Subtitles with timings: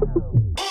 [0.00, 0.67] Yeah.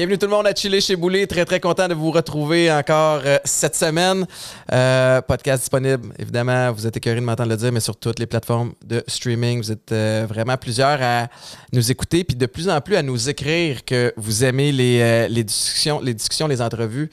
[0.00, 1.26] Bienvenue tout le monde à Chiller chez Boulet.
[1.26, 4.26] Très, très content de vous retrouver encore euh, cette semaine.
[4.72, 6.72] Euh, podcast disponible, évidemment.
[6.72, 9.58] Vous êtes écœurés de m'entendre le dire, mais sur toutes les plateformes de streaming.
[9.58, 11.28] Vous êtes euh, vraiment plusieurs à
[11.74, 16.00] nous écouter, puis de plus en plus à nous écrire que vous aimez les, discussions,
[16.00, 17.10] les discussions, les entrevues,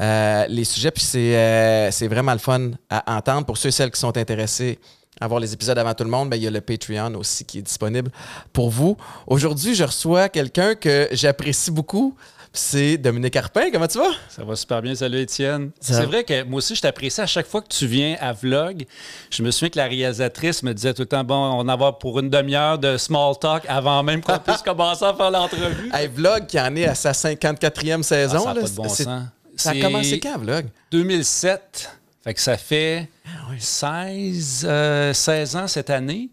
[0.00, 0.90] les sujets.
[0.90, 4.80] Puis c'est vraiment le fun à entendre pour ceux et celles qui sont intéressés
[5.20, 7.58] avoir les épisodes avant tout le monde, ben, il y a le Patreon aussi qui
[7.58, 8.10] est disponible
[8.52, 8.96] pour vous.
[9.26, 12.16] Aujourd'hui, je reçois quelqu'un que j'apprécie beaucoup.
[12.56, 13.72] C'est Dominique Arpin.
[13.72, 14.12] Comment tu vas?
[14.28, 14.94] Ça va super bien.
[14.94, 15.72] Salut, Étienne.
[15.80, 18.86] C'est vrai que moi aussi, je t'apprécie à chaque fois que tu viens à Vlog.
[19.28, 21.98] Je me souviens que la réalisatrice me disait tout le temps bon, on va avoir
[21.98, 25.90] pour une demi-heure de small talk avant même qu'on puisse commencer à faire l'entrevue.
[25.92, 28.36] Hey, Vlog qui en est à sa 54e saison.
[28.38, 29.08] Ah, ça, a pas de bon sens.
[29.56, 30.66] ça a commencé quand, Vlog?
[30.92, 31.90] 2007.
[32.22, 33.10] Fait que ça fait
[33.58, 36.30] 16, ah 16 euh, ans cette année.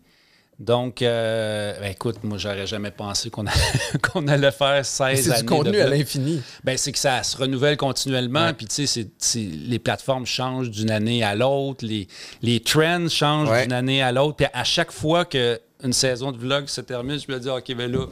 [0.61, 3.47] Donc, euh, ben, écoute, moi, j'aurais jamais pensé qu'on
[4.27, 5.17] allait faire 16 années.
[5.17, 6.39] C'est du contenu à l'infini.
[6.63, 8.53] Ben, c'est que ça se renouvelle continuellement.
[8.53, 11.83] Puis, tu sais, les plateformes changent d'une année à l'autre.
[11.83, 12.07] Les,
[12.43, 14.35] les trends changent d'une année à l'autre.
[14.35, 17.91] Puis, à chaque fois qu'une saison de vlog se termine, je me dis, OK, ben
[17.91, 18.05] là,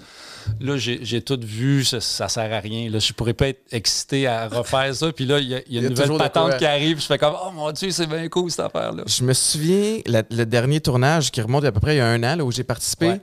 [0.60, 2.90] là, j'ai tout vu, ça, ça sert à rien.
[2.90, 5.12] Là, je pourrais pas être excité à refaire ça.
[5.12, 7.00] Puis là, il y, a, une nouvelle patente qui arrive.
[7.00, 9.04] Je fais comme, oh mon Dieu, c'est bien cool cette affaire-là.
[9.06, 12.24] Je me souviens, le dernier tournage qui remonte à peu près il y a un
[12.24, 13.20] an, où j'ai participé,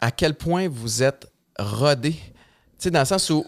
[0.00, 2.12] à quel point vous êtes rodé.
[2.12, 2.20] Tu
[2.78, 3.44] sais, dans le sens où,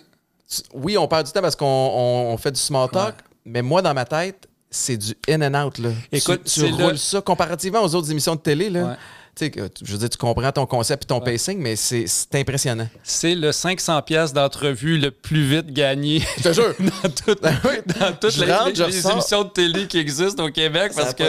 [0.73, 3.15] oui, on perd du temps parce qu'on fait du small talk,
[3.45, 5.79] mais moi, dans ma tête, c'est du in and out.
[5.79, 5.91] Là.
[6.13, 8.71] Écoute, tu, roules ça comparativement aux autres émissions de télé.
[8.71, 8.97] Là,
[9.41, 12.89] je veux dire, tu comprends ton concept et ton pacing, mais c'est impressionnant.
[13.03, 16.23] C'est le 500 pièces d'entrevue le plus vite gagné.
[16.39, 16.75] Je te jure.
[16.79, 16.91] Ben
[18.01, 21.25] dans, toutes les, émissions de télé qui existent au Québec parce que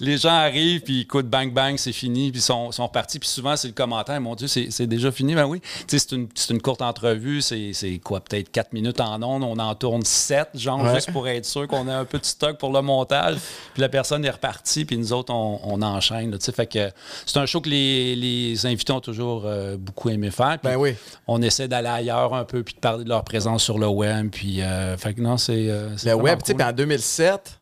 [0.00, 3.18] les gens arrivent puis écoutent bang bang, c'est fini, puis sont, sont repartis.
[3.18, 5.34] Puis souvent, c'est le commentaire, mon Dieu, c'est déjà fini.
[5.34, 5.60] Ben oui.
[5.86, 10.04] C'est une, une courte entrevue, c'est quoi, peut-être 4 minutes en ondes, on en tourne
[10.04, 13.36] 7, genre, juste pour être sûr qu'on a un peu de stock pour le montage.
[13.72, 16.38] Puis la personne est repartie, puis nous autres, on, enchaîne.
[16.40, 16.90] fait que
[17.26, 20.58] c'est un que les, invités ont toujours euh, beaucoup aimé faire.
[20.62, 20.94] Ben oui.
[21.26, 24.30] On essaie d'aller ailleurs un peu, puis de parler de leur présence sur le web.
[24.30, 25.68] Puis, euh, fait que non, c'est.
[25.68, 27.60] Euh, le web, tu sais, en 2007,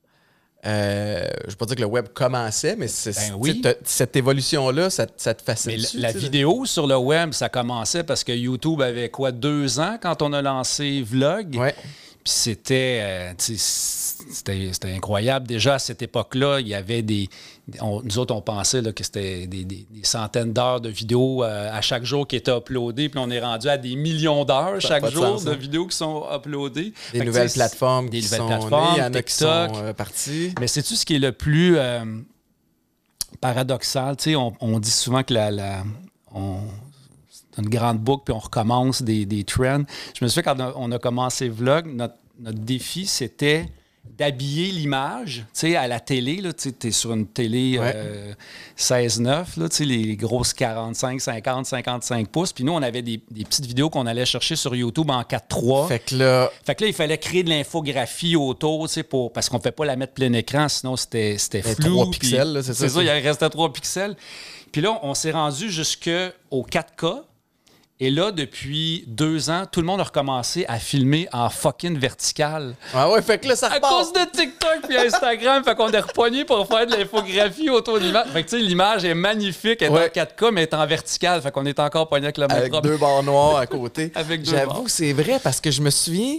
[0.64, 5.42] je ne veux pas dire que le web commençait, mais ben cette évolution-là, ça, te
[5.42, 5.80] fascine.
[5.94, 10.22] la vidéo sur le web, ça commençait parce que YouTube avait quoi, deux ans quand
[10.22, 11.56] on a lancé Vlog?
[11.56, 11.74] Ouais.
[12.24, 15.46] Puis c'était, c'était, incroyable.
[15.46, 17.28] Déjà, à cette époque-là, il y avait des.
[17.82, 22.04] nous autres, on pensait là, que c'était des, centaines d'heures de vidéos euh, à chaque
[22.04, 23.08] jour qui étaient uploadées.
[23.08, 25.54] Puis on est rendu à des millions d'heures chaque jour de, hein.
[25.54, 26.92] vidéos qui sont uploadées.
[27.12, 29.92] Des nouvelles plateformes des qui nouvelles sont plateformes, en a qui sont euh,
[30.60, 32.04] Mais c'est-tu ce qui est le plus euh,
[33.40, 34.16] paradoxal?
[34.28, 35.50] On, on dit souvent que la.
[35.50, 35.82] la
[36.32, 36.60] on,
[37.58, 39.82] une grande boucle, puis on recommence des, des trends.
[40.18, 43.66] Je me souviens quand on a commencé Vlog, notre, notre défi, c'était
[44.18, 47.78] d'habiller l'image, tu sais, à la télé, tu es sur une télé
[48.76, 52.52] 16-9, euh, tu sais, les grosses 45, 50, 55 pouces.
[52.52, 55.88] Puis nous, on avait des, petites vidéos qu'on allait chercher sur YouTube en 4-3.
[55.88, 56.50] Fait que là...
[56.64, 59.32] Fait que là, il fallait créer de l'infographie autour, tu sais, pour...
[59.32, 61.94] parce qu'on ne fait pas la mettre plein écran, sinon c'était flou.
[61.94, 62.88] 3 pixels, c'est ça.
[62.88, 64.16] C'est ça, il restait 3 pixels.
[64.72, 67.22] Puis là, on s'est rendu jusqu'au 4K,
[68.04, 72.74] et là, depuis deux ans, tout le monde a recommencé à filmer en fucking vertical.
[72.92, 76.00] Ah ouais, fait que là, ça À cause de TikTok puis Instagram, fait qu'on est
[76.00, 78.26] repogné pour faire de l'infographie autour de l'image.
[78.32, 80.84] Fait que tu sais, l'image est magnifique, elle est en 4K, mais elle est en
[80.84, 81.40] vertical.
[81.42, 84.10] Fait qu'on est encore pogné avec le même Avec deux barres noires à côté.
[84.16, 86.38] avec deux J'avoue, c'est vrai, parce que je me souviens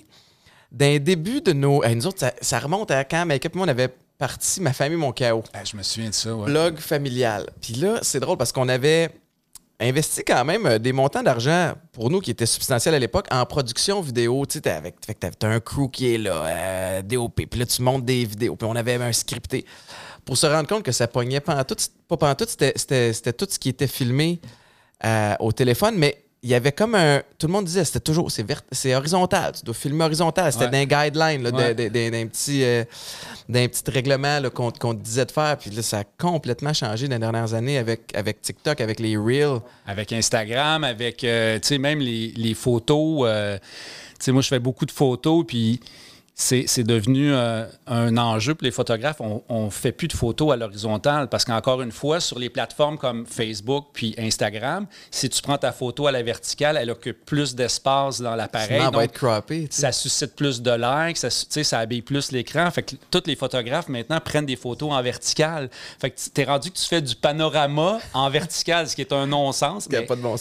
[0.69, 1.81] d'un début de nos...
[1.87, 5.45] nous autres, ça, remonte à quand Make-up moi, on avait parti Ma famille, mon chaos.
[5.53, 6.45] Ben, je me souviens de ça, ouais.
[6.45, 7.49] Blog familial.
[7.61, 9.11] Puis là, c'est drôle parce qu'on avait
[9.83, 13.45] investi quand même euh, des montants d'argent pour nous qui étaient substantiels à l'époque en
[13.45, 14.45] production vidéo.
[14.45, 18.05] Tu sais, avec, as un crew qui est là, euh, DOP, puis là, tu montes
[18.05, 19.65] des vidéos, puis on avait un scripté.
[20.25, 21.75] Pour se rendre compte que ça pognait pas en tout,
[22.07, 24.39] pas pendant tout, c'était tout ce qui était filmé
[25.03, 27.21] euh, au téléphone, mais il y avait comme un.
[27.39, 28.29] Tout le monde disait, c'était toujours.
[28.29, 29.53] C'est horizontal.
[29.53, 30.51] Tu dois filmer horizontal.
[30.51, 32.83] C'était d'un guideline, d'un petit, euh,
[33.47, 35.57] petit règlement qu'on te disait de faire.
[35.57, 39.15] Puis là, ça a complètement changé dans les dernières années avec, avec TikTok, avec les
[39.15, 39.61] Reels.
[39.87, 43.21] Avec Instagram, avec, euh, tu sais, même les, photos.
[43.25, 45.45] Euh, tu sais, moi, je fais beaucoup de photos.
[45.47, 45.79] Puis
[46.35, 49.21] c'est devenu euh, un enjeu pour les photographes.
[49.21, 52.97] On ne fait plus de photos à l'horizontale parce qu'encore une fois, sur les plateformes
[52.97, 57.53] comme Facebook puis Instagram, si tu prends ta photo à la verticale, elle occupe plus
[57.53, 58.81] d'espace dans l'appareil.
[58.81, 59.67] Ça va être croppé.
[59.69, 62.69] Ça suscite plus de likes, ça, ça habille plus l'écran.
[62.71, 65.69] Fait que tous les photographes maintenant prennent des photos en verticale.
[65.99, 69.13] Fait que tu es rendu que tu fais du panorama en vertical, ce qui est
[69.13, 69.87] un non-sens.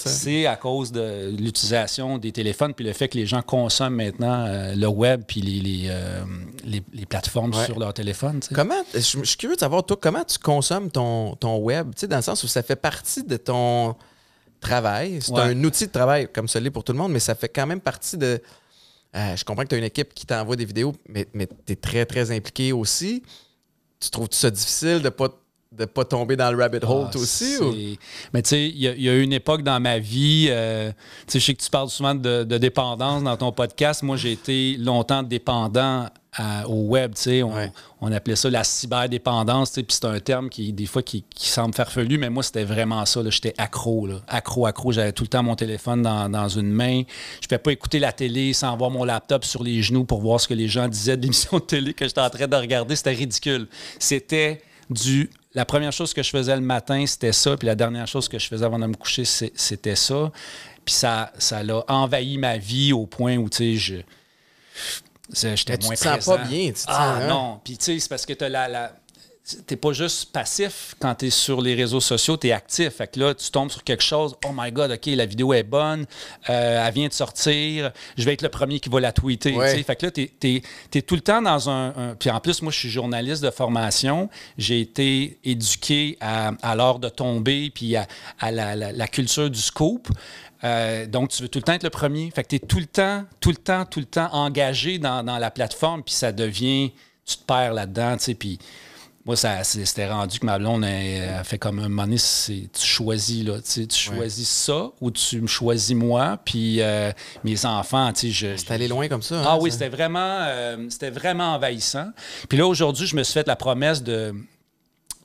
[0.08, 4.46] C'est à cause de l'utilisation des téléphones puis le fait que les gens consomment maintenant
[4.46, 6.25] euh, le web puis les euh,
[6.64, 8.40] les, plateformes sur leur téléphone.
[8.55, 12.23] Comment, je, suis curieux de savoir, toi, comment tu consommes ton, ton web, dans le
[12.23, 13.96] sens où ça fait partie de ton
[14.61, 15.20] travail.
[15.20, 17.67] C'est un outil de travail comme celui pour tout le monde, mais ça fait quand
[17.67, 18.40] même partie de.
[19.14, 21.75] Euh, je comprends que tu as une équipe qui t'envoie des vidéos, mais, mais tu
[21.75, 23.23] es très, très impliqué aussi.
[24.00, 25.28] Tu trouves ça difficile de pas
[25.76, 27.98] de pas tomber dans le rabbit hole ah, aussi?
[28.32, 30.90] Mais tu sais, il y, a eu une époque dans ma vie, euh,
[31.26, 34.02] tu sais, je sais que tu parles souvent de, dépendance dans ton podcast.
[34.02, 36.08] Moi, j'ai été longtemps dépendant
[36.66, 37.42] au web, tu sais.
[37.42, 41.24] On, appelait ça la cyberdépendance, tu sais, puis c'est un terme qui, des fois, qui,
[41.34, 43.20] semble farfelu, mais moi, c'était vraiment ça.
[43.28, 44.16] J'étais accro, là.
[44.28, 44.92] accro, accro.
[44.92, 47.02] J'avais tout le temps mon téléphone dans, une main.
[47.40, 50.20] Je ne pouvais pas écouter la télé sans avoir mon laptop sur les genoux pour
[50.20, 52.56] voir ce que les gens disaient de l'émission de télé que j'étais en train de
[52.56, 52.96] regarder.
[52.96, 53.68] C'était ridicule.
[53.98, 57.56] C'était du la première chose que je faisais le matin, c'était ça.
[57.56, 60.32] Puis la dernière chose que je faisais avant de me coucher, c'était ça.
[60.84, 63.96] Puis ça, ça l'a envahi ma vie au point où, tu sais, je.
[65.54, 66.72] J'étais moins tu te sens pas bien.
[66.72, 67.28] Tu ah hein?
[67.28, 67.60] non.
[67.64, 68.93] Puis tu sais, c'est parce que tu as la
[69.66, 72.90] t'es pas juste passif quand tu es sur les réseaux sociaux, tu es actif.
[72.90, 75.64] Fait que là, tu tombes sur quelque chose, oh my god, OK, la vidéo est
[75.64, 76.06] bonne,
[76.48, 79.52] euh, elle vient de sortir, je vais être le premier qui va la tweeter.
[79.82, 80.30] Fait que là, tu
[80.94, 84.28] es, tout le temps dans un, Puis en plus, moi, je suis journaliste de formation.
[84.58, 88.06] J'ai été éduqué à, l'art de tomber, puis à,
[88.50, 90.08] la, culture du scoop.
[90.64, 92.30] Euh, donc, tu veux tout le temps être le premier.
[92.30, 95.24] Fait que tu es tout le temps, tout le temps, tout le temps engagé dans,
[95.24, 96.92] dans la plateforme, puis ça devient...
[97.24, 98.58] Tu te perds là-dedans, tu sais, puis
[99.24, 103.44] moi, ça, c'était rendu que ma blonde a, fait comme un moment donné, tu choisis,
[103.44, 107.12] là, tu choisis ça ou tu me choisis moi, puis euh,
[107.44, 109.40] mes enfants, tu sais, C'était allé loin comme ça.
[109.40, 112.10] Hein, ah oui, c'était vraiment, euh, c'était vraiment envahissant.
[112.48, 114.34] Puis là, aujourd'hui, je me suis fait la promesse de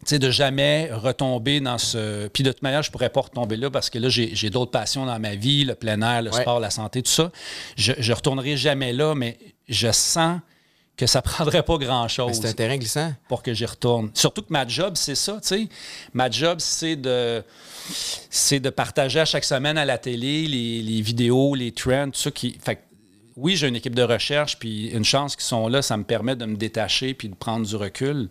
[0.09, 2.27] de jamais retomber dans ce.
[2.29, 5.05] Puis de toute manière, je pourrais pas retomber là parce que là, j'ai d'autres passions
[5.05, 7.29] dans ma vie, le plein air, le sport, la santé, tout ça.
[7.75, 10.39] Je, je retournerai jamais là, mais je sens
[10.97, 12.39] que ça prendrait pas grand-chose.
[12.41, 13.13] C'est un terrain glissant.
[13.29, 14.09] Pour que j'y retourne.
[14.13, 15.69] Surtout que ma job, c'est ça, tu sais.
[16.13, 17.43] Ma job, c'est de
[18.29, 22.31] c'est de partager à chaque semaine à la télé les, vidéos, les trends, tout ça
[22.31, 22.57] qui.
[22.61, 22.83] Fait
[23.37, 26.35] oui, j'ai une équipe de recherche, puis une chance qu'ils sont là, ça me permet
[26.35, 28.29] de me détacher puis de prendre du recul.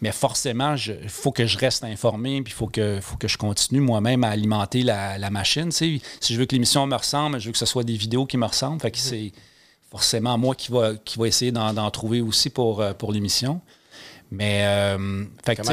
[0.00, 3.36] Mais forcément, il faut que je reste informé, puis il faut que, faut que je
[3.36, 5.72] continue moi-même à alimenter la, machine.
[5.72, 8.38] Si je veux que l'émission me ressemble, je veux que ce soit des vidéos qui
[8.38, 8.80] me ressemblent.
[8.80, 9.32] Fait que c'est
[9.90, 13.60] forcément moi qui va, qui va essayer d'en trouver aussi pour, euh, pour l'émission.
[14.30, 15.24] Mais euh,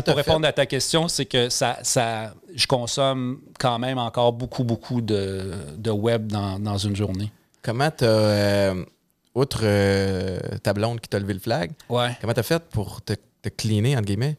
[0.03, 4.63] pour répondre à ta question, c'est que ça, ça, je consomme quand même encore beaucoup,
[4.63, 5.53] beaucoup de,
[5.91, 7.31] web dans, une journée.
[7.61, 8.85] Comment tu as, euh,
[9.35, 9.61] outre
[10.63, 12.17] ta blonde qui t'a levé le flag, ouais.
[12.19, 13.13] comment tu as fait pour te,
[13.43, 14.37] te cleaner, entre guillemets?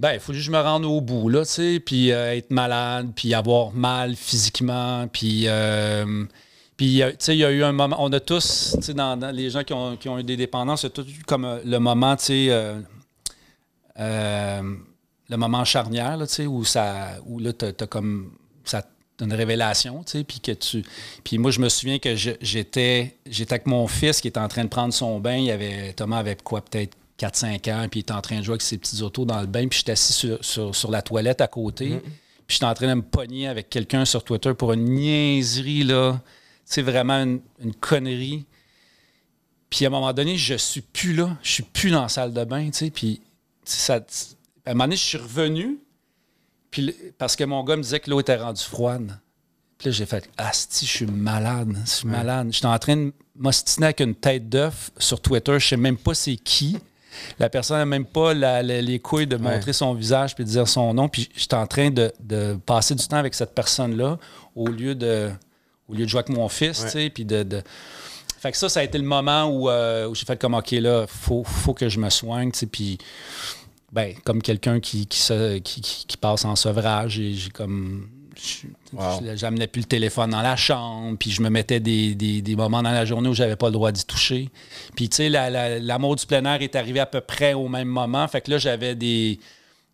[0.00, 3.12] Ben, il faut que je me rende au bout, là, tu sais, puis être malade,
[3.14, 5.46] puis avoir mal physiquement, puis
[6.76, 9.16] puis, tu sais, il y a eu un moment, on a tous, tu sais, dans,
[9.32, 11.44] les gens qui ont, qui ont, eu des dépendances, il y a tout eu comme
[11.44, 12.80] euh, le moment, tu sais, euh,
[14.00, 14.62] euh,
[15.28, 18.32] le moment charnière, tu sais, où ça, où là, t'as, as comme,
[18.64, 18.84] ça
[19.20, 20.84] une révélation, tu sais, puis que tu...
[21.22, 24.64] Puis moi, je me souviens que j'étais j'étais avec mon fils qui était en train
[24.64, 25.36] de prendre son bain.
[25.36, 28.54] Il avait, Thomas avait quoi, peut-être 4-5 ans, puis il était en train de jouer
[28.54, 31.46] avec ses petits autos dans le bain, puis j'étais assis sur, sur, la toilette à
[31.46, 32.00] côté, mm-hmm.
[32.00, 36.20] puis j'étais en train de me pogner avec quelqu'un sur Twitter pour une niaiserie, là
[36.64, 38.46] c'est vraiment une, connerie.
[39.70, 41.36] Puis à un moment donné, je suis plus là.
[41.42, 42.90] Je suis plus dans la salle de bain, tu sais.
[42.90, 43.20] Puis
[43.64, 45.78] ça, à un moment donné, je suis revenu.
[46.70, 49.18] Puis, parce que mon gars me disait que l'eau était rendue froide.
[49.78, 51.76] Puis là, j'ai fait Asti, je suis malade.
[51.84, 52.48] Je suis malade.
[52.50, 55.58] J'étais en train de m'ostiner avec une tête d'œuf sur Twitter.
[55.58, 56.78] Je sais même pas c'est qui.
[57.38, 60.94] La personne n'a même pas les couilles de montrer son visage puis de dire son
[60.94, 61.08] nom.
[61.08, 64.18] Puis j'étais en train de, passer du temps avec cette personne-là
[64.54, 65.30] au lieu de
[65.88, 67.62] au lieu de jouer avec mon fils, tu sais, puis de,
[68.38, 71.06] Fait que ça, ça a été le moment où, euh, j'ai fait comme, OK, là,
[71.06, 72.98] faut, faut que je me soigne, puis...
[73.92, 78.08] Ben, comme quelqu'un qui, qui, passe en sevrage, j'ai comme...
[79.36, 82.90] J'amenais plus le téléphone dans la chambre, puis je me mettais des, des, moments dans
[82.90, 84.50] la journée où j'avais pas le droit d'y toucher.
[84.96, 88.26] Puis, tu sais, l'amour du plein air est arrivé à peu près au même moment.
[88.26, 89.38] Fait que là, j'avais des...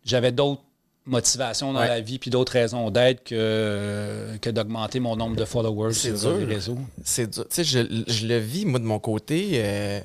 [0.03, 0.63] J'avais d'autres
[1.05, 5.93] motivation dans la vie puis d'autres raisons d'être que, que d'augmenter mon nombre de followers
[5.93, 6.77] sur les réseaux.
[7.03, 7.45] C'est dur.
[7.49, 9.53] Tu sais, je, le vis, moi, de mon côté.
[9.55, 10.01] Euh,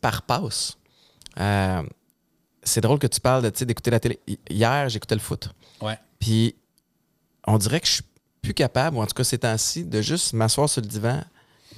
[0.00, 0.76] par passe.
[1.38, 1.82] Euh,
[2.62, 4.18] c'est drôle que tu parles d'écouter la télé.
[4.50, 5.50] Hier, j'écoutais le foot.
[5.80, 5.98] Ouais.
[6.18, 6.54] Puis
[7.46, 8.02] on dirait que je suis
[8.42, 11.22] plus capable, ou en tout cas ces temps-ci, de juste m'asseoir sur le divan,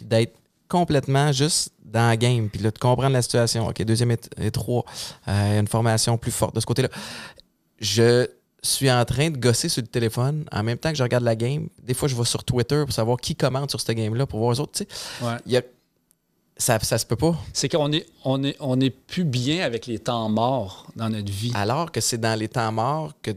[0.01, 0.35] d'être
[0.69, 3.67] complètement juste dans la game, puis là, de comprendre la situation.
[3.69, 4.85] OK, deuxième et, trois,
[5.29, 6.89] euh, une formation plus forte de ce côté-là.
[7.81, 8.29] Je
[8.63, 11.37] suis en train de gosser sur le téléphone en même temps que je regarde la
[11.37, 11.69] game.
[11.83, 14.53] Des fois, je vais sur Twitter pour savoir qui commente sur cette game-là, pour voir
[14.53, 14.73] les autres.
[14.73, 15.65] Tu sais.
[16.57, 17.37] ça, ça se peut pas.
[17.53, 21.33] C'est qu'on est, on est, on est plus bien avec les temps morts dans notre
[21.33, 21.53] vie.
[21.55, 23.31] Alors que c'est dans les temps morts que,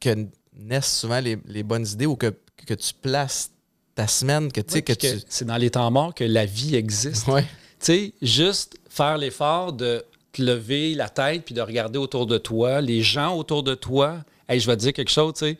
[0.00, 2.34] que naissent souvent les, bonnes idées ou que,
[2.66, 3.50] que tu places
[3.94, 5.06] ta semaine, que, tu que, tu...
[5.28, 7.28] C'est dans les temps morts que la vie existe.
[7.28, 7.44] Ouais.
[7.78, 12.38] Tu sais, juste faire l'effort de te lever la tête puis de regarder autour de
[12.38, 14.18] toi, les gens autour de toi.
[14.48, 15.58] Hey, je vais te dire quelque chose, tu sais.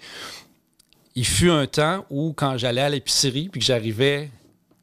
[1.15, 4.31] Il fut un temps où, quand j'allais à l'épicerie puis que j'arrivais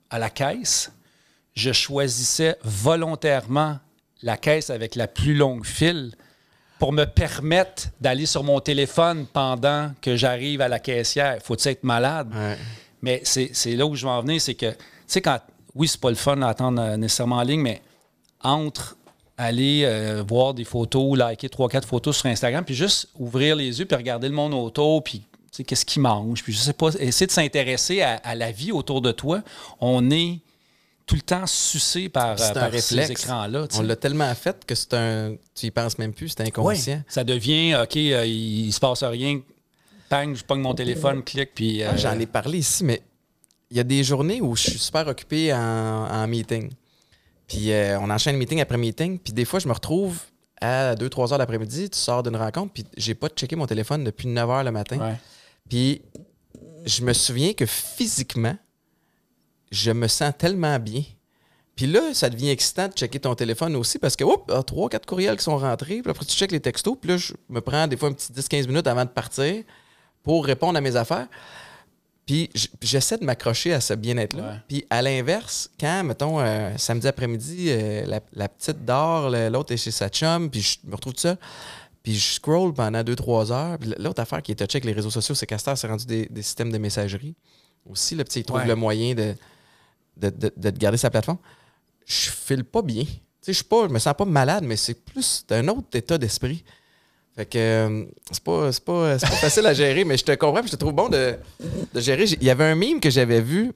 [0.10, 0.92] à la caisse,
[1.54, 3.80] je choisissais volontairement
[4.24, 6.14] la caisse avec la plus longue file
[6.80, 11.38] pour me permettre d'aller sur mon téléphone pendant que j'arrive à la caissière.
[11.44, 12.34] Faut-il être malade?
[13.02, 15.40] Mais c'est là où je veux en venir, c'est que, tu sais, quand,
[15.76, 17.82] oui, c'est pas le fun d'attendre euh, nécessairement en ligne, mais
[18.42, 18.98] entre
[19.42, 23.80] aller euh, voir des photos, liker trois, quatre photos sur Instagram, puis juste ouvrir les
[23.80, 25.24] yeux, puis regarder le monde autour, puis
[25.66, 29.12] qu'est-ce qu'ils mangent, puis je sais pas, essayer de s'intéresser à, la vie autour de
[29.12, 29.42] toi.
[29.80, 30.40] On est
[31.08, 33.68] tout le temps sucé par, euh, ces écrans-là.
[33.76, 35.36] On l'a tellement fait que c'est un.
[35.56, 37.02] Tu y penses même plus, c'est inconscient.
[37.08, 39.42] ça devient OK, euh, il, se passe rien.
[40.08, 41.84] Pang, je pogne mon téléphone, clique, puis.
[41.84, 43.02] Ah, j'en ai parlé ici, mais
[43.72, 46.70] il y a des journées où je suis super occupé en meeting.
[47.52, 49.20] Puis euh, on enchaîne meeting après meeting.
[49.20, 50.18] Puis des fois, je me retrouve
[50.62, 54.28] à 2-3 heures l'après-midi, tu sors d'une rencontre, puis j'ai pas checké mon téléphone depuis
[54.28, 55.18] 9 heures le matin.
[55.68, 56.02] Puis
[56.86, 58.56] je me souviens que physiquement,
[59.70, 61.04] je me sens tellement bien.
[61.76, 64.88] Puis là, ça devient excitant de checker ton téléphone aussi parce que, hop, ah, trois,
[64.88, 66.02] quatre courriels qui sont rentrés.
[66.02, 66.96] Puis après, tu checkes les textos.
[67.02, 69.64] Puis là, je me prends des fois un petit 10-15 minutes avant de partir
[70.24, 71.28] pour répondre à mes affaires.
[72.26, 72.50] Puis
[72.82, 74.62] j'essaie de m'accrocher à ce bien-être-là.
[74.68, 79.92] Puis à l'inverse, quand, mettons, euh, samedi après-midi, euh, la, petite dort, l'autre est chez
[79.92, 81.38] sa chum, puis je me retrouve tout ça.
[82.04, 83.78] Puis je scroll pendant 2-3 heures.
[83.78, 86.30] Puis l'autre affaire qui est touchée avec les réseaux sociaux, c'est qu'Astor s'est rendu des,
[86.42, 87.36] systèmes de messagerie.
[87.90, 89.36] Aussi, le petit, il trouve le moyen de,
[90.18, 91.40] de, garder sa plateforme.
[92.06, 93.04] Je file pas bien.
[93.04, 96.64] Tu sais, je ne me sens pas malade, mais c'est plus un autre état d'esprit.
[97.36, 100.76] Fait que euh, c'est pas, pas, facile à gérer, mais je te comprends, je te
[100.76, 101.38] trouve bon de,
[101.96, 102.26] gérer.
[102.26, 103.72] Il y avait un mime que j'avais vu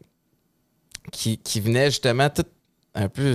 [1.12, 2.46] qui, venait justement tout
[2.94, 3.34] un peu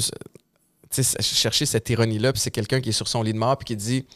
[0.90, 3.76] chercher cette ironie-là, puis c'est quelqu'un qui est sur son lit de mort puis qui
[3.76, 4.06] dit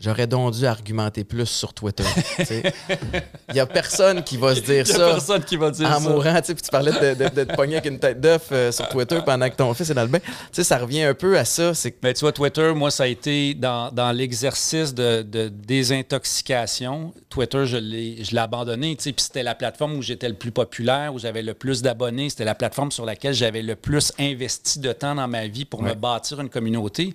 [0.00, 2.04] J'aurais donc dû argumenter plus sur Twitter.
[2.38, 4.96] Il n'y a personne qui va se dire ça.
[4.96, 6.40] personne qui va dire en mourant.
[6.42, 9.50] Puis tu parlais de, de, te pogner avec une tête d'œuf euh, sur Twitter pendant
[9.50, 10.20] que ton fils est dans le bain.
[10.52, 11.72] ça revient un peu à ça.
[12.02, 17.12] Mais tu vois, Twitter, moi, ça a été dans, l'exercice de, désintoxication.
[17.28, 18.96] Twitter, je l'ai abandonné.
[18.96, 22.30] Puis c'était la plateforme où j'étais le plus populaire, où j'avais le plus d'abonnés.
[22.30, 25.82] C'était la plateforme sur laquelle j'avais le plus investi de temps dans ma vie pour
[25.82, 27.12] me bâtir une communauté.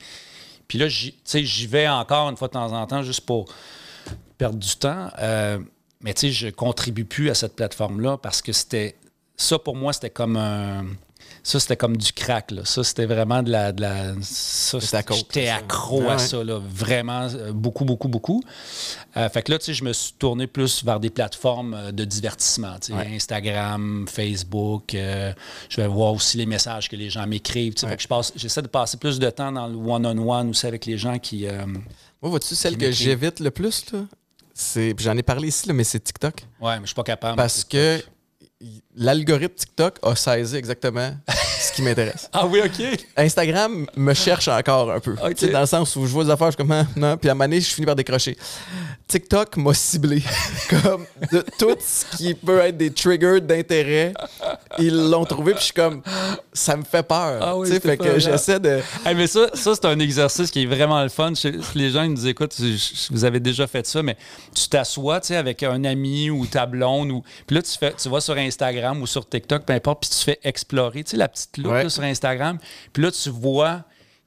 [0.67, 3.45] Puis là, j'y vais encore une fois de temps en temps juste pour
[4.37, 5.09] perdre du temps.
[5.19, 5.59] Euh,
[6.01, 8.95] mais tu sais, je contribue plus à cette plateforme-là parce que c'était.
[9.37, 10.85] Ça, pour moi, c'était comme un
[11.45, 12.49] ça, c'était comme du crack.
[12.49, 12.65] Là.
[12.65, 13.71] Ça, c'était vraiment de la.
[13.71, 18.41] De la ça, j'étais accro à ça, là, vraiment, euh, beaucoup, beaucoup, beaucoup.
[19.15, 21.91] Euh, fait que là, tu sais, je me suis tourné plus vers des plateformes euh,
[21.91, 22.79] de divertissement.
[22.81, 24.93] Tu sais, Instagram, Facebook.
[24.93, 25.35] je
[25.81, 27.75] vais voir aussi les messages que les gens m'écrivent.
[27.75, 31.19] Tu sais, j'essaie de passer plus de temps dans le one-on-one aussi avec les gens
[31.19, 31.45] qui.
[31.45, 33.99] Moi, vois-tu, celle que j'évite le plus, là?
[34.57, 36.41] C'est, j'en ai parlé ici, là, mais c'est TikTok.
[36.61, 37.35] Ouais, mais je suis pas capable.
[37.35, 38.01] Parce que
[38.95, 41.11] l'algorithme TikTok a saisi exactement
[41.59, 42.29] ce qui m'intéresse.
[42.33, 43.05] ah oui, OK.
[43.17, 45.15] Instagram me cherche encore un peu.
[45.15, 47.33] Dans le sens où je vois des affaires, je suis comme, ah, non, puis à
[47.33, 48.37] un moment donné, je finis par décrocher.
[49.07, 50.23] TikTok m'a ciblé.
[50.69, 54.13] comme de tout ce qui peut être des triggers d'intérêt,
[54.79, 56.01] ils l'ont trouvé, puis je suis comme,
[56.51, 57.39] ça me fait peur.
[57.41, 58.79] Ah oui, fait que j'essaie de.
[59.05, 61.33] mais ça, ça c'est un exercice qui est vraiment le fun.
[61.75, 62.55] Les gens qui nous écoutent,
[63.11, 64.17] vous avez déjà fait ça, mais
[64.53, 67.23] tu t'assois avec un ami ou ta blonde, ou...
[67.45, 70.23] puis là, tu, fais, tu vas sur Instagram ou sur TikTok, peu importe, puis tu
[70.23, 72.57] fais explorer, tu sais, la petite look sur Instagram,
[72.91, 73.83] puis là, tu vois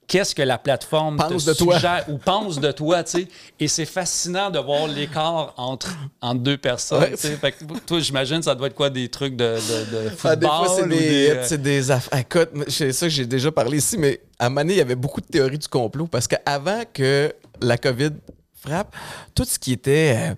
[0.08, 2.14] qu'est-ce que la plateforme pense te de suggère toi.
[2.14, 3.28] ou pense de toi, tu sais.
[3.60, 8.54] Et c'est fascinant de voir l'écart entre, entre deux personnes, Fait que, toi, j'imagine, ça
[8.54, 10.18] doit être quoi, des trucs de, de, football?
[10.24, 12.18] Ah, des fois, c'est des, des, des affaires.
[12.18, 15.20] Écoute, c'est ça que j'ai déjà parlé ici, mais à Mané, il y avait beaucoup
[15.20, 18.12] de théories du complot parce qu'avant que la COVID
[18.54, 18.96] frappe,
[19.34, 20.16] tout ce qui était...
[20.16, 20.34] Euh,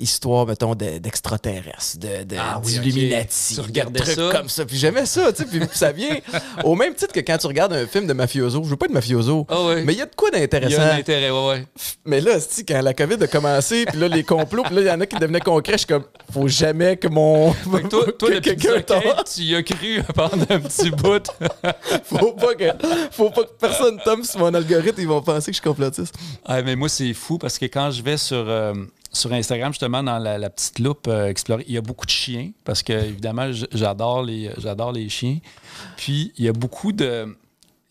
[0.00, 3.54] histoire, mettons, d'extraterrestres, de, de, ah d'Illuminati.
[3.54, 4.30] Tu regardais ça?
[4.32, 4.64] comme ça.
[4.64, 5.48] Puis j'aimais ça, tu sais.
[5.48, 6.16] Puis ça vient
[6.64, 8.62] au même titre que quand tu regardes un film de mafioso.
[8.64, 9.46] Je veux pas être mafioso.
[9.48, 10.76] Ah mais il y a de quoi d'intéressant.
[10.76, 11.66] Il y a un intérêt, ouais, ouais.
[12.04, 14.90] Mais là, quand la COVID a commencé, puis là, les complots, puis là, il y
[14.90, 17.52] en a qui devenaient concrets, je suis comme, faut jamais que mon.
[17.52, 18.82] Fait que toi, toi quelqu'un
[19.24, 21.26] tu y as cru pendant un petit bout.
[22.04, 22.64] faut pas que,
[23.10, 26.14] faut pas que personne tombe sur mon algorithme, ils vont penser que je suis complotiste.
[26.44, 28.44] Ah, mais moi, c'est fou parce que quand je vais sur.
[28.48, 28.74] Euh,
[29.12, 32.50] sur Instagram, justement, dans la, petite loupe euh, explorer, il y a beaucoup de chiens
[32.64, 35.38] parce que, évidemment, j'adore les, j'adore les chiens.
[35.96, 37.36] Puis, il y a beaucoup de,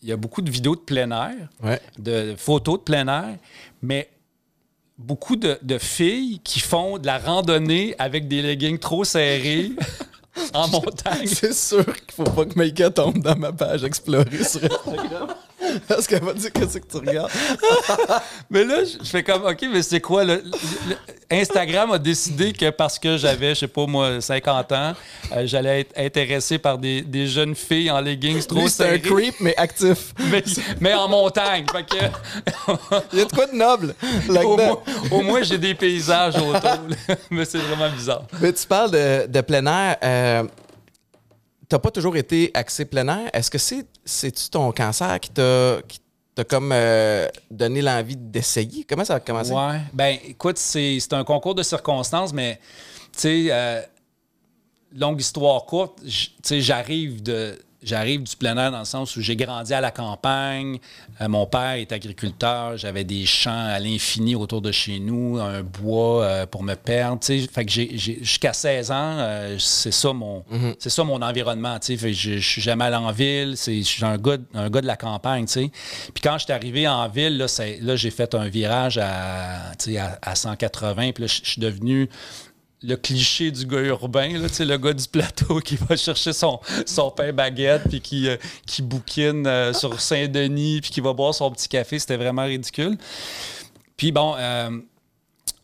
[0.02, 1.48] il y a beaucoup de vidéos de plein air,
[1.98, 3.36] de photos de plein air,
[3.82, 4.08] mais
[4.96, 9.72] beaucoup de, filles qui font de la randonnée avec des leggings trop serrés.
[10.54, 11.26] en montagne.
[11.26, 15.34] C'est sûr qu'il faut pas que Maïka tombe dans ma page explorer sur Instagram.
[15.88, 17.30] Parce qu'elle va dire qu'est-ce que tu regardes.
[18.50, 20.24] mais là, je fais comme, OK, mais c'est quoi?
[20.24, 20.42] Le,
[21.30, 24.94] Instagram a décidé que parce que j'avais, je sais pas moi, 50 ans,
[25.32, 29.34] euh, j'allais être intéressé par des, des, jeunes filles en leggings trop C'est un creep,
[29.40, 30.14] mais actif.
[30.80, 31.66] Mais, en montagne.
[33.12, 33.94] Il y a de quoi de noble.
[35.10, 36.78] au, moins, j'ai des paysages autour.
[37.30, 38.22] mais c'est vraiment bizarre.
[38.40, 39.96] Mais tu parles de, de plein air.
[40.02, 40.42] Euh,
[41.68, 43.30] t'as pas toujours été axé plein air.
[43.32, 45.82] Est-ce que c'est c'est-tu ton cancer qui t'a
[46.48, 48.84] comme euh, donné l'envie d'essayer?
[48.84, 49.52] Comment ça a commencé?
[49.52, 49.80] Ouais.
[49.92, 52.58] Ben, écoute, c'est un concours de circonstances, mais
[53.12, 53.82] tu sais, euh,
[54.96, 59.20] longue histoire courte, tu sais, j'arrive de j'arrive du plein air dans le sens où
[59.20, 60.78] j'ai grandi à la campagne.
[61.20, 62.76] Euh, mon père est agriculteur.
[62.76, 67.24] J'avais des champs à l'infini autour de chez nous, un bois euh, pour me perdre.
[67.24, 70.74] Fait que jusqu'à 16 ans, euh, c'est ça mon mhm.
[70.78, 71.78] c'est ça mon environnement.
[71.80, 73.54] Fait je, je suis jamais allé en ville.
[73.56, 75.46] Je suis un gars, un gars de la campagne.
[75.46, 75.70] Puis
[76.22, 77.46] quand je suis arrivé en ville, là,
[77.80, 81.12] là j'ai fait un virage à, à, à 180.
[81.12, 82.08] Puis là, je suis devenu
[82.82, 87.32] le cliché du gars urbain, le gars du plateau qui va chercher son, son pain
[87.32, 91.68] baguette puis qui, euh, qui bouquine euh, sur Saint-Denis puis qui va boire son petit
[91.68, 91.98] café.
[91.98, 92.96] C'était vraiment ridicule.
[93.96, 94.70] Puis bon, euh,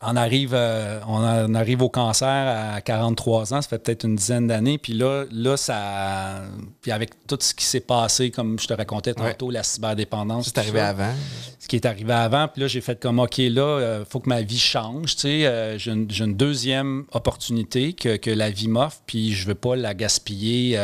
[0.01, 2.29] on arrive, euh, on, arrive au cancer
[2.75, 4.79] à 43 ans, ça fait peut-être une dizaine d'années.
[4.79, 6.43] Puis là, là, ça.
[6.83, 10.47] Puis avec tout ce qui s'est passé, comme je te racontais tantôt, la cyberdépendance.
[10.47, 11.13] C'est arrivé avant.
[11.59, 12.49] Ce qui est arrivé avant.
[12.49, 15.17] Puis là, j'ai fait comme OK, là, il euh, faut que ma vie change.
[15.17, 19.77] Tu sais, euh, j'ai, une, deuxième opportunité que, la vie m'offre, puis je veux pas
[19.77, 20.77] la gaspiller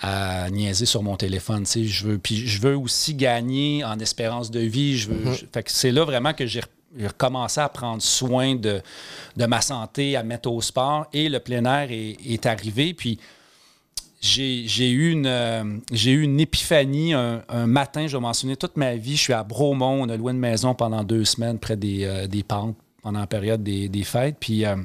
[0.00, 1.64] à niaiser sur mon téléphone.
[1.64, 4.98] Tu sais, je veux, puis je veux aussi gagner en espérance de vie.
[4.98, 5.44] Je veux, mm-hmm.
[5.52, 6.60] fait que c'est là vraiment que j'ai
[6.96, 8.80] j'ai recommencé à prendre soin de,
[9.36, 11.06] de, ma santé, à mettre au sport.
[11.12, 12.94] Et le plein air est, arrivé.
[12.94, 13.18] Puis
[14.20, 18.06] j'ai eu, une, euh, eu une épiphanie un, matin.
[18.06, 19.16] Je vais mentionner toute ma vie.
[19.16, 20.02] Je suis à Bromont.
[20.02, 23.26] On a loué une maison pendant deux semaines près des, euh, des pentes pendant la
[23.26, 24.36] période des, fêtes.
[24.40, 24.76] Puis euh,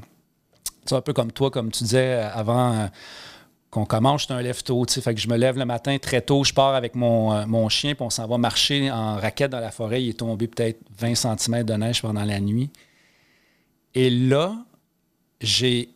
[0.86, 2.90] c'est un peu comme toi, comme tu disais avant
[3.70, 6.44] qu'on commence, je un lève tôt, fait que je me lève le matin très tôt,
[6.44, 9.60] je pars avec mon, euh, mon chien, puis on s'en va marcher en raquette dans
[9.60, 10.04] la forêt.
[10.04, 12.72] Il est tombé peut-être 20 cm de neige pendant la nuit.
[13.94, 14.56] Et là,
[15.42, 15.90] j'ai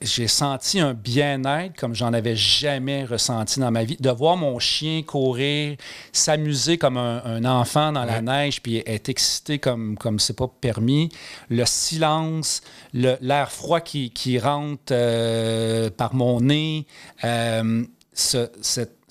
[0.00, 3.96] j'ai senti un bien-être comme j'en avais jamais ressenti dans ma vie.
[3.98, 5.76] De voir mon chien courir,
[6.12, 11.08] s'amuser comme un, enfant dans la neige, puis être excité comme comme c'est pas permis.
[11.50, 16.86] Le silence, l'air froid qui, qui rentre euh, par mon nez,
[17.24, 18.48] euh, ce,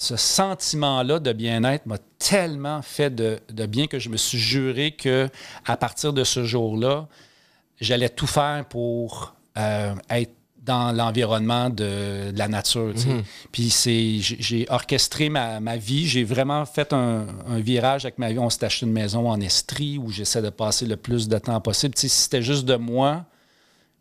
[0.01, 4.91] ce sentiment-là de bien-être m'a tellement fait de, de, bien que je me suis juré
[4.91, 5.29] que
[5.65, 7.07] à partir de ce jour-là,
[7.79, 12.93] j'allais tout faire pour euh, être dans l'environnement de, la nature.
[12.95, 13.23] Mhm.
[13.51, 16.07] Puis c'est, j'ai orchestré ma, vie.
[16.07, 17.25] J'ai vraiment fait un,
[17.57, 18.39] virage avec ma vie.
[18.39, 21.59] On s'est acheté une maison en Estrie où j'essaie de passer le plus de temps
[21.61, 21.95] possible.
[21.97, 23.25] si c'était juste de moi,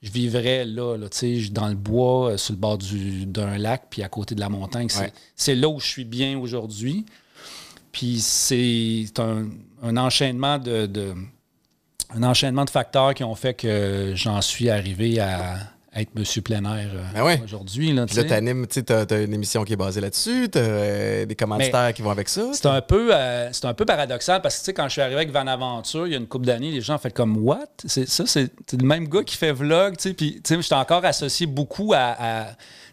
[0.02, 1.08] je vivrais là, là
[1.50, 4.88] dans le bois, euh, sur le bord d'un lac, puis à côté de la montagne.
[5.36, 7.04] C'est, là où je suis bien aujourd'hui.
[7.92, 11.14] Puis c'est un, enchaînement de,
[12.10, 15.58] un enchaînement de facteurs qui ont fait que j'en suis arrivé à
[15.94, 17.92] être monsieur plein air euh, ben aujourd'hui.
[17.92, 21.34] Là, tu animes, tu as, une émission qui est basée là-dessus, tu as euh, des
[21.34, 22.50] commentaires qui vont avec ça.
[22.52, 25.46] C'est un, peu, euh, un peu paradoxal parce que quand je suis arrivé avec Van
[25.46, 27.66] Aventure, il y a une couple d'années, les gens ont fait comme What?
[27.86, 31.92] C'est, ça, c'est, le même gars qui fait vlog, puis je suis encore associé beaucoup
[31.94, 32.46] à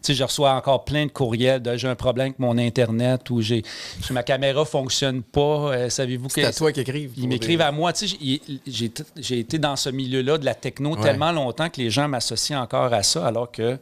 [0.07, 3.63] je reçois encore plein de courriels de j'ai un problème avec mon Internet ou j'ai
[4.11, 5.71] ma caméra fonctionne pas.
[5.71, 6.33] Euh, savez-vous que.
[6.33, 7.13] C'est à toi qui écrivent.
[7.17, 7.91] Ils m'écrivent à moi.
[7.95, 12.93] J'ai été dans ce milieu-là de la techno tellement longtemps que les gens m'associent encore
[12.93, 13.77] à ça, alors que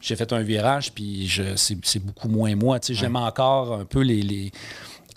[0.00, 2.78] j'ai fait un virage, puis c'est beaucoup moins moi.
[2.88, 4.50] J'aime encore un peu les,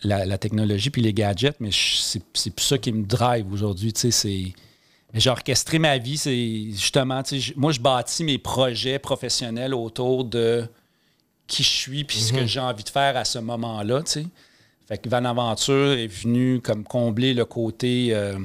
[0.03, 3.91] la, technologie puis les gadgets, mais c'est plus ça qui me drive aujourd'hui.
[3.95, 4.53] C'est
[5.13, 7.21] j'ai orchestré ma vie, c'est justement,
[7.55, 10.67] moi, je bâtis mes projets professionnels autour de
[11.47, 12.47] qui je suis puis ce que mhm.
[12.47, 14.25] j'ai envie de faire à ce moment-là, tu sais.
[14.87, 18.37] Fait que Van Aventure est venu comme combler le côté, euh,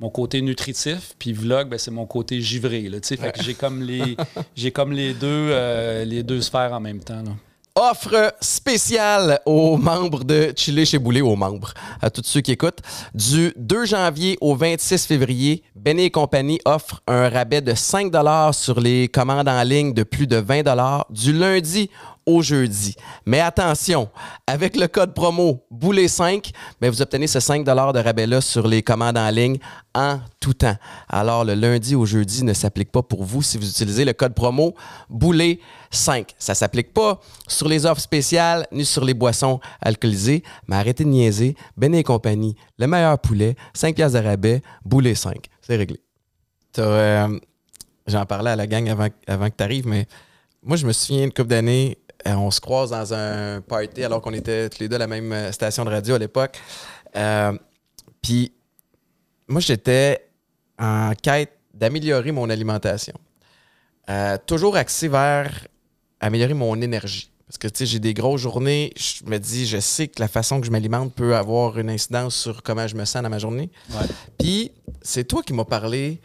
[0.00, 3.16] mon côté nutritif, puis Vlog, ben, c'est mon côté givré, là, tu sais.
[3.16, 4.16] Fait que j'ai comme les,
[4.56, 7.32] j'ai comme les deux, euh, les deux sphères en même temps, là
[7.76, 12.80] offre spéciale aux membres de Chili chez Boulet, aux membres, à tous ceux qui écoutent.
[13.14, 18.10] Du 2 janvier au 26 février, Benny et compagnie offre un rabais de 5
[18.52, 20.64] sur les commandes en ligne de plus de 20
[21.10, 21.90] du lundi
[22.26, 22.96] au jeudi.
[23.24, 24.08] Mais attention,
[24.46, 29.16] avec le code promo Boulet5, ben vous obtenez ce 5 de rabais-là sur les commandes
[29.16, 29.58] en ligne
[29.94, 30.76] en tout temps.
[31.08, 34.34] Alors, le lundi au jeudi ne s'applique pas pour vous si vous utilisez le code
[34.34, 34.74] promo
[35.10, 35.58] Boulet5.
[35.96, 41.04] Ça ne s'applique pas sur les offres spéciales ni sur les boissons alcoolisées, mais arrêtez
[41.04, 41.56] de niaiser.
[41.76, 45.34] Ben et compagnie, le meilleur poulet, 5 piastres de rabais, Boulet5.
[45.62, 46.00] C'est réglé.
[46.78, 47.38] Euh,
[48.06, 49.08] j'en parlais à la gang avant,
[49.50, 50.06] que tu arrives, mais
[50.62, 54.20] moi, je me souviens une couple d'années, euh, on se croise dans un party alors
[54.20, 56.58] qu'on était tous les deux à la même euh, station de radio à l'époque.
[58.22, 58.52] Puis
[59.48, 60.28] moi, j'étais
[60.78, 63.14] en quête d'améliorer mon alimentation.
[64.46, 65.50] toujours axé vers
[66.20, 67.30] améliorer mon énergie.
[67.46, 68.92] Parce que, tu sais, j'ai des grosses journées.
[68.96, 72.34] Je me dis, je sais que la façon que je m'alimente peut avoir une incidence
[72.34, 73.70] sur comment je me sens dans ma journée.
[74.38, 76.20] Puis, c'est toi qui m'as parlé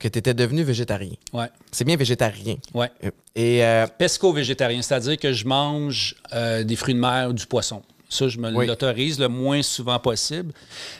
[0.00, 1.14] que tu étais devenu végétarien.
[1.32, 1.48] Ouais.
[1.70, 2.56] C'est bien végétarien.
[2.74, 2.90] Ouais.
[3.04, 7.46] Euh, et euh, pesco-végétarien, c'est-à-dire que je mange euh, des fruits de mer ou du
[7.46, 7.82] poisson.
[8.08, 10.52] Ça, je me l'autorise le moins souvent possible,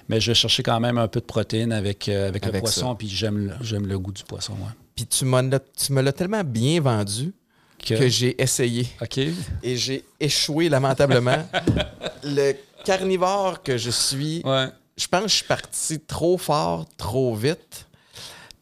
[0.08, 3.08] mais je vais chercher quand même un peu de protéines avec, avec, le poisson, puis
[3.08, 4.54] j'aime le, le goût du poisson.
[4.54, 4.70] Ouais.
[4.96, 5.24] Puis tu,
[5.76, 7.32] tu me l'as tellement bien vendu
[7.84, 8.86] que, j'ai essayé.
[9.00, 9.18] OK.
[9.62, 11.46] Et j'ai échoué lamentablement.
[12.24, 14.42] le carnivore que je suis,
[14.96, 17.86] je pense que je suis parti trop fort, trop vite.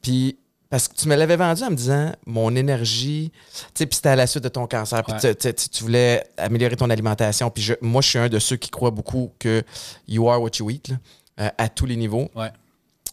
[0.00, 0.36] Puis
[0.72, 4.08] parce que tu me l'avais vendu en me disant mon énergie, tu sais, puis c'était
[4.08, 5.34] à la suite de ton cancer, puis
[5.70, 7.50] tu, voulais améliorer ton alimentation.
[7.50, 9.62] Puis je, moi, je suis un de ceux qui croient beaucoup que
[10.08, 10.94] you are what you eat,
[11.38, 12.30] euh, à tous les niveaux.
[12.34, 12.50] Ouais.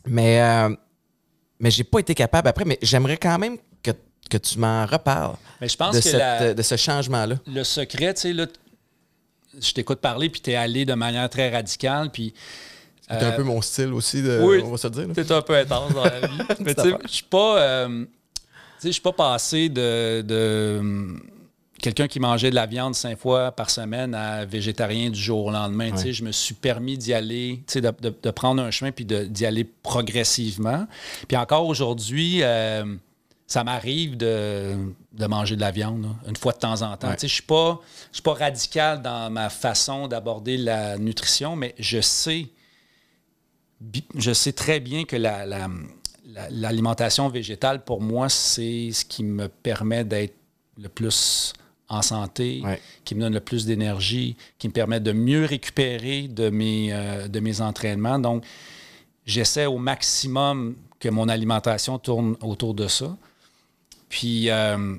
[0.06, 0.74] Mais, euh,
[1.60, 3.58] mais j'ai pas été capable après, mais j'aimerais quand même
[4.30, 5.36] que, tu m'en reparles.
[5.62, 7.36] Mais je pense de, que de ce changement-là.
[7.48, 8.46] Le secret, tu sais, là,
[9.60, 12.34] je t'écoute parler, puis tu es allé de manière très radicale, puis
[13.10, 15.08] c'est un peu mon style aussi, de, on va se dire.
[15.16, 16.38] C'est un peu intense dans la vie.
[16.60, 17.60] Mais tu sais, je suis pas.
[17.60, 18.06] Euh,
[18.84, 20.82] je suis pas passé de, de
[21.82, 25.52] quelqu'un qui mangeait de la viande cinq fois par semaine à végétarien du jour au
[25.52, 25.96] lendemain.
[25.98, 29.46] sais, Je me suis permis d'y aller, de, de, de, prendre un chemin puis d'y
[29.46, 30.88] aller progressivement.
[31.28, 32.86] Puis encore aujourd'hui, euh,
[33.50, 34.78] ça m'arrive de,
[35.12, 37.10] de, manger de la viande une fois de temps en temps.
[37.18, 37.82] Je ne suis pas,
[38.24, 42.48] pas radical dans ma façon d'aborder la nutrition, mais je sais
[44.16, 45.16] je sais très bien que
[46.52, 50.36] l'alimentation végétale, pour moi, c'est ce qui me permet d'être
[50.78, 51.54] le plus
[51.88, 52.62] en santé,
[53.04, 57.28] qui me donne le plus d'énergie, qui me permet de mieux récupérer de mes, euh,
[57.28, 58.20] de mes entraînements.
[58.20, 58.46] Donc,
[59.26, 63.18] j'essaie au maximum que mon alimentation tourne autour de ça.
[64.10, 64.96] Puis, euh,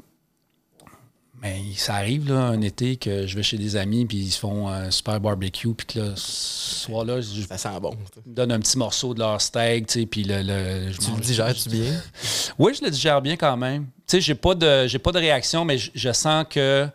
[1.43, 4.39] mais ça arrive, là, un été, que je vais chez des amis, puis ils se
[4.39, 7.95] font un super barbecue, puis que là, ce soir-là, je ça sent bon.
[8.27, 10.43] donne un petit morceau de leur steak, tu sais, puis le...
[10.43, 11.93] le tu le digères-tu bien?
[12.59, 13.87] Oui, je le digère bien quand même.
[14.07, 16.87] Tu sais, j'ai pas de, j'ai pas de réaction, mais je, sens que...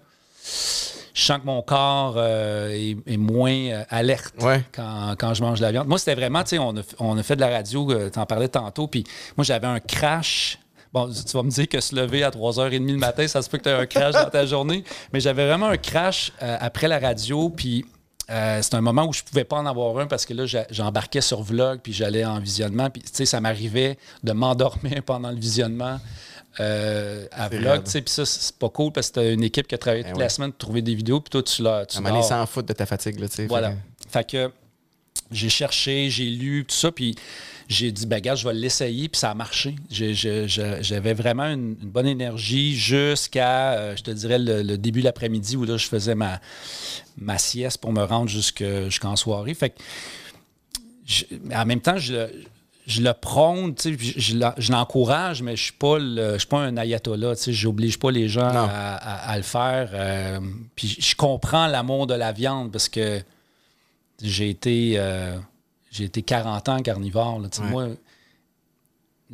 [1.13, 2.69] Je sens que mon corps euh,
[3.07, 4.35] est, moins euh, alerte
[4.71, 5.87] quand, quand, je mange de la viande.
[5.87, 8.25] Moi, c'était vraiment, tu sais, on a, on a fait de la radio, tu en
[8.27, 9.05] parlais tantôt, puis
[9.37, 10.59] moi, j'avais un crash
[10.95, 13.57] Bon, tu vas me dire que se lever à 3h30 le matin, ça se peut
[13.57, 14.85] que tu aies un crash dans ta journée.
[15.11, 17.49] Mais j'avais vraiment un crash euh, après la radio.
[17.49, 17.83] Puis
[18.31, 21.19] euh, c'est un moment où je pouvais pas en avoir un parce que là, j'embarquais
[21.19, 22.89] sur vlog, puis j'allais en visionnement.
[22.89, 25.99] Puis, tu sais, ça m'arrivait de m'endormir pendant le visionnement.
[26.61, 29.67] Euh, à vlog, tu sais, puis ça, c'est pas cool parce que t'as une équipe
[29.67, 31.85] qui a travaillé ben toute la semaine pour trouver des vidéos, puis toi, tu l'as.
[31.87, 33.47] Tu m'en sans foutre de ta fatigue, là, tu sais.
[33.47, 33.73] Voilà.
[34.09, 34.49] Fait que
[35.29, 37.17] j'ai cherché, j'ai lu, tout ça, puis
[37.67, 39.75] j'ai dit, ben, je vais l'essayer, puis ça a marché.
[39.89, 45.65] J'avais vraiment une, bonne énergie jusqu'à, euh, je te dirais, le, début de l'après-midi où
[45.65, 46.39] là, je faisais ma,
[47.17, 49.53] ma sieste pour me rendre jusqu'en soirée.
[49.53, 49.73] Fait
[51.53, 52.27] en même temps, je,
[52.87, 57.33] je le prône, je, l'encourage, mais je ne suis, suis, pas un ayatollah.
[57.47, 59.89] Je n'oblige pas les gens à, le faire.
[59.93, 60.39] Euh,
[60.75, 63.21] puis je comprends l'amour de la viande parce que
[64.21, 64.95] j'ai été.
[64.97, 65.37] Euh,
[65.95, 67.41] j'ai été 40 ans carnivore.
[67.61, 67.87] Moi,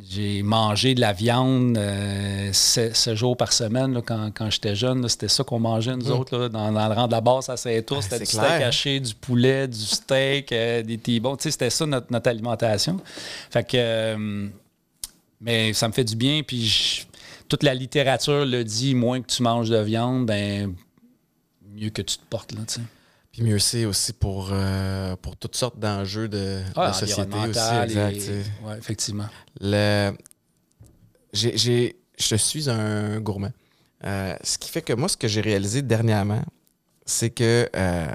[0.00, 5.06] j'ai mangé de la viande euh, ce, jour par semaine quand, j'étais jeune.
[5.08, 6.12] C'était ça qu'on mangeait, nous mm.
[6.12, 7.98] autres, dans, le rang de la base à Saint-Ours.
[7.98, 12.28] Ah, c'était du steak haché, du poulet, du steak, euh, des t C'était ça notre,
[12.28, 12.98] alimentation.
[13.50, 13.76] Fait que.
[13.76, 14.48] Euh,
[15.40, 16.42] mais ça me fait du bien.
[16.46, 17.06] Puis
[17.48, 20.74] toute la littérature le dit, moins que tu manges de viande, ben
[21.74, 22.52] mieux que tu te portes.
[22.52, 22.60] Là,
[23.32, 27.48] Puis mieux c'est aussi pour, euh, pour toutes sortes d'enjeux de, ah, société aussi.
[27.48, 28.30] Exact,
[28.78, 29.28] effectivement.
[29.60, 30.12] Le...
[31.32, 33.52] je suis un gourmand.
[34.04, 36.42] Euh, ce qui fait que moi, ce que j'ai réalisé dernièrement,
[37.06, 38.06] c'est que euh,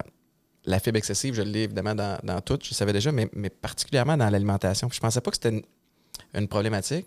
[0.66, 3.50] la fibre excessive, je l'ai évidemment dans, dans, tout, je le savais déjà, mais, mais
[3.50, 4.90] particulièrement dans l'alimentation.
[4.92, 5.62] Je pensais pas que c'était
[6.34, 7.06] une, problématique.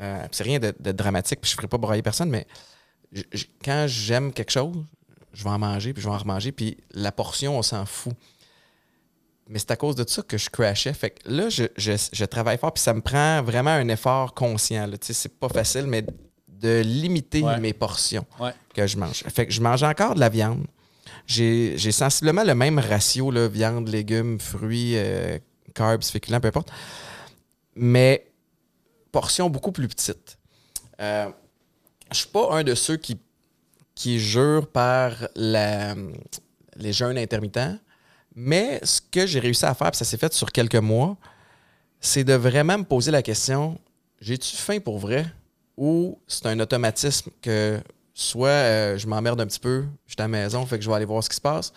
[0.00, 2.46] Euh, c'est rien de, dramatique, puis je ne ferai pas broyer personne, mais
[3.64, 4.84] quand j'aime quelque chose,
[5.32, 8.14] je vais en manger, puis je vais en remanger, puis la portion, on s'en fout.
[9.48, 10.92] Mais c'est à cause de ça que je crashais.
[10.92, 14.88] Fait que là, je, travaille fort, puis ça me prend vraiment un effort conscient.
[15.00, 16.04] C'est pas facile, mais
[16.48, 18.24] de limiter mes portions
[18.74, 19.24] que je mange.
[19.28, 20.66] Fait que je mange encore de la viande.
[21.26, 25.38] J'ai sensiblement le même ratio, là, viande, légumes, fruits, euh,
[25.74, 26.70] carbs, féculents, peu importe.
[27.74, 28.30] Mais
[29.10, 30.38] portions beaucoup plus petites.
[31.00, 31.28] Euh,
[32.12, 33.18] je suis pas un de ceux qui,
[34.00, 37.76] qui jurent par les jeûnes intermittents,
[38.34, 41.18] mais ce que j'ai réussi à faire, puis ça s'est fait sur quelques mois,
[42.00, 43.78] c'est de vraiment me poser la question
[44.22, 45.26] j'ai-tu faim pour vrai?
[45.76, 47.78] Ou c'est un automatisme que
[48.14, 50.88] soit euh, je m'emmerde un petit peu, je suis à la maison, fait que je
[50.88, 51.70] vais aller voir ce qui se passe.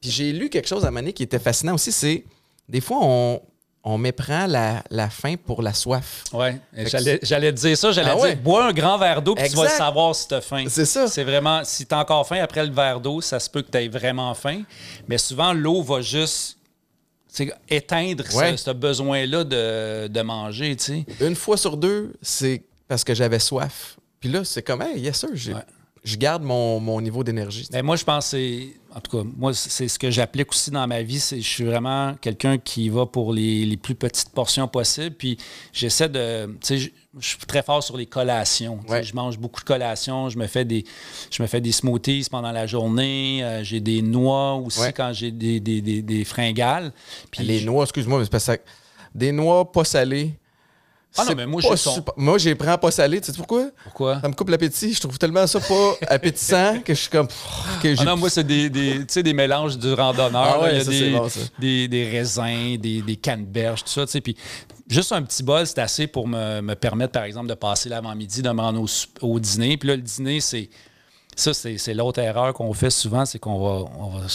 [0.00, 2.24] Puis j'ai lu quelque chose à Mané qui était fascinant aussi, c'est
[2.70, 3.42] des fois on,
[3.82, 6.24] on méprend la, la, faim pour la soif.
[6.32, 6.48] Oui,
[7.22, 10.14] j'allais dire ça, j'allais ah dire bois un grand verre d'eau puis tu vas savoir
[10.14, 10.66] si tu as faim.
[10.68, 11.06] C'est ça.
[11.08, 13.70] C'est vraiment, si tu as encore faim après le verre d'eau, ça se peut que
[13.70, 14.62] tu aies vraiment faim.
[15.08, 16.58] Mais souvent, l'eau va juste
[17.68, 20.76] éteindre ce, besoin-là de, de, manger.
[21.20, 23.96] Une fois sur deux, c'est parce que j'avais soif.
[24.18, 25.30] Puis là, c'est comme, hey, yes, sûr,
[26.02, 27.68] je garde mon, niveau d'énergie.
[27.72, 30.86] Mais moi, je pense que en tout cas, moi, c'est ce que j'applique aussi dans
[30.86, 31.20] ma vie.
[31.20, 35.14] C'est je suis vraiment quelqu'un qui va pour les, plus petites portions possibles.
[35.16, 35.36] Puis
[35.72, 36.46] j'essaie de.
[36.46, 36.78] Tu sais,
[37.18, 38.80] je, suis très fort sur les collations.
[39.02, 40.28] Je mange beaucoup de collations.
[40.28, 40.84] Je me fais des,
[41.30, 43.44] je me fais des smoothies pendant la journée.
[43.44, 46.92] Euh, j'ai des noix aussi quand j'ai des, des, fringales.
[47.30, 48.56] Puis les noix, excuse-moi, mais c'est pas ça.
[49.14, 50.39] Des noix pas salées
[51.18, 52.04] ah non, mais moi, j'ai son...
[52.16, 53.20] Moi, j'ai prends pas salé.
[53.20, 53.66] Tu sais pourquoi?
[53.82, 54.20] Pourquoi?
[54.20, 54.94] Ça me coupe l'appétit.
[54.94, 57.26] Je trouve tellement ça pas appétissant que je suis comme.
[57.82, 60.56] Que ah non, moi, c'est des, des, des mélanges du randonneur.
[60.56, 64.20] Ah ouais, il y a des, bon, des, des, raisins, des, des canneberges, tout ça.
[64.20, 64.36] Puis
[64.88, 68.42] juste un petit bol, c'est assez pour me, me, permettre, par exemple, de passer l'avant-midi,
[68.42, 69.76] de me rendre au, au dîner.
[69.76, 70.70] Puis là, le dîner, c'est.
[71.36, 74.26] Ça, c'est l'autre erreur qu'on fait souvent, c'est qu'on va, on va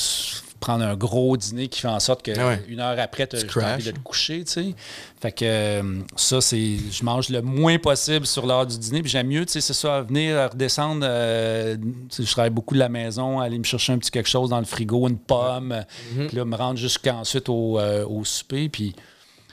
[0.60, 3.84] prendre un gros dîner qui fait en sorte qu'une ah heure après, tu as envie
[3.84, 4.76] de te coucher, tu sais.
[5.22, 6.78] Fait que euh, ça, c'est.
[6.92, 9.02] Je mange le moins possible sur l'heure du dîner.
[9.02, 11.06] Puis j'aime mieux, tu sais, c'est ça, venir redescendre.
[11.08, 11.78] Euh,
[12.18, 14.66] je travaille beaucoup de la maison, aller me chercher un petit quelque chose dans le
[14.66, 15.84] frigo, une pomme,
[16.28, 18.70] puis là, me rendre jusqu'ensuite au, euh, au souper.
[18.70, 18.96] Puis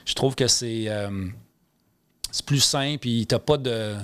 [0.05, 0.87] je trouve que c'est.
[2.31, 3.95] c'est plus simple, puis t'as pas de.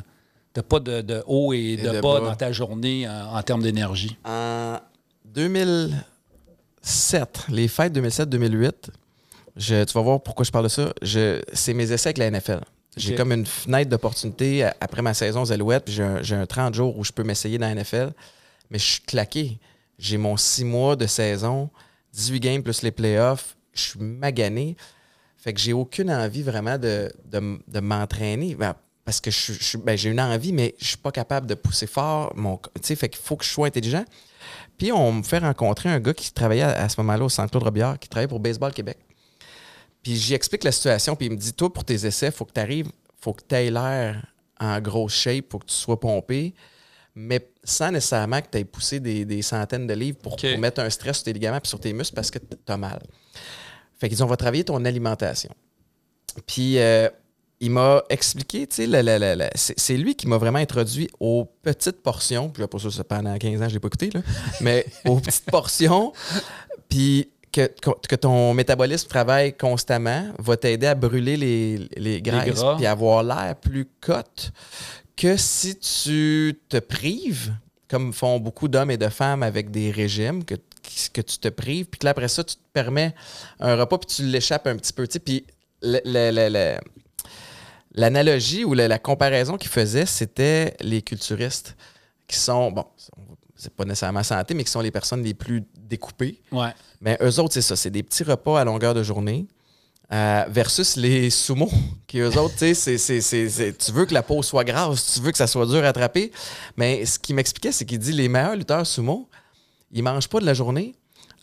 [0.52, 4.18] T'as pas de, haut et, de, bas, dans ta journée en, en termes d'énergie.
[4.26, 4.80] En
[5.26, 5.94] 2000,
[6.82, 8.72] 7, les fêtes 2007-2008,
[9.58, 10.94] tu vas voir pourquoi je parle de ça.
[11.54, 12.62] c'est mes essais avec la NFL.
[12.98, 17.04] J'ai comme une fenêtre d'opportunité après ma saison aux Alouettes, j'ai un, 30 jours où
[17.04, 18.12] je peux m'essayer dans la NFL,
[18.70, 19.60] mais je suis claqué.
[19.98, 21.70] J'ai mon 6 mois de saison,
[22.14, 24.76] 18 games plus les playoffs, je suis magané.
[25.38, 27.10] Fait que j'ai aucune envie vraiment de,
[27.80, 28.56] m'entraîner.
[28.56, 31.88] Ben, parce que je, ben, j'ai une envie, mais je suis pas capable de pousser
[31.88, 32.34] fort.
[32.36, 34.06] Mon, fait qu'il faut que je sois intelligent.
[34.80, 37.64] Puis on me fait rencontrer un gars qui travaillait à, ce moment-là au Centre Claude
[37.64, 38.98] Robillard, qui travaillait pour Baseball Québec.
[40.02, 42.46] Puis j'y explique la situation, puis il me dit Toi, pour tes essais, il faut
[42.46, 42.90] que tu arrives,
[43.20, 44.26] faut que tu aies l'air
[44.58, 46.56] en grosse shape, pour que tu sois pompé,
[47.14, 51.18] mais sans nécessairement que tu aies poussé des, centaines de livres pour, mettre un stress
[51.18, 53.02] sur tes ligaments et sur tes muscles parce que tu as mal.
[54.00, 55.54] Fait qu'ils ont va travailler ton alimentation.
[56.48, 57.10] Puis euh,
[57.62, 62.50] il m'a expliqué, tu sais, c'est lui qui m'a vraiment introduit aux petites portions.
[62.50, 64.22] Puis, pas ça, pendant 15 ans, je l'ai pas écouté, là,
[64.62, 66.14] mais aux petites portions.
[66.88, 67.68] Puis, que,
[68.08, 73.56] que, ton métabolisme travaille constamment va t'aider à brûler les, les graisses puis avoir l'air
[73.56, 74.52] plus cote
[75.18, 77.54] que si tu te prives,
[77.90, 80.56] comme font beaucoup d'hommes et de femmes avec des régimes, que,
[81.12, 83.14] que tu te prives, puis que là, après ça, tu te permets
[83.60, 85.08] un repas, puis tu l'échappes un petit peu.
[85.08, 85.46] Tu sais, puis
[85.82, 86.78] le, le,
[87.94, 91.76] L'analogie ou la, comparaison qu'il faisait, c'était les culturistes
[92.28, 92.86] qui sont, bon,
[93.56, 96.42] c'est pas nécessairement santé, mais qui sont les personnes les plus découpées.
[96.52, 96.74] Ouais.
[97.02, 99.48] Mais eux autres, c'est ça, c'est des petits repas à longueur de journée.
[100.12, 101.70] Euh, versus les sumo,
[102.08, 105.38] qui eux autres, tu sais, tu veux que la peau soit grasse, tu veux que
[105.38, 106.32] ça soit dur à attraper.
[106.78, 109.30] Mais ce qu'il m'expliquait, c'est qu'il dit les meilleurs lutteurs sumo,
[109.92, 110.96] ils mangent pas de la journée.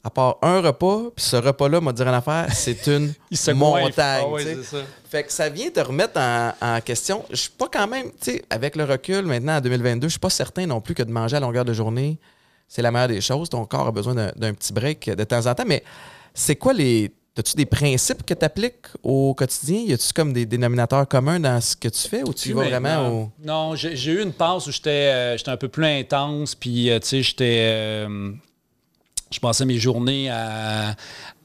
[0.06, 3.12] À part un repas, puis ce repas-là, m'a dit une affaire, c'est une
[3.54, 4.24] montagne.
[4.72, 4.76] Ah
[5.10, 7.24] fait que ça vient te remettre en, question.
[7.30, 10.20] Je suis pas quand même, tu sais, avec le recul maintenant en 2022, je suis
[10.20, 12.20] pas certain non plus que de manger à longueur de journée,
[12.68, 13.48] c'est la meilleure des choses.
[13.48, 15.64] Ton corps a besoin d'un petit break de temps en temps.
[15.66, 15.82] Mais
[16.32, 17.10] c'est quoi les.
[17.38, 19.80] As-tu des principes que tu appliques au quotidien?
[19.80, 23.08] Y a-tu comme des dénominateurs communs dans ce que tu fais ou tu vas vraiment
[23.08, 23.30] au.
[23.44, 27.08] Non, j'ai eu une passe où j'étais euh, un peu plus intense, puis euh, tu
[27.08, 27.58] sais, j'étais.
[27.60, 28.32] Euh,
[29.30, 30.94] je passais mes journées à,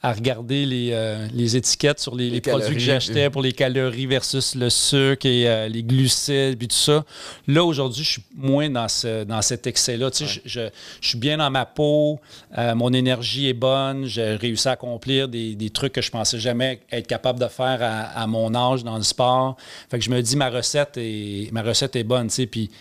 [0.04, 5.28] regarder euh, les, étiquettes sur les, produits que j'achetais pour les calories versus le sucre
[5.28, 7.06] et euh, les glucides, puis tout ça.
[7.48, 10.10] Là, aujourd'hui, je suis moins dans, ce, dans cet excès-là.
[10.44, 10.70] Je,
[11.02, 12.20] suis bien dans ma peau,
[12.58, 16.82] euh, mon énergie est bonne, j'ai réussi à accomplir des, trucs que je pensais jamais
[16.92, 19.56] être capable de faire à, mon âge dans le sport.
[19.90, 22.72] Fait que je me dis, ma recette est, ma recette est bonne, puis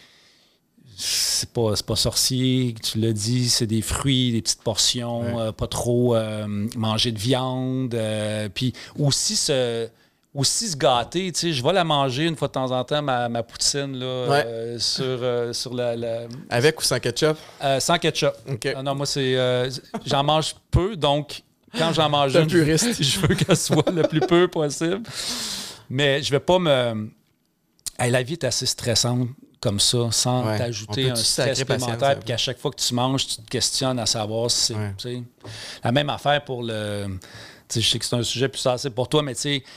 [1.01, 5.67] c'est pas, pas sorcier, tu l'as dit, c'est des fruits, des petites portions, euh, pas
[5.67, 7.95] trop euh, manger de viande.
[7.95, 9.89] Euh, puis aussi se,
[10.35, 13.01] aussi se gâter, tu sais, je vais la manger une fois de temps en temps,
[13.01, 14.45] ma, ma poutine, là,
[14.79, 15.21] sur,
[15.55, 15.95] sur la,
[16.51, 17.39] Avec ou sans ketchup?
[17.79, 18.35] sans ketchup.
[18.75, 19.37] Ah non, moi, c'est...
[20.05, 21.43] j'en mange peu, donc
[21.79, 25.03] quand j'en mange une, je veux qu'elle soit le plus peu possible.
[25.89, 27.09] Mais je vais pas me...
[27.99, 29.29] la vie est assez stressante
[29.61, 33.37] comme ça, sans t'ajouter un stress supplémentaire, puis qu'à chaque fois que tu manges, tu
[33.37, 35.23] te questionnes à savoir si c'est.
[35.85, 37.19] La même affaire pour le.
[37.75, 39.35] je sais que c'est un sujet plus sensible pour toi, mais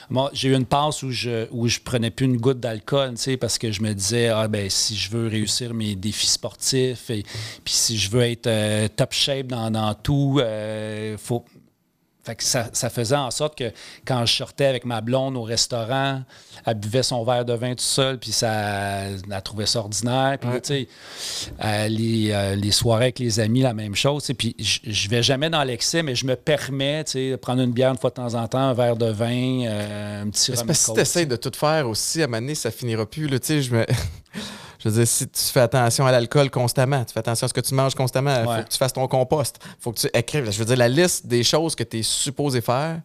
[0.09, 3.57] moi, j'ai eu une passe où je où je prenais plus une goutte d'alcool, parce
[3.57, 7.23] que je me disais, ah ben si je veux réussir mes défis sportifs, et
[7.63, 11.43] puis si je veux être euh, top shape dans, dans tout, il euh, faut
[12.23, 13.71] fait que ça, faisait en sorte que
[14.05, 16.21] quand je sortais avec ma blonde au restaurant,
[16.65, 20.37] elle buvait son verre de vin tout seul, puis ça, elle trouvait ça ordinaire.
[20.39, 20.87] Puis tu sais,
[21.61, 24.31] euh, euh, les, soirées avec les amis, la même chose.
[24.37, 27.73] Puis je vais jamais dans l'excès, mais je me permets, tu sais, de prendre une
[27.73, 30.53] bière une fois de temps en temps, un verre de vin, euh, un petit.
[30.55, 33.27] Si tu essaies de tout faire aussi, à un moment donné, ça finira plus.
[33.27, 33.85] Tu sais, je me...
[34.83, 37.53] Je veux dire, si tu fais attention à l'alcool constamment, tu fais attention à ce
[37.53, 40.09] que tu manges constamment, il faut que tu fasses ton compost, il faut que tu
[40.13, 40.51] écrives.
[40.51, 42.99] Je veux dire, la liste des choses que tu es supposé faire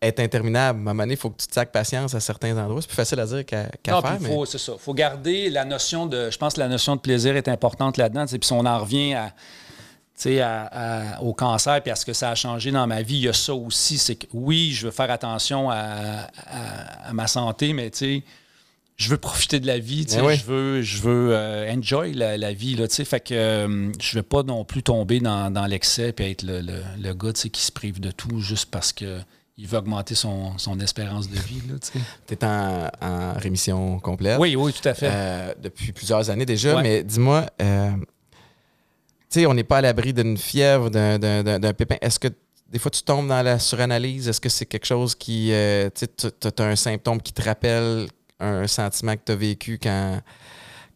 [0.00, 0.78] est interminable.
[0.78, 2.80] À un moment donné, il faut que tu te patience à certains endroits.
[2.80, 4.18] C'est plus facile à dire qu'à faire.
[4.18, 4.30] Mais...
[4.46, 4.72] C'est ça.
[4.72, 6.30] Il faut garder la notion de.
[6.30, 8.24] Je pense que la notion de plaisir est importante là-dedans.
[8.24, 9.14] Puis si on en revient
[10.40, 13.28] à, au cancer puis à ce que ça a changé dans ma vie, il y
[13.28, 13.98] a ça aussi.
[13.98, 16.28] C'est que oui, je veux faire attention à,
[17.04, 18.22] à ma santé, mais tu sais
[18.96, 22.76] je veux profiter de la vie, ben je veux, je veux euh, enjoy la, vie,
[22.76, 26.60] là, fait que euh, je veux pas non plus tomber dans, l'excès et être le,
[26.60, 29.18] le, gars qui se prive de tout juste parce que
[29.56, 31.62] il veut augmenter son, espérance de vie.
[32.26, 34.38] Tu es en, rémission complète?
[34.38, 35.10] Oui, oui, tout à fait.
[35.10, 41.72] Euh, depuis plusieurs années déjà, mais dis-moi, on n'est pas à l'abri d'une fièvre, d'un
[41.72, 41.96] pépin.
[42.00, 42.28] Est-ce que
[42.70, 44.28] des fois, tu tombes dans la suranalyse?
[44.28, 45.52] Est-ce que c'est quelque chose qui.
[45.94, 48.06] tu as un symptôme qui te rappelle
[48.44, 50.20] un sentiment que tu as vécu quand,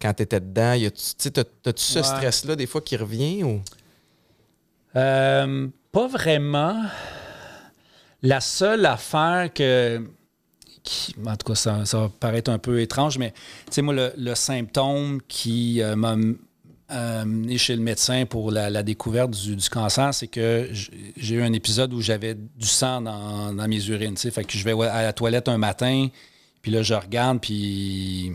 [0.00, 0.72] quand tu étais dedans?
[0.72, 3.44] As-tu ce stress-là des fois qui revient?
[3.44, 3.60] ou?
[4.96, 6.82] Euh, Pas vraiment.
[8.22, 10.02] La seule affaire que.
[11.24, 15.20] en tout cas, ça, va paraître un peu étrange, mais tu sais, moi, le, symptôme
[15.28, 16.16] qui euh, m'a
[16.88, 21.92] amené chez le médecin pour la, découverte du, cancer, c'est que j'ai eu un épisode
[21.92, 24.16] où j'avais du sang dans, dans mes urines.
[24.16, 26.08] Fait que je vais à la toilette un matin,
[26.62, 28.32] puis là, je regarde, puis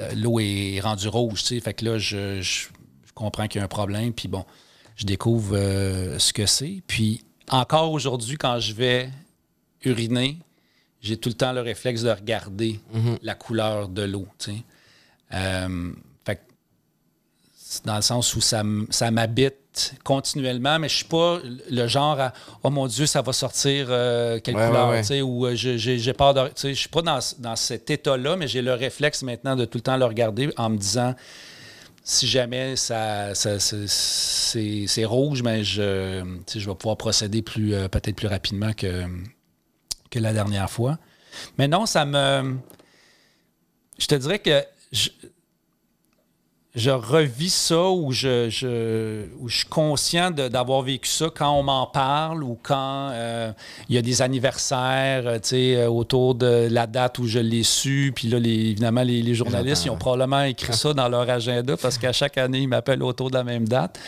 [0.00, 1.60] euh, l'eau est rendue rouge, tu sais.
[1.60, 2.66] Fait que là, je,
[3.14, 4.44] comprends qu'il y a un problème, puis bon,
[4.96, 6.82] je découvre euh, ce que c'est.
[6.86, 9.10] Puis encore aujourd'hui, quand je vais
[9.84, 10.38] uriner,
[11.00, 13.18] j'ai tout le temps le réflexe de regarder mm-hmm.
[13.22, 14.56] la couleur de l'eau, tu sais.
[15.34, 15.92] Euh,
[17.84, 21.38] dans le sens où ça, ça m'habite continuellement, mais je suis pas
[21.70, 22.32] le genre à
[22.62, 26.50] Oh mon Dieu, ça va sortir euh, quelle couleur, ou euh, j'ai peur de.
[26.56, 29.96] Je suis pas dans, cet état-là, mais j'ai le réflexe maintenant de tout le temps
[29.96, 31.14] le regarder en me disant
[32.04, 38.26] si jamais ça, c'est rouge, mais je, je vais pouvoir procéder plus euh, peut-être plus
[38.26, 39.04] rapidement que,
[40.10, 40.98] que la dernière fois.
[41.58, 42.56] Mais non, ça me.
[43.98, 45.08] Je te dirais que je
[46.74, 52.42] revis ça ou je, je, je suis conscient d'avoir vécu ça quand on m'en parle
[52.42, 53.52] ou quand euh,
[53.90, 58.12] il y a des anniversaires euh, euh, autour de la date où je l'ai su.
[58.14, 62.12] Puis là, évidemment, les, journalistes, ils ont probablement écrit ça dans leur agenda parce qu'à
[62.12, 63.98] chaque année, ils m'appellent autour de la même date.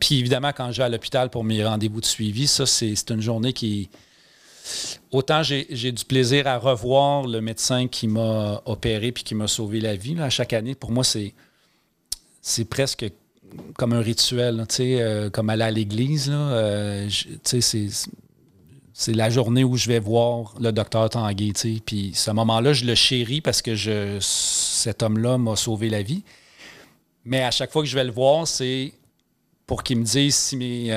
[0.00, 3.22] puis évidemment, quand je vais à l'hôpital pour mes rendez-vous de suivi, ça, c'est une
[3.22, 3.88] journée qui
[5.12, 9.80] Autant j'ai du plaisir à revoir le médecin qui m'a opéré puis qui m'a sauvé
[9.80, 10.74] la vie à chaque année.
[10.74, 11.32] Pour moi, c'est
[12.40, 13.10] c'est presque
[13.76, 16.30] comme un rituel, euh, comme aller à l'église.
[16.32, 17.08] Euh,
[18.92, 21.52] c'est la journée où je vais voir le docteur Tanguay.
[21.84, 26.24] Puis ce moment-là, je le chéris parce que je, cet homme-là m'a sauvé la vie.
[27.24, 28.92] Mais à chaque fois que je vais le voir, c'est
[29.66, 30.90] pour qu'il me dise si mes,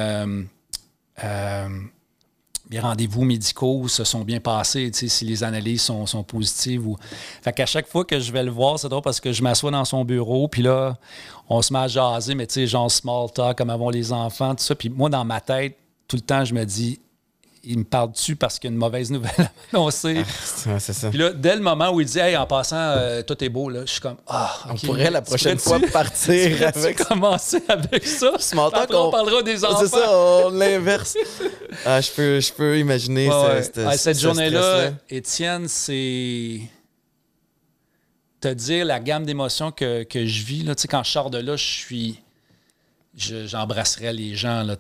[2.72, 6.88] les rendez-vous médicaux se sont bien passés, si les analyses sont, positives.
[6.88, 6.96] Ou...
[7.42, 9.72] Fait qu'à chaque fois que je vais le voir, c'est drôle parce que je m'assois
[9.72, 10.98] dans son bureau, puis là,
[11.50, 14.56] on se met à jaser, mais tu sais, genre small talk, comme avant les enfants,
[14.56, 14.74] tout ça.
[14.74, 17.02] Puis moi, dans ma tête, tout le temps, je me dis,
[17.64, 20.24] il me parle dessus parce qu'il y a une mauvaise nouvelle annoncée.
[20.68, 21.10] Ah, c'est ça.
[21.10, 23.70] Puis là, dès le moment où il dit Hey, en passant, euh, tout est beau,
[23.70, 26.98] là, je suis comme Ah, on pourrait la prochaine fois partir avec.
[26.98, 28.34] commencer avec ça?
[28.74, 29.12] Après, on...
[29.12, 29.80] parlera des enfants.
[29.80, 31.16] C'est ça, on l'inverse.
[31.86, 33.30] ah, je peux, je peux imaginer
[33.96, 34.92] cette journée-là.
[35.10, 36.62] Étienne, c'est
[38.40, 40.64] te dire la gamme d'émotions que, que, je vis.
[40.64, 42.20] Là, quand je sors de là, je suis
[43.16, 44.76] j'embrasserais les gens là,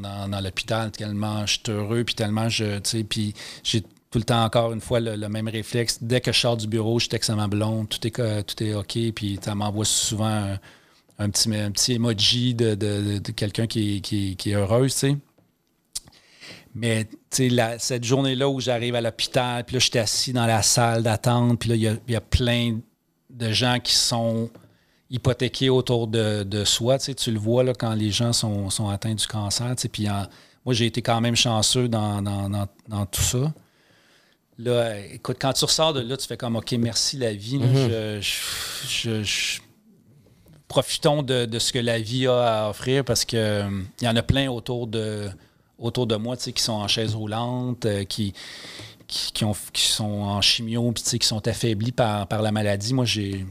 [0.00, 2.78] dans, dans, l'hôpital tellement je suis heureux, puis tellement je.
[3.04, 5.98] Puis j'ai tout le temps encore une fois le, même réflexe.
[6.00, 8.74] Dès que je sors du bureau, je texte à ma blonde, tout est, tout est
[8.74, 10.56] OK, puis ça m'envoie souvent
[11.18, 15.16] un, petit, un petit emoji de, de, quelqu'un qui, qui, qui, est heureuse, tu sais.
[16.74, 21.02] Mais cette journée-là où j'arrive à l'hôpital, puis là, je suis assis dans la salle
[21.02, 22.78] d'attente, puis là, il y y a plein
[23.30, 24.50] de gens qui sont
[25.10, 26.98] hypothéqué autour de, soi.
[26.98, 29.74] Tu, le vois là, quand les gens sont, atteints du cancer.
[29.92, 30.06] Puis
[30.64, 32.68] moi, j'ai été quand même chanceux dans,
[33.10, 33.52] tout ça.
[34.58, 37.58] Là, écoute, quand tu ressors de là, tu fais comme OK, merci la vie.
[37.58, 39.60] Mm-hmm.
[40.66, 44.22] profitons de, ce que la vie a à offrir parce qu'il euh, y en a
[44.22, 45.28] plein autour de,
[45.78, 48.32] autour de moi qui sont en chaise roulante, euh, qui,
[49.06, 52.94] qui, ont, qui, sont en chimio, qui sont affaiblis par, par la maladie.
[52.94, 53.44] Moi, j'ai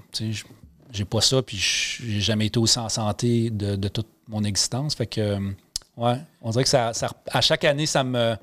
[0.95, 4.95] j'ai pas ça, puis j'ai jamais été aussi en santé de, toute mon existence.
[4.95, 5.39] Fait que, euh,
[5.97, 6.91] ouais, on dirait que ça,
[7.31, 8.35] à chaque année, ça me,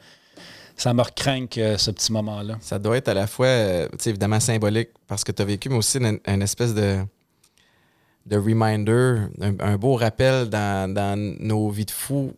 [0.76, 2.58] ça me euh, ce petit moment-là.
[2.60, 5.76] Ça doit être à la fois, euh, évidemment, symbolique parce que tu as vécu, mais
[5.76, 6.98] aussi une, espèce de,
[8.26, 9.28] de reminder,
[9.60, 12.32] un, beau rappel dans, nos vies de fous.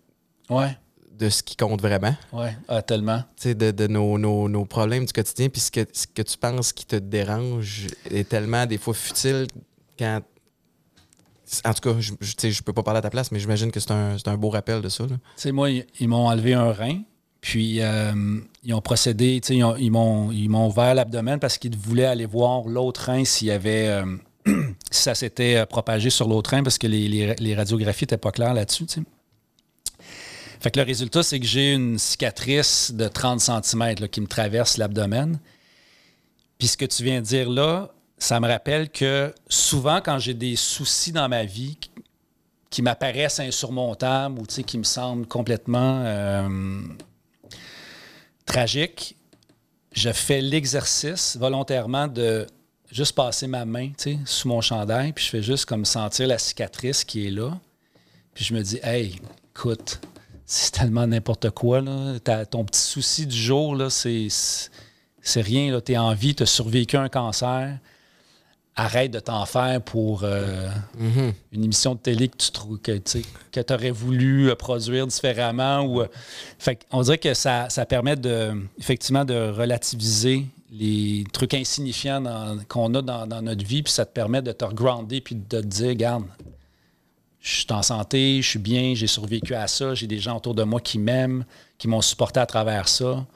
[0.49, 0.77] Ouais.
[1.11, 2.15] De ce qui compte vraiment.
[2.33, 3.23] Oui, ah, tellement.
[3.45, 6.85] De, de nos, nos, problèmes du quotidien, puis ce que, ce que tu penses qui
[6.85, 9.47] te dérange est tellement des fois futile
[11.65, 13.91] En tout cas, je, je, peux pas parler à ta place, mais j'imagine que c'est
[13.93, 15.05] un, beau rappel de ça.
[15.07, 17.03] Tu sais, moi, ils, m'ont enlevé un rein,
[17.41, 23.11] puis euh, ils ont procédé, ils, m'ont ouvert l'abdomen parce qu'ils voulaient aller voir l'autre
[23.11, 23.89] rein s'il y avait.
[23.89, 24.17] Euh,
[24.91, 28.55] si ça s'était euh, propagé sur l'autre rein parce que les, radiographies n'étaient pas claires
[28.55, 28.87] là-dessus.
[30.61, 34.77] Fait que le résultat, c'est que j'ai une cicatrice de 30 cm qui me traverse
[34.77, 35.39] l'abdomen.
[36.59, 40.35] Puis ce que tu viens de dire là, ça me rappelle que souvent, quand j'ai
[40.35, 41.79] des soucis dans ma vie
[42.71, 46.81] qui m'apparaissent insurmontables ou qui me semblent complètement euh,
[48.47, 49.17] tragiques,
[49.93, 52.47] je fais l'exercice volontairement de
[52.91, 53.93] juste passer ma main
[54.25, 57.59] sous mon chandail, puis je fais juste comme sentir la cicatrice qui est là.
[58.35, 60.01] Puis je me dis, hey, écoute,
[60.47, 61.81] c'est tellement n'importe quoi.
[61.81, 62.19] Là.
[62.47, 64.29] ton petit souci du jour, c'est,
[65.37, 65.81] rien.
[65.81, 67.79] Tu es en vie, tu as survécu un cancer
[68.77, 70.68] arrête de t'en faire pour euh,
[70.99, 71.33] mhm.
[71.53, 76.01] une émission de télé que tu trouves que tu aurais voulu euh, produire différemment ou
[76.01, 76.09] euh,
[76.91, 83.43] on dirait que ça, permet de effectivement de relativiser les trucs insignifiants qu'on a dans,
[83.43, 86.25] notre vie puis ça te permet de te regrounder puis de te dire regarde
[87.41, 90.55] je suis en santé, je suis bien, j'ai survécu à ça, j'ai des gens autour
[90.55, 91.45] de moi qui m'aiment,
[91.77, 93.27] qui m'ont supporté à travers ça.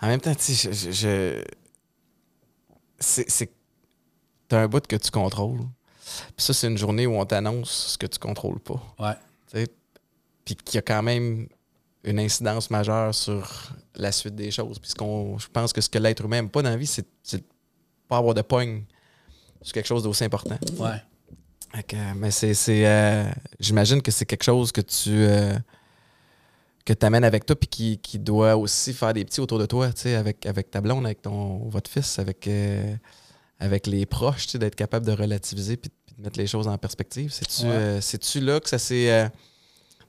[0.00, 1.42] En même temps, tu sais, je,
[3.00, 3.50] c'est
[4.48, 5.60] t'as un bout que tu contrôles.
[6.36, 8.82] Puis ça, c'est une journée où on t'annonce ce que tu contrôles pas.
[8.98, 9.66] Ouais.
[10.44, 11.48] Puis qu'il y a quand même
[12.04, 14.78] une incidence majeure sur la suite des choses.
[14.78, 17.42] Puis je pense que ce que l'être humain n'aime pas dans la vie, c'est de
[18.08, 18.84] pas avoir de pogne
[19.62, 20.58] sur quelque chose d'aussi important.
[20.78, 21.02] Ouais.
[22.14, 22.54] mais c'est.
[22.68, 23.28] Euh,
[23.58, 25.10] j'imagine que c'est quelque chose que tu.
[25.10, 25.58] Euh,
[26.84, 29.66] que tu amènes avec toi, puis qui, qui, doit aussi faire des petits autour de
[29.66, 32.46] toi, tu sais, avec, avec ta blonde, avec ton, votre fils, avec.
[32.46, 32.94] Euh,
[33.58, 37.30] avec les proches, d'être capable de relativiser puis de mettre les choses en perspective.
[37.30, 38.00] C'est-tu euh,
[38.42, 39.10] là que ça s'est.
[39.10, 39.28] Euh,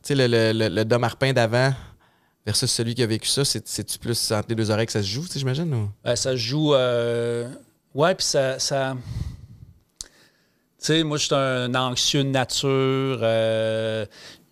[0.04, 1.74] tu sais, le, le, le, Dom Arpin d'avant
[2.46, 5.08] versus celui qui a vécu ça, c'est-tu plus entre les deux oreilles que ça se
[5.08, 5.74] joue, j'imagine?
[5.74, 5.90] Ou?
[6.04, 6.74] Ben, ça se joue.
[6.74, 7.50] Euh...
[7.94, 8.60] Ouais, puis ça.
[8.60, 8.96] ça...
[10.00, 10.08] Tu
[10.80, 13.20] sais, moi, je suis un anxieux de nature.
[13.22, 14.06] Euh,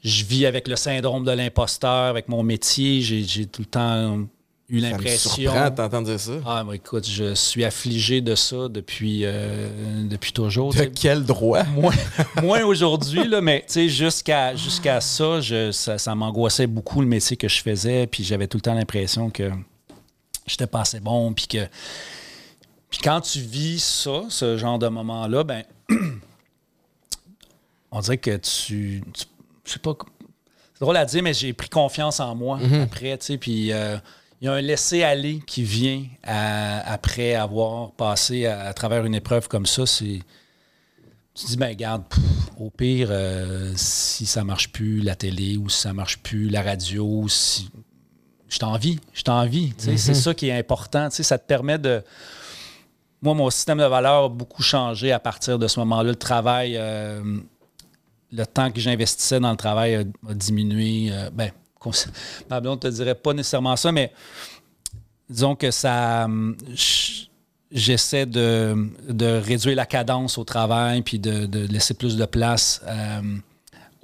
[0.03, 3.01] je vis avec le syndrome de l'imposteur, avec mon métier.
[3.01, 4.27] J'ai tout le temps
[4.69, 5.29] eu l'impression.
[5.29, 6.33] Ça me d'entendre dire ça.
[6.45, 9.69] Ah, mais écoute, je suis affligé de ça depuis, euh,
[10.07, 10.73] depuis toujours.
[10.73, 11.63] De quel droit?
[12.41, 17.47] Moins, aujourd'hui, là, mais jusqu'à jusqu'à ça, je, ça, ça m'angoissait beaucoup le métier que
[17.47, 19.51] je faisais, puis j'avais tout le temps l'impression que
[20.47, 21.67] j'étais pas assez bon, puis que.
[22.89, 25.63] Puis quand tu vis ça, ce genre de moment-là, ben.
[27.91, 29.03] on dirait que tu.
[29.13, 29.25] tu
[29.63, 29.95] je sais pas.
[30.73, 32.81] C'est drôle à dire, mais j'ai pris confiance en moi mm-hmm.
[32.81, 33.71] après, tu sais, puis.
[33.71, 33.97] Euh,
[34.41, 39.65] il y a un laisser-aller qui vient après avoir passé à, travers une épreuve comme
[39.65, 39.85] ça.
[39.85, 40.19] C'est,
[41.33, 42.03] tu te dis, ben regarde,
[42.57, 46.61] au pire, euh, si ça marche plus la télé ou si ça marche plus la
[46.61, 47.69] radio, si
[48.47, 49.73] je t'envie, je t'envie.
[49.77, 50.13] C'est mm-hmm.
[50.13, 51.09] ça qui est important.
[51.09, 52.03] Ça te permet de.
[53.21, 56.11] Moi, mon système de valeur a beaucoup changé à partir de ce moment-là.
[56.11, 57.39] Le travail, euh,
[58.31, 61.09] le temps que j'investissais dans le travail a, diminué.
[61.11, 61.51] Euh, ben,
[62.49, 64.11] ma blonde te dirait pas nécessairement ça, mais
[65.29, 66.27] disons que ça.
[67.71, 73.21] J'essaie de, réduire la cadence au travail, puis de, laisser plus de place euh,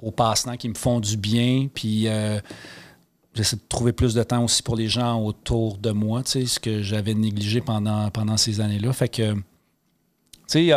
[0.02, 2.38] aux passe-temps qui me font du bien, puis euh,
[3.34, 6.46] j'essaie de trouver plus de temps aussi pour les gens autour de moi, tu sais,
[6.46, 8.92] ce que j'avais négligé pendant, pendant ces années-là.
[8.92, 9.40] Fait que, tu
[10.48, 10.74] sais,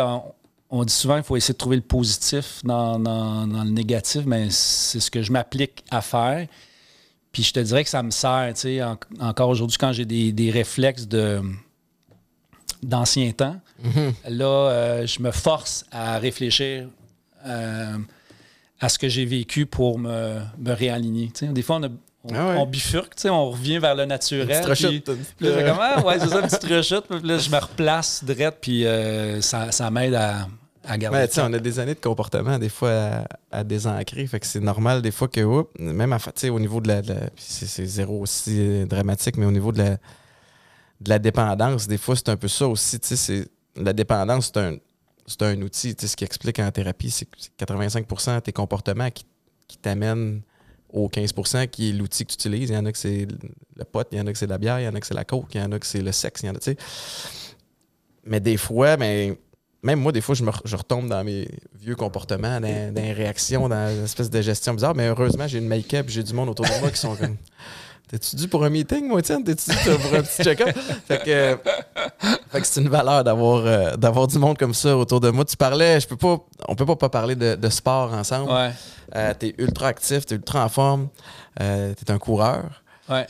[0.70, 5.00] on, dit souvent qu'il faut essayer de trouver le positif dans le négatif, mais c'est
[5.00, 6.46] ce que je m'applique à faire.
[7.36, 8.80] Puis je te dirais que ça me sert, tu sais,
[9.20, 11.42] encore aujourd'hui, quand j'ai des, réflexes de
[12.82, 14.14] d'anciens temps, mhm.
[14.30, 16.88] là, euh, je me force à réfléchir
[17.44, 17.98] euh,
[18.80, 21.26] à ce que j'ai vécu pour me, me réaligner.
[21.26, 21.52] Tu sais.
[21.52, 24.64] Des fois, on, on, ah bifurque, tu sais, on revient vers le naturel.
[24.72, 25.02] Puis,
[25.36, 27.04] puis là, comme, ah, ouais, c'est ça, une petite rechute.
[27.06, 30.48] Puis là, je me replace direct, puis euh, ça, ça m'aide à,
[30.88, 34.26] on a des années de comportement, des fois, à, désancrer.
[34.26, 36.18] Fait que c'est normal, des fois, que, même à,
[36.50, 37.02] au niveau de la.
[37.36, 39.90] c'est zéro aussi dramatique, mais au niveau de la,
[41.00, 42.98] de la dépendance, des fois, c'est un peu ça aussi.
[43.76, 44.76] La dépendance, c'est un,
[45.40, 45.94] un outil.
[45.98, 49.26] Ce qui explique en thérapie, c'est que 85 de tes comportements qui,
[49.68, 50.42] qui t'amènent
[50.92, 52.70] au 15% qui est l'outil que tu utilises.
[52.70, 53.26] Il y en a que c'est
[53.76, 55.06] le pote, il y en a que c'est la bière, il y en a que
[55.06, 56.58] c'est la coke, il y en a que c'est le sexe, il y en a,
[56.58, 56.76] tu sais.
[58.24, 59.36] Mais des fois, ben,
[59.86, 61.48] même moi, des fois, je, me, je retombe dans mes
[61.80, 64.96] vieux comportements, dans, les réactions, dans une espèce de gestion bizarre.
[64.96, 67.36] Mais heureusement, j'ai une make-up, j'ai du monde autour de moi qui sont comme.
[68.08, 69.42] T'es-tu dû pour un meeting, moi, tiens?
[69.42, 70.76] T'es-tu dû pour un petit check-up?
[71.08, 71.58] fait que,
[72.50, 75.44] fait que c'est une valeur d'avoir, euh, d'avoir du monde comme ça autour de moi.
[75.44, 78.50] Tu parlais, je peux pas, on peut pas, pas parler de, sport ensemble.
[78.50, 78.70] Ouais.
[79.14, 81.08] Euh, t'es ultra actif, t'es ultra en forme,
[81.60, 82.82] euh, t'es un coureur.
[83.08, 83.24] Ouais.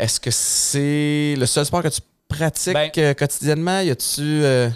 [0.00, 2.00] est-ce que c'est le seul sport que tu
[2.30, 3.80] pratique ben, euh, quotidiennement?
[3.80, 4.70] Y tu euh,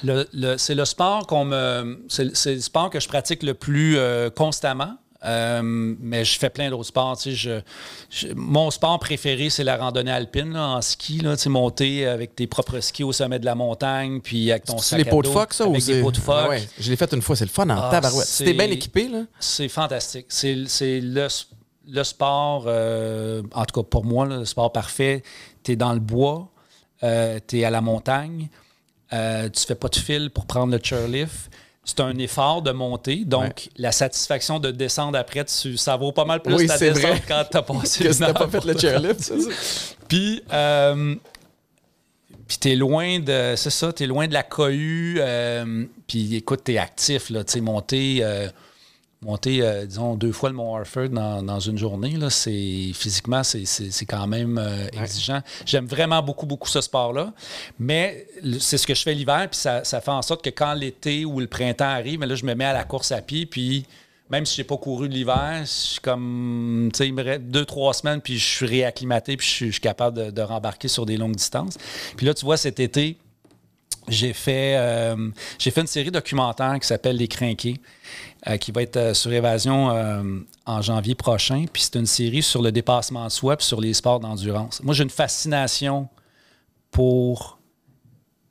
[0.59, 2.05] c'est le sport qu'on me.
[2.09, 4.97] C'est le sport que je pratique le plus euh, constamment.
[5.23, 7.19] mais je fais plein d'autres sports.
[7.25, 7.61] Je,
[8.35, 11.21] mon sport préféré, c'est la randonnée alpine en ski.
[11.21, 14.99] Là, monter avec tes propres skis au sommet de la montagne, puis avec ton sac
[14.99, 15.65] les pots de phoque, ça?
[15.65, 16.51] Avec les pots de phoque?
[16.51, 18.27] Ah je l'ai fait une fois, c'est le fun en ah, tabarouette.
[18.27, 19.23] Si bien équipé, là?
[19.41, 20.27] C'est fantastique.
[20.29, 21.29] C'est le,
[21.89, 25.23] le, sport, en tout cas pour moi, le sport parfait.
[25.63, 26.51] Tu es dans le bois,
[27.05, 28.49] euh, tu es à la montagne,
[29.13, 31.51] euh, tu fais pas de fil pour prendre le chairlift.
[31.85, 36.41] C'est un effort de monter, donc la satisfaction de descendre après, ça vaut pas mal
[36.41, 39.33] plus oui, la descente quand tu as passé que pas fait le chairlift,
[40.09, 41.15] Puis, euh,
[42.49, 45.17] puis t'es loin de, c'est ça, t'es loin de la cohue.
[45.19, 48.25] Euh, puis écoute, t'es actif là, tu sais, monter
[49.25, 54.07] monter, euh, disons, deux fois le Mont Harford dans, une journée, là, c'est, physiquement, c'est,
[54.07, 55.41] quand même euh, exigeant.
[55.65, 57.33] J'aime vraiment beaucoup, beaucoup ce sport-là.
[57.79, 58.27] Mais
[58.61, 61.41] c'est ce que je fais l'hiver, puis ça, fait en sorte que quand l'été ou
[61.41, 63.87] le printemps arrive, là, je me mets à la course à pied, puis
[64.31, 67.43] même si je n'ai pas couru l'hiver, je suis comme, tu sais, il me reste
[67.43, 71.17] deux, trois semaines, puis je suis réacclimaté, puis je suis, capable de, rembarquer sur des
[71.17, 71.77] longues distances.
[72.17, 73.19] Puis là, tu vois, cet été,
[74.09, 77.81] j'ai fait, euh, j'ai fait une série documentaire qui s'appelle Les Crinqués.
[78.47, 80.23] Euh, qui va être euh, sur Évasion euh,
[80.67, 81.65] en janvier prochain.
[81.73, 84.83] Puis c'est une série sur le dépassement de soi puis sur les sports d'endurance.
[84.83, 86.09] Moi, j'ai une fascination
[86.91, 87.59] pour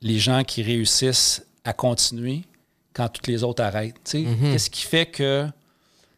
[0.02, 2.42] les gens qui réussissent à continuer
[2.92, 4.12] quand toutes les autres arrêtent.
[4.16, 4.52] Mhm.
[4.52, 5.48] Qu'est-ce qui fait que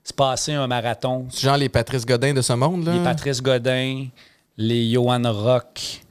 [0.05, 1.27] c'est passé un marathon?
[1.37, 2.93] Genre les Patrice Godin de ce monde, là?
[2.93, 4.07] Les Patrice Godin,
[4.55, 6.01] les Johan Rock,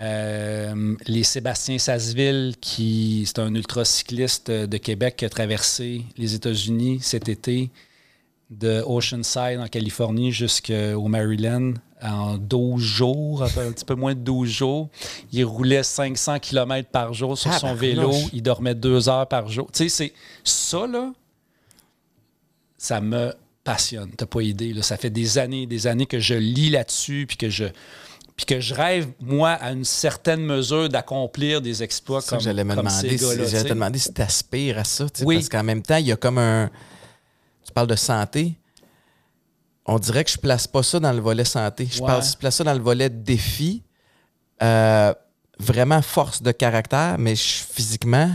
[0.00, 6.98] euh, les Sébastien Sasseville, qui c'est un ultracycliste de Québec qui a traversé les États-Unis
[7.00, 7.70] cet été,
[8.50, 14.48] de Oceanside en Californie jusqu'au Maryland en 12 jours, un petit peu moins de 12
[14.48, 14.88] jours.
[15.32, 18.12] Il roulait 500 km par jour sur son vélo.
[18.32, 19.70] Il dormait deux heures par jour.
[19.72, 20.12] Tu sais, c'est
[20.44, 21.12] ça, là,
[22.76, 23.32] ça me
[23.64, 24.10] passionne.
[24.10, 24.74] T'as pas idée.
[24.74, 24.82] Là.
[24.82, 27.64] Ça fait des années des années que je lis là-dessus puis que je
[28.36, 32.74] puis que je rêve, moi, à une certaine mesure d'accomplir des exploits comme, j'allais me
[32.74, 35.06] demander si, J'allais te demander si tu aspires à ça.
[35.22, 35.36] Oui.
[35.36, 36.68] Parce qu'en même temps, il y a comme un.
[37.64, 38.54] Tu parles de santé.
[39.86, 41.86] On dirait que je place pas ça dans le volet santé.
[41.90, 43.82] Je, place ça dans le volet défi.
[44.62, 45.12] Euh,
[45.58, 48.30] vraiment force de caractère, mais physiquement,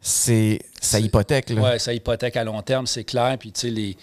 [0.00, 1.52] c'est ça hypothèque.
[1.54, 3.36] Oui, ça hypothèque à long terme, c'est clair.
[3.38, 3.96] Puis, tu sais, les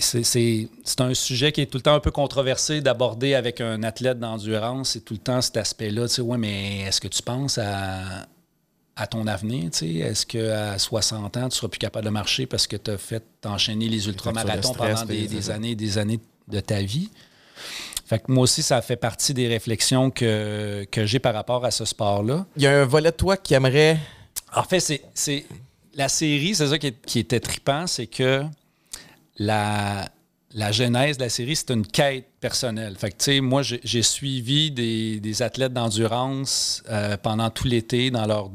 [0.00, 4.18] c'est un sujet qui est tout le temps un peu controversé d'aborder avec un athlète
[4.18, 4.90] d'endurance.
[4.90, 6.08] C'est tout le temps cet aspect-là.
[6.08, 8.26] Tu sais, ouais, mais est-ce que tu penses à,
[8.96, 9.70] à ton avenir?
[9.70, 9.94] Tu sais?
[9.94, 13.24] Est-ce qu'à 60 ans, tu seras plus capable de marcher parce que tu as fait
[13.44, 17.10] enchaîner les ultramarathons pendant des, des années et des années de ta vie?
[18.04, 21.70] Fait que moi aussi, ça fait partie des réflexions que, que j'ai par rapport à
[21.70, 22.44] ce sport-là.
[22.56, 23.98] Il y a un volet de toi qui aimerait.
[24.54, 24.80] En fait,
[25.14, 25.46] c'est
[25.94, 28.44] la série, c'est ça qui, qui était trippant, c'est que
[29.38, 30.08] la,
[30.54, 32.96] la genèse de la série, c'est une quête personnelle.
[32.96, 38.26] Fait que, tu sais, moi, j'ai suivi des, athlètes d'endurance euh, pendant tout l'été dans
[38.26, 38.50] leur.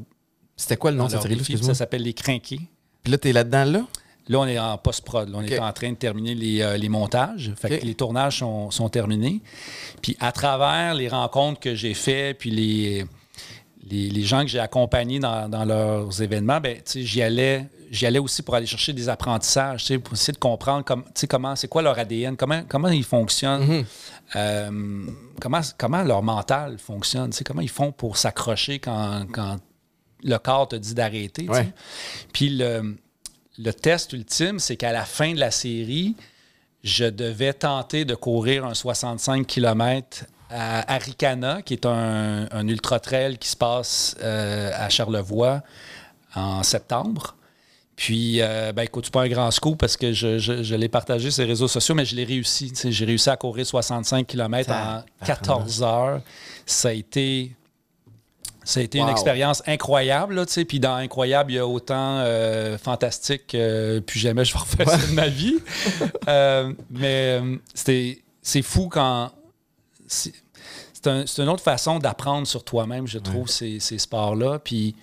[0.56, 2.62] C'était quoi le nom de cette série Ça s'appelle Les Crinqués.
[3.04, 3.86] Puis là, tu es là-dedans, là?
[4.30, 5.32] Là, on est en post-prod.
[5.34, 7.54] On est en train de terminer les, euh, montages.
[7.56, 9.42] Fait que les tournages sont, sont, terminés.
[10.02, 13.06] Puis à travers les rencontres que j'ai faites, puis les,
[13.90, 18.56] les, gens que j'ai accompagnés dans, leurs événements, ben, j'y allais, j'y allais aussi pour
[18.56, 22.64] aller chercher des apprentissages, pour essayer de comprendre comme, comment, c'est quoi leur ADN, comment,
[22.68, 23.86] comment ils fonctionnent, mm-hmm.
[24.36, 25.06] euh,
[25.42, 29.26] comment, comment leur mental fonctionne, comment ils font pour s'accrocher quand,
[30.24, 31.48] le corps te dit d'arrêter.
[32.34, 32.98] Puis le,
[33.60, 36.16] le test ultime, c'est qu'à la fin de la série,
[36.84, 43.50] je devais tenter de courir un 65 km à Aricana, qui est un, ultra-trail qui
[43.50, 45.62] se passe euh, à Charlevoix
[46.36, 47.36] en septembre.
[47.96, 51.50] Puis, euh, ben, écoute, pas un grand scoop parce que je, l'ai partagé sur les
[51.50, 52.72] réseaux sociaux, mais je l'ai réussi.
[52.86, 56.22] J'ai réussi à courir 65 km en 14 heures.
[56.68, 57.56] Ça a été,
[58.64, 60.36] ça a été une expérience incroyable.
[60.36, 64.60] Là, puis dans Incroyable, il y a autant euh, fantastique que plus jamais je vais
[64.60, 65.58] refaire ça de ma vie.
[66.92, 67.42] mais
[67.74, 69.32] c'est fou quand
[70.08, 70.34] c'est
[71.40, 74.60] une autre façon d'apprendre sur toi-même, je trouve, ces, sports-là.
[74.60, 74.96] Puis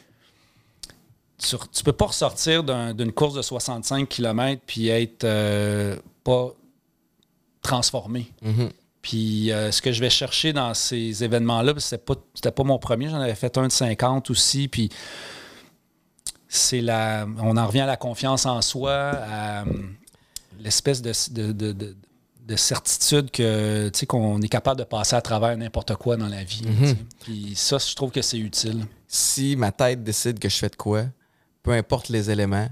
[1.39, 6.53] tu, ne peux pas ressortir d'une course de 65 km puis être euh, pas
[7.63, 8.31] transformé.
[8.45, 8.71] Mm-hmm.
[9.03, 12.15] Puis euh, ce que je vais chercher dans ces événements-là, c'était pas,
[12.51, 14.69] pas mon premier, j'en avais fait un de 50 aussi.
[14.69, 14.89] Puis
[16.49, 17.27] c'est la.
[17.39, 19.65] On en revient à la confiance en soi, à
[20.61, 21.13] l'espèce de
[21.53, 21.95] de
[22.57, 26.63] certitude que qu'on est capable de passer à travers n'importe quoi dans la vie.
[26.67, 26.97] Mhm.
[27.21, 28.85] Puis ça, je trouve que c'est utile.
[29.09, 31.05] Si ma tête décide que je fais de quoi,
[31.63, 32.69] peu importe les éléments,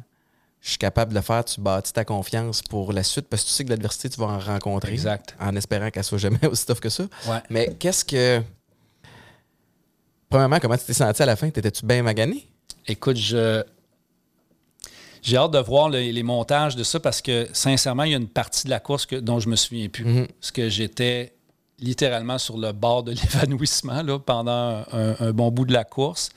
[0.60, 3.48] je suis capable de le faire, tu bâtis ta confiance pour la suite parce que
[3.48, 4.92] tu sais que l'adversité, tu vas en rencontrer.
[4.92, 5.34] Exact.
[5.40, 7.04] En espérant qu'elle soit jamais aussi tough que ça.
[7.50, 8.42] Mais qu'est-ce que.
[10.28, 11.50] Premièrement, comment tu t'es senti à la fin?
[11.50, 12.48] T'étais-tu bien magané?
[12.86, 13.62] Écoute, je
[15.22, 18.28] j'ai hâte de voir les montages de ça parce que, sincèrement, il y a une
[18.28, 20.04] partie de la course que, dont je me souviens plus.
[20.04, 20.26] Mhm.
[20.40, 21.32] Parce que j'étais
[21.78, 26.30] littéralement sur le bord de l'évanouissement pendant un, bon bout de la course.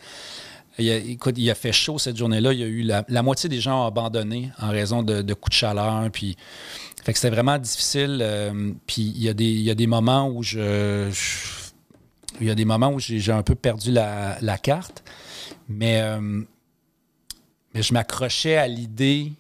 [0.77, 2.53] Il a, écoute, il a fait chaud cette journée-là.
[2.53, 5.59] Il y a eu la, moitié des gens ont abandonné en raison de, coups de
[5.59, 6.09] chaleur.
[6.11, 6.38] Puis,
[7.03, 8.19] fait que c'était vraiment difficile.
[8.21, 11.09] Euh, puis il y, a des, il y a des moments où je,
[12.41, 15.03] il y a des moments où j'ai un peu perdu la, carte.
[15.69, 16.43] Mais euh,
[17.76, 19.34] mais je m'accrochais à l'idée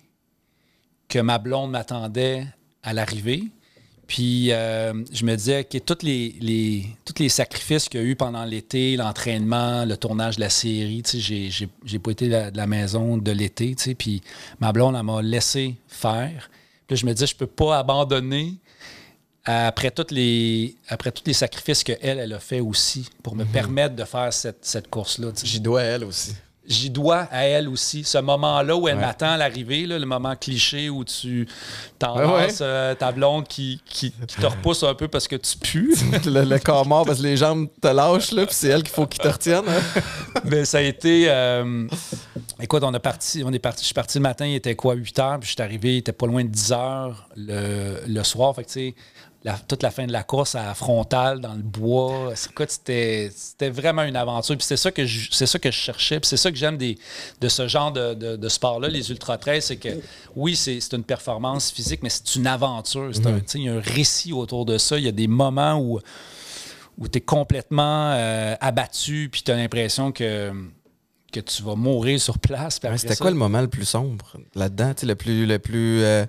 [1.07, 2.45] que ma blonde m'attendait
[2.83, 3.45] à l'arrivée.
[4.07, 8.05] Puis euh, je me disais que tous les, les, tous les sacrifices qu'il y a
[8.05, 12.67] eu pendant l'été, l'entraînement, le tournage de la série, j'ai, j'ai, pas été de la,
[12.67, 14.21] maison de l'été, puis
[14.59, 16.51] ma blonde, elle m'a laissé faire.
[16.87, 18.53] Puis je me disais, je peux pas abandonner
[19.45, 23.51] après, toutes les, après tous les sacrifices qu'elle, elle a fait aussi pour me mhm.
[23.51, 25.29] permettre de faire cette, cette course-là.
[25.41, 26.35] J'y dois à elle aussi
[26.67, 28.03] j'y dois à elle aussi.
[28.03, 31.47] Ce moment-là où elle m'attend à l'arrivée, le moment cliché où tu
[31.99, 36.25] t'enlaces euh, ta blonde qui, qui, te repousse un peu parce que tu pues.
[36.25, 39.05] le, corps mort parce que les jambes te lâchent, là, puis c'est elle qu'il faut
[39.05, 39.63] qu'il te retienne.
[39.67, 40.01] Hein.
[40.45, 41.25] Mais ça a été.
[41.29, 41.87] Euh,
[42.59, 44.95] écoute, on, a parti, on est parti, je suis parti le matin, il était quoi,
[44.95, 48.23] 8 heures, puis je suis arrivé, il était pas loin de 10 heures le, le
[48.23, 48.55] soir.
[48.55, 48.95] Fait que, tu sais,
[49.67, 52.33] toute la fin de la course à frontal dans le bois.
[52.35, 53.29] C'était
[53.69, 54.57] vraiment une aventure.
[54.57, 56.19] Puis c'est ça que je, c'est ça que je cherchais.
[56.19, 59.89] Puis c'est ça que j'aime de ce genre de, sport-là, les ultra trails, c'est que
[60.35, 63.09] oui, c'est une performance physique, mais c'est une aventure.
[63.09, 63.57] Mm-hmm.
[63.57, 64.97] il y a un récit autour de ça.
[64.97, 65.99] Il y a des moments où,
[66.97, 70.51] où tu es complètement euh, abattu, puis tu as l'impression que
[71.35, 72.79] que tu vas mourir sur place.
[72.97, 74.93] C'était quoi le moment le plus sombre là-dedans?
[75.03, 76.25] Le plus, le plus euh,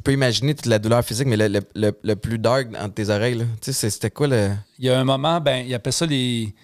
[0.00, 4.10] je peux imaginer toute la douleur physique, mais le, plus dark entre tes oreilles, c'était
[4.10, 4.48] quoi le.
[4.78, 6.54] Il y a un moment, ben, il appelle ça les.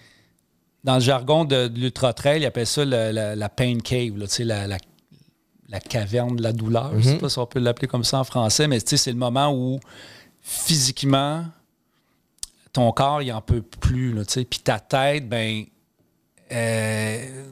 [0.83, 6.35] Dans le jargon de, l'Ultra Trail, il appelle ça la, pain cave, la, la, caverne
[6.35, 6.93] de la douleur.
[6.93, 7.19] Je ne sais mhm.
[7.19, 9.79] pas si on peut l'appeler comme ça en français, mais c'est le moment où
[10.41, 11.45] physiquement,
[12.73, 14.15] ton corps, il en peut plus.
[14.49, 15.63] Puis ta tête, ben.
[16.51, 17.43] Euh,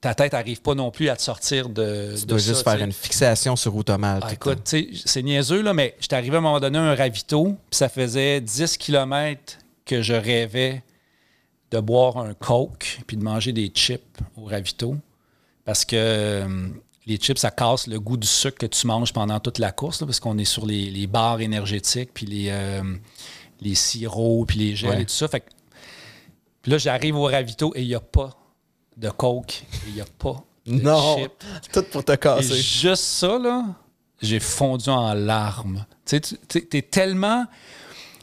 [0.00, 2.14] ta tête n'arrive pas non plus à te sortir de.
[2.18, 4.22] Tu dois juste faire une fixation sur automate.
[4.26, 7.56] Ah, écoute, c'est niaiseux, là, mais j'étais arrivé à un moment donné à un ravito,
[7.70, 10.82] puis ça faisait 10 km que je rêvais
[11.70, 14.96] de boire un Coke puis de manger des chips au ravito.
[15.64, 16.68] Parce que euh,
[17.06, 19.98] les chips, ça casse le goût du sucre que tu manges pendant toute la course,
[19.98, 22.82] parce qu'on est sur les, les barres énergétiques, puis les, euh,
[23.60, 25.28] les sirops, puis les gels et tout ça.
[25.28, 25.44] Fait
[26.62, 28.37] puis là, j'arrive au ravito et il n'y a pas
[28.98, 31.26] de coke il n'y a pas de non,
[31.72, 32.52] tout pour te casser.
[32.52, 33.64] Et juste ça, là,
[34.20, 35.86] j'ai fondu en larmes.
[36.04, 37.46] Tu sais, t'es tellement...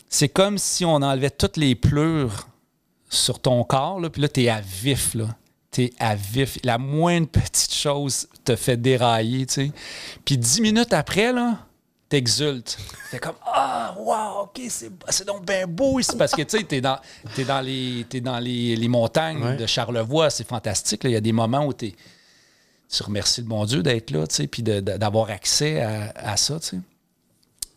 [0.10, 2.48] C'est comme si on enlevait toutes les pleurs
[3.10, 5.36] sur ton corps, là, puis là, t'es à vif, là.
[5.72, 6.60] T'es à vif.
[6.64, 9.72] La moindre petite chose te fait dérailler, tu sais.
[10.24, 11.58] Puis dix minutes après, là,
[12.10, 12.78] t'exultes.
[13.12, 16.16] T'es comme Ah, wow, OK, c'est donc bien beau ici.
[16.18, 17.00] Parce que tu sais, t'es dans,
[17.38, 21.02] es dans, les, dans les, montagnes de Charlevoix, c'est fantastique.
[21.06, 21.94] Il y a des moments où tu
[23.02, 26.78] remercies le bon Dieu d'être là, tu sais, puis d'avoir accès à, ça, tu sais.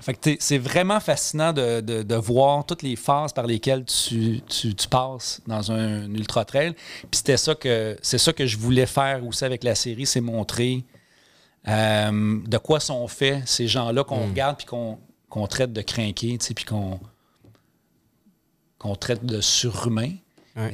[0.01, 4.41] Fait que c'est vraiment fascinant de, voir toutes les phases par lesquelles tu,
[4.89, 6.74] passes dans un ultra trail.
[7.11, 10.20] Puis c'était ça que c'est ça que je voulais faire aussi avec la série, c'est
[10.20, 10.85] montrer
[11.69, 14.31] euh, de quoi sont faits ces gens-là qu'on hmm.
[14.31, 16.99] regarde puis qu'on traite de crinqués, puis qu'on
[18.79, 20.12] qu'on traite de surhumains.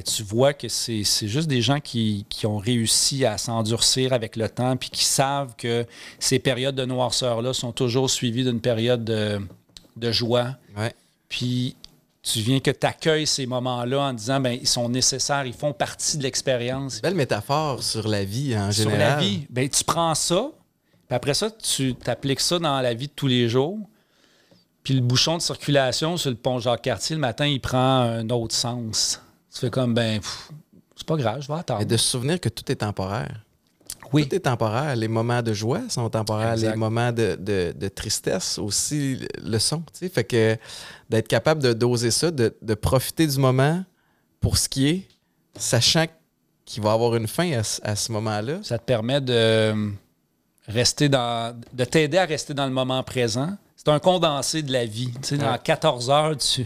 [0.05, 4.77] tu vois que c'est juste des gens qui, ont réussi à s'endurcir avec le temps
[4.77, 5.85] puis qui savent que
[6.19, 10.55] ces périodes de noirceur-là sont toujours suivies d'une période de, joie.
[11.29, 11.75] Puis
[12.21, 15.73] tu viens que tu accueilles ces moments-là en disant ben ils sont nécessaires, ils font
[15.73, 17.01] partie de l'expérience.
[17.01, 18.73] Belle métaphore sur la vie en général.
[18.73, 20.51] Sur la vie, ben tu prends ça,
[21.07, 23.77] puis après ça, tu t'appliques ça dans la vie de tous les jours.
[24.83, 28.55] Puis le bouchon de circulation sur le pont Jacques-Cartier, le matin, il prend un autre
[28.55, 29.21] sens.
[29.53, 30.19] Tu fais comme, ben,
[30.95, 31.81] c'est pas grave, je vais attendre.
[31.81, 33.41] Et de se souvenir que tout est temporaire.
[34.13, 34.27] Oui.
[34.27, 34.95] Tout est temporaire.
[34.95, 36.55] Les moments de joie sont temporaires.
[36.55, 39.83] Les moments de, tristesse aussi le sont.
[39.93, 40.09] sais.
[40.09, 40.57] Fait que
[41.09, 43.83] d'être capable de doser ça, de, profiter du moment
[44.39, 45.07] pour ce qui est,
[45.55, 46.05] sachant
[46.65, 48.59] qu'il va avoir une fin à ce moment-là.
[48.63, 49.93] Ça te permet de
[50.67, 53.55] rester dans, de t'aider à rester dans le moment présent.
[53.75, 55.11] C'est un condensé de la vie.
[55.21, 56.65] Tu sais, Dans 14 heures, tu,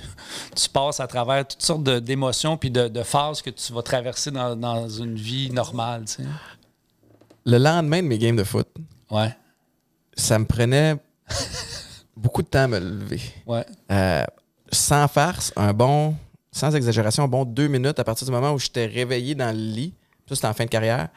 [0.56, 4.88] tu, passes à travers toutes sortes d'émotions puis de, phases que tu vas traverser dans,
[4.88, 6.06] une vie normale.
[6.06, 6.30] Tu sais.
[7.46, 8.68] Le lendemain de mes games de foot,
[9.12, 9.36] ouais.
[10.14, 10.96] ça me prenait
[12.16, 13.22] beaucoup de temps à me lever.
[13.46, 13.66] Ouais.
[13.92, 14.24] Euh,
[14.72, 16.16] sans farce, un bon,
[16.52, 19.62] sans exagération, un bon deux minutes à partir du moment où j'étais réveillé dans le
[19.62, 19.94] lit.
[20.28, 21.10] Ça, c'était en fin de carrière.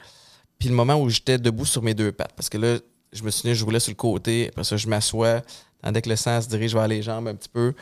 [0.62, 2.78] Puis le moment où j'étais debout sur mes deux pattes, parce que là,
[3.12, 5.42] je me souviens, je roulais sur le côté, après ça, je m'assois,
[5.82, 7.74] tandis que le sang se dirige vers les jambes un petit peu.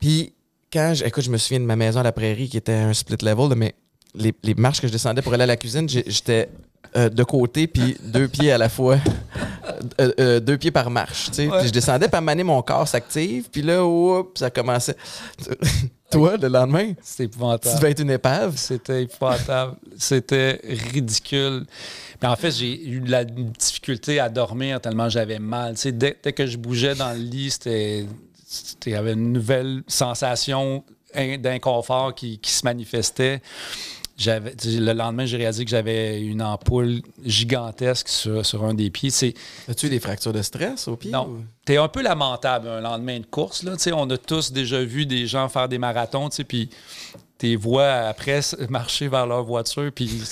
[0.00, 0.32] Puis
[0.72, 2.94] quand, je, écoute, je me souviens de ma maison à la prairie qui était un
[2.94, 3.74] split level, mais
[4.14, 6.48] les, les marches que je descendais pour aller à la cuisine, j'étais
[6.96, 8.96] euh, de côté, puis deux pieds à la fois.
[10.00, 11.26] Euh, euh, deux pieds par marche.
[11.26, 11.50] Tu sais.
[11.66, 14.96] Je descendais, puis à mon corps s'active, puis là, oups, ça commençait.
[16.10, 17.74] Toi, le lendemain, c'était épouvantable.
[17.74, 18.56] Tu devais être une épave?
[18.56, 19.76] C'était épouvantable.
[19.98, 21.66] C'était ridicule.
[22.22, 25.74] en fait, j'ai eu de la difficulté à dormir tellement j'avais mal.
[25.74, 28.06] Tu sais, dès, que je bougeais dans le lit, c'était.
[28.86, 30.82] Il y avait une nouvelle sensation
[31.14, 33.42] d'inconfort qui, qui se manifestait
[34.26, 39.10] le lendemain, j'ai réalisé que j'avais une ampoule gigantesque sur, un des pieds.
[39.68, 41.10] As-tu des fractures de stress au pied?
[41.10, 41.44] Non.
[41.64, 43.62] Tu es un peu lamentable un lendemain de course.
[43.62, 43.76] Là.
[43.94, 46.68] On a tous déjà vu des gens faire des marathons, puis
[47.38, 50.22] tes voix après marcher vers leur voiture, puis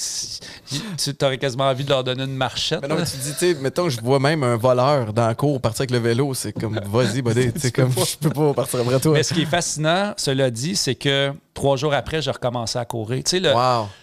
[0.97, 2.83] tu aurais quasiment envie de leur donner une marchette.
[2.83, 5.61] Mais non, tu dis, tu sais, mettons, je vois même un voleur dans la cour
[5.61, 8.81] partir avec le vélo, c'est comme, vas-y, buddy, tu sais, comme, je peux pas partir
[8.81, 9.13] après toi.
[9.13, 12.85] Mais ce qui est fascinant, cela dit, c'est que trois jours après, j'ai recommencé à
[12.85, 13.23] courir.
[13.23, 13.53] Tu sais, le,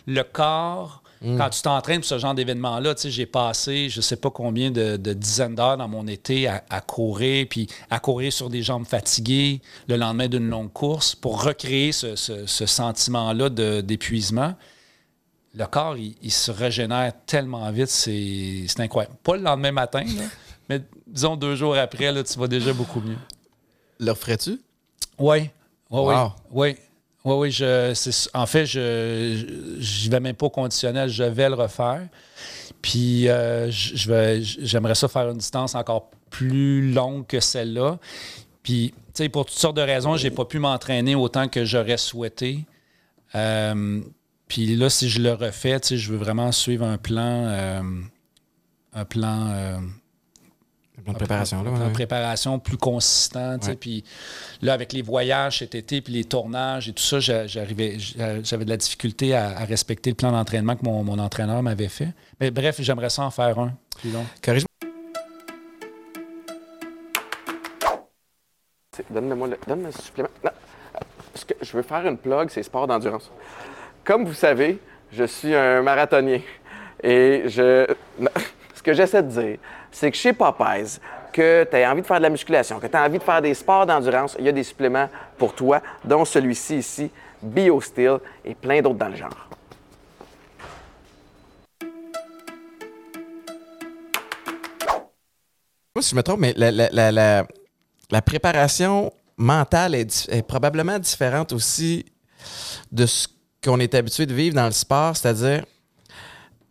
[0.08, 1.38] le corps Mm.
[1.38, 5.56] Quand tu t'entraînes pour ce genre d'événement-là, j'ai passé je sais pas combien de, dizaines
[5.56, 10.28] d'heures dans mon été à, courir, puis à courir sur des jambes fatiguées le lendemain
[10.28, 12.16] d'une longue course pour recréer ce,
[12.46, 13.50] sentiment-là
[13.82, 14.56] d'épuisement.
[15.56, 19.16] Le corps, il, se régénère tellement vite, c'est incroyable.
[19.24, 20.04] Pas le lendemain matin,
[20.70, 23.18] mais disons deux jours après, là, tu vas déjà beaucoup mieux.
[24.00, 24.60] Le referais-tu?
[25.20, 25.50] Oui.
[25.90, 26.16] Oui,
[26.52, 26.76] oui.
[27.26, 29.46] Oui, oui, je, en fait, je
[30.04, 32.08] n'y vais même pas au conditionnel, je vais le refaire.
[32.82, 37.98] Puis euh, j'aimerais ça faire une distance encore plus longue que celle-là.
[38.62, 41.98] Puis, tu sais, pour toutes sortes de raisons, j'ai pas pu m'entraîner autant que j'aurais
[41.98, 42.66] souhaité.
[43.36, 44.02] Euh,
[44.50, 47.82] puis là, si je le refais, tu sais, je veux vraiment suivre un plan, euh,
[48.94, 49.80] un plan,
[51.04, 53.60] un plan de préparation, là, préparation plus consistant.
[53.60, 54.04] Tu sais, Puis
[54.62, 58.70] là, avec les voyages cet été, puis les tournages et tout ça, j'arrivais, j'avais de
[58.70, 62.10] la difficulté à, respecter le plan d'entraînement que mon, entraîneur m'avait fait.
[62.40, 64.26] Mais bref, j'aimerais ça en faire un plus long.
[69.10, 70.30] Donne-moi le, donne le supplément.
[71.36, 73.30] Ce que je veux faire une plug, c'est sport d'endurance.
[74.04, 74.80] Comme vous savez,
[75.12, 76.40] je suis un marathonien.
[77.02, 77.86] Et je.
[78.76, 79.58] Ce que j'essaie de dire,
[79.94, 81.00] c'est que chez Popeyes,
[81.32, 83.42] que tu as envie de faire de la musculation, que tu as envie de faire
[83.42, 88.54] des sports d'endurance, il y a des suppléments pour toi, dont celui-ci ici, BioSteel, et
[88.56, 89.50] plein d'autres dans le genre.
[96.02, 97.46] si je me trompe, mais la, la,
[98.12, 102.06] la préparation mentale est, probablement différente aussi
[102.92, 103.28] de ce
[103.64, 105.66] qu'on est habitué de vivre dans le sport, c'est-à-dire.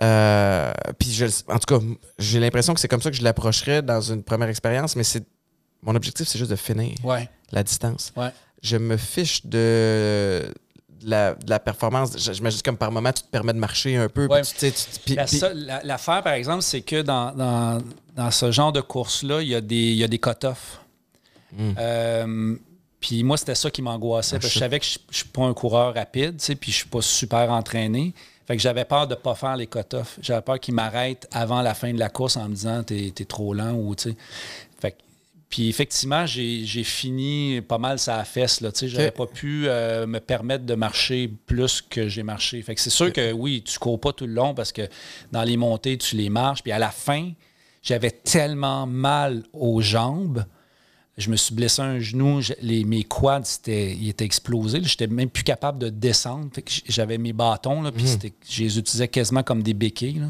[0.02, 1.84] Euh, puis en tout cas,
[2.18, 5.24] j'ai l'impression que c'est comme ça que je l'approcherais dans une première expérience, mais c'est
[5.82, 6.94] mon objectif, c'est juste de finir
[7.52, 8.12] la distance.
[8.62, 10.52] Je me fiche de,
[11.04, 12.16] la, performance.
[12.16, 14.28] J'imagine comme par moment, tu te permets de marcher un peu.
[15.84, 17.32] L'affaire, par exemple, c'est que dans,
[18.16, 20.80] dans, ce genre de course-là, il y a des, il y a des cut-offs.
[21.52, 21.72] Mm.
[21.78, 22.56] Euh,
[23.00, 24.36] puis moi, c'était ça qui m'angoissait.
[24.36, 26.88] parce que je savais que je ne suis pas un coureur rapide, puis je suis
[26.88, 28.14] pas super entraîné.
[28.46, 30.18] Fait que j'avais peur de ne pas faire les cut-offs.
[30.20, 33.24] J'avais peur qu'ils m'arrêtent avant la fin de la course en me disant t'es es
[33.24, 34.14] trop lent ou tu
[34.80, 34.96] Fait
[35.52, 38.60] puis effectivement, j'ai fini pas mal sa fesse.
[38.62, 42.62] Je n'avais pas pu euh, me permettre de marcher plus que j'ai marché.
[42.62, 44.88] Fait que c'est sûr que oui, tu cours pas tout le long parce que
[45.30, 46.62] dans les montées, tu les marches.
[46.62, 47.32] Puis à la fin,
[47.82, 50.46] j'avais tellement mal aux jambes
[51.18, 54.82] je me suis blessé un genou, les, mes quads étaient, ils étaient explosés.
[54.82, 56.48] Je n'étais même plus capable de descendre.
[56.88, 58.30] J'avais mes bâtons, là, puis mhm.
[58.48, 60.20] je les utilisais quasiment comme des béquilles.
[60.20, 60.28] Là.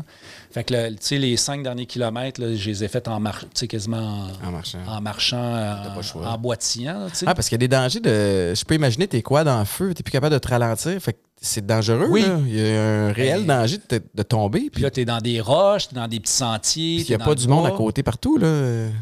[0.51, 4.79] Fait que les cinq derniers kilomètres, je les ai faits en marchant, quasiment en, marchant,
[4.89, 7.07] en, marchant, en, boitillant.
[7.27, 8.53] ah, parce qu'il y a des dangers de.
[8.55, 11.01] Je peux imaginer tes quads en feu, tu n'es plus capable de te ralentir.
[11.01, 12.07] Fait c'est dangereux.
[12.09, 12.25] Oui.
[12.47, 13.79] Il y a un réel ben, danger
[14.15, 14.71] de, tomber.
[14.73, 17.01] Puis là, tu es dans des roches, tu dans des petits sentiers.
[17.01, 18.39] Il n'y a pas du monde à côté partout.
[18.39, 18.47] Là,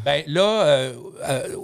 [0.03, 0.93] ben, là euh,
[1.29, 1.57] euh,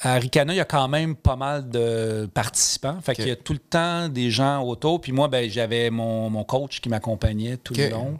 [0.00, 2.98] à Ricana, il y a quand même pas mal de participants.
[3.02, 5.02] Fait qu'il y a tout le temps des gens autour.
[5.02, 8.18] Puis moi, ben, j'avais mon, coach qui m'accompagnait tout le long.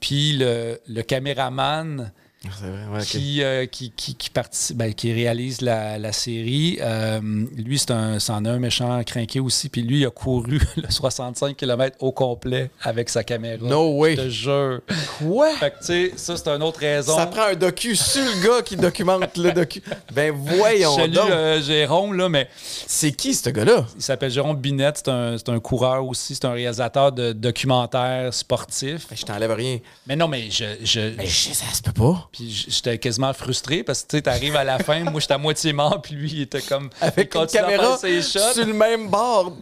[0.00, 2.12] Puis le, le caméraman
[2.48, 4.30] vrai, qui, euh, qui, qui, qui,
[4.74, 6.78] ben, qui, réalise la, la série.
[6.80, 7.20] Euh,
[7.56, 9.68] lui, c'est un, c'en a un méchant crinqué aussi.
[9.68, 13.66] Puis lui, il a couru le 65 km au complet avec sa caméra.
[13.66, 14.16] No way.
[14.16, 14.80] Je te jure.
[15.18, 15.50] Quoi?
[15.56, 17.16] Fait que, tu sais, ça, c'est une autre raison.
[17.16, 19.82] Ça prend un docu sur le gars qui documente le docu.
[20.12, 21.30] Ben, voyons Salut, donc.
[21.30, 22.48] Euh, Jérôme, là, mais...
[22.56, 23.86] C'est qui, ce gars-là?
[23.96, 25.02] Il s'appelle Jérôme Binette.
[25.04, 26.34] C'est un, un, coureur aussi.
[26.34, 29.06] C'est un réalisateur de documentaires sportifs.
[29.08, 29.78] Ben, je t'enlève rien.
[30.06, 30.64] Mais non, mais je...
[30.82, 32.28] je, ben, je ça se peut pas.
[32.36, 35.72] Puis j'étais quasiment frustré parce que tu arrives à la fin, moi j'étais à moitié
[35.72, 36.90] mort, puis lui il était comme.
[37.00, 39.56] Avec une caméra sur le même bord.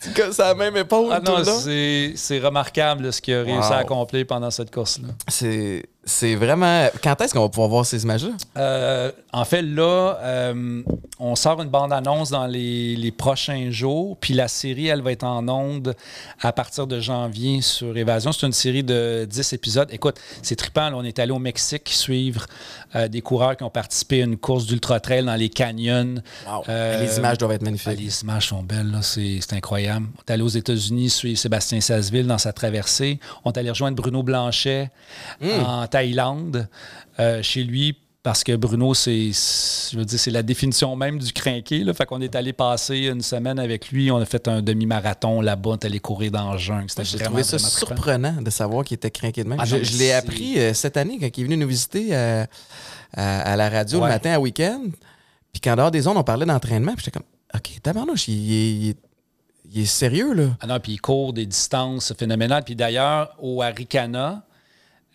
[0.00, 1.12] C'est la même épaule.
[1.12, 5.08] Ah non, c'est remarquable ce qu'il a réussi à accomplir pendant cette course-là.
[6.02, 6.88] C'est vraiment.
[7.02, 8.30] Quand est-ce qu'on va pouvoir voir ces images-là?
[8.56, 10.82] Euh, en fait, là, euh,
[11.18, 15.46] on sort une bande-annonce dans les, prochains jours, puis la série, elle va être en
[15.48, 15.94] onde
[16.40, 18.32] à partir de janvier sur Évasion.
[18.32, 19.88] C'est une série de 10 épisodes.
[19.92, 20.90] Écoute, c'est trippant.
[20.94, 22.46] on est allé au Mexique suivre
[22.94, 26.16] euh, des coureurs qui ont participé à une course d'ultra-trail dans les canyons.
[26.68, 27.98] les images doivent être magnifiques.
[27.98, 30.06] les images sont belles, c'est incroyable.
[30.16, 33.20] On est allé aux États-Unis suivre Sébastien Sasseville dans sa traversée.
[33.44, 34.90] On est allé rejoindre Bruno Blanchet
[35.40, 35.48] hmm.
[35.66, 36.68] en Thaïlande,
[37.18, 41.32] euh, chez lui, parce que Bruno, c'est, je veux dire, c'est la définition même du
[41.32, 41.84] crinqué.
[41.84, 41.94] Là.
[41.94, 44.10] Fait qu'on est allé passer une semaine avec lui.
[44.10, 45.70] On a fait un demi-marathon là-bas.
[45.70, 46.90] On est allé courir dans le jungle.
[46.90, 49.58] C'était J'ai trouvé ça surprenant de savoir qu'il était crinqué de même.
[49.58, 52.44] Ah, je, l'ai appris euh, cette année quand il est venu nous visiter euh,
[53.14, 54.82] à, la radio le matin à week-end.
[55.52, 56.92] Puis quand dehors des zones, on parlait d'entraînement.
[56.92, 58.94] Puis j'étais comme, OK, tabarnouche, il, il,
[59.72, 60.48] il, est sérieux, là.
[60.60, 62.64] Ah non, puis il court des distances phénoménales.
[62.64, 64.44] Puis d'ailleurs, au Arikana,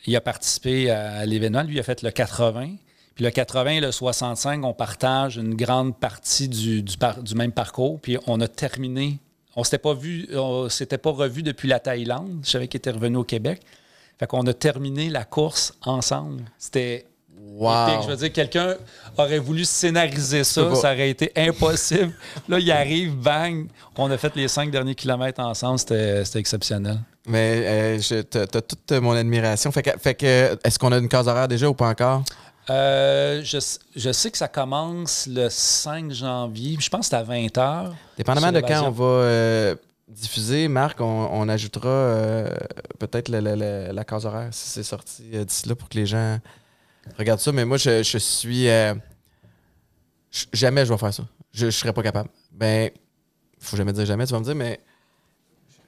[0.07, 1.61] il a participé à l'événement.
[1.61, 2.77] Lui, il a fait le 80.
[3.15, 7.53] Puis le 80 et le 65, on partage une grande partie du, du, du même
[7.53, 7.99] parcours.
[8.01, 9.19] Puis on a terminé.
[9.55, 12.41] On s'était pas vu, on s'était pas revu depuis la Thaïlande.
[12.43, 13.61] Je savais qu'il était revenu au Québec.
[14.19, 16.43] Fait qu'on a terminé la course ensemble.
[16.57, 17.05] C'était
[17.55, 18.01] Wow.
[18.03, 18.75] Je veux dire, quelqu'un
[19.17, 22.11] aurait voulu scénariser ça, ça aurait été impossible.
[22.49, 26.99] Là, il arrive, bang, on a fait les cinq derniers kilomètres ensemble, c'était exceptionnel.
[27.27, 29.71] Mais euh, tu as toute mon admiration.
[29.71, 32.23] Fait que, fait que est-ce qu'on a une case horaire déjà ou pas encore?
[32.69, 36.77] Euh, je, sais que ça commence le 5 janvier.
[36.79, 37.93] Je pense que c'est à 20h.
[38.17, 39.75] Dépendamment de quand on va euh,
[40.07, 42.47] diffuser, Marc, on, ajoutera
[42.99, 46.39] peut-être la case horaire si c'est sorti d'ici là pour que les gens
[47.19, 47.51] regardent ça.
[47.51, 48.67] Mais moi, je, suis.
[50.53, 51.23] jamais je vais faire ça.
[51.53, 52.29] Je ne serais pas capable.
[52.51, 52.89] Ben,
[53.59, 54.79] faut jamais dire jamais, tu vas me dire, mais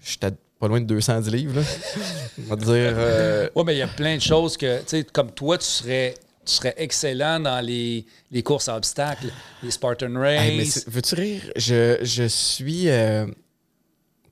[0.01, 0.19] je suis
[0.59, 1.59] pas loin de 210 livres.
[1.59, 1.65] Là.
[2.39, 2.93] On va dire.
[2.95, 5.65] Euh, oui, mais il y a plein de choses que, tu sais, comme toi, tu
[5.65, 6.15] serais,
[6.47, 9.31] tu serais excellent dans les, les courses à obstacles,
[9.61, 10.85] les Spartan Race.
[10.87, 11.41] Veux-tu rire?
[11.57, 12.89] Je, je suis.
[12.89, 13.33] Euh, tu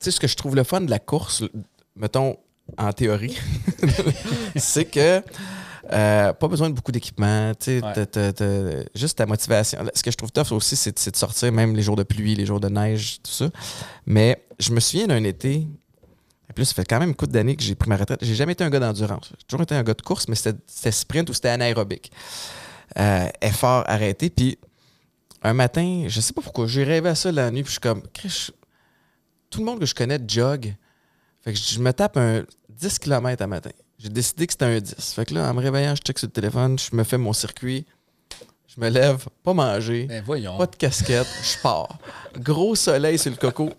[0.00, 1.44] sais, ce que je trouve le fun de la course,
[1.94, 2.36] mettons,
[2.78, 3.36] en théorie,
[4.56, 5.22] c'est que.
[5.92, 7.52] Euh, pas besoin de beaucoup d'équipement,
[8.94, 9.78] juste ta motivation.
[9.94, 12.44] Ce que je trouve tough aussi, c'est de sortir même les jours de pluie, les
[12.44, 13.50] jours de neige, tout ça.
[14.04, 15.68] Mais je me souviens d'un été,
[16.54, 18.20] puis là, ça fait quand même une coup d'années que j'ai pris ma retraite.
[18.22, 19.32] J'ai jamais été un gars d'endurance.
[19.38, 22.12] J'ai toujours été un gars de course, mais c'était sprint ou c'était anaérobique.
[22.98, 24.30] Euh, effort arrêté.
[24.30, 24.58] Puis
[25.42, 27.80] un matin, je sais pas pourquoi, j'ai rêvé à ça la nuit, puis je suis
[27.80, 28.02] comme,
[29.50, 30.74] tout le monde que je connais jog.
[31.42, 33.70] Fait que je me tape un 10 km à matin.
[33.98, 34.94] J'ai décidé que c'était un 10.
[35.14, 37.32] Fait que là, en me réveillant, je check sur le téléphone, je me fais mon
[37.32, 37.86] circuit.
[38.76, 41.98] Je me lève, pas manger, ben, pas de casquette, je pars.
[42.38, 43.70] Gros soleil sur le coco.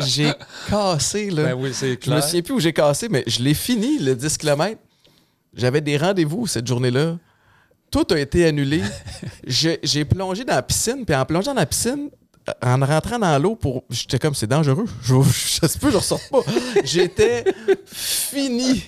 [0.00, 0.32] J'ai
[0.68, 1.44] cassé, là.
[1.44, 2.16] Ben oui, c'est clair.
[2.16, 4.80] Je me souviens plus où j'ai cassé, mais je l'ai fini, le 10 km.
[5.54, 7.16] J'avais des rendez-vous cette journée-là.
[7.90, 8.82] Tout a été annulé.
[9.46, 12.10] j'ai plongé dans la piscine, puis en plongeant dans la piscine,
[12.62, 13.84] en rentrant dans l'eau pour.
[13.90, 14.86] J'étais comme, c'est dangereux.
[15.02, 16.40] Je, je, sais pas, je ressors pas.
[16.84, 17.44] J'étais
[17.86, 18.84] fini.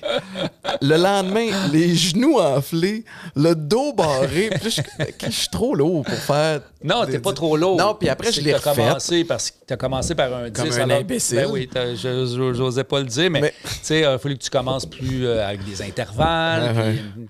[0.80, 3.04] Le lendemain, les genoux enflés,
[3.36, 4.50] le dos barré.
[4.60, 6.60] Puis je, suis trop lourd pour faire.
[6.82, 7.76] Non, t'es pas trop lourd.
[7.76, 8.70] Non, puis après, je l'ai refait.
[8.74, 10.62] Commencé parce que t'as commencé par un 10.
[10.62, 11.36] Comme un imbécile.
[11.38, 14.86] Ben oui, j'osais pas le dire, mais, tu sais, il a fallu que tu commences
[14.86, 16.74] plus euh, avec des intervalles,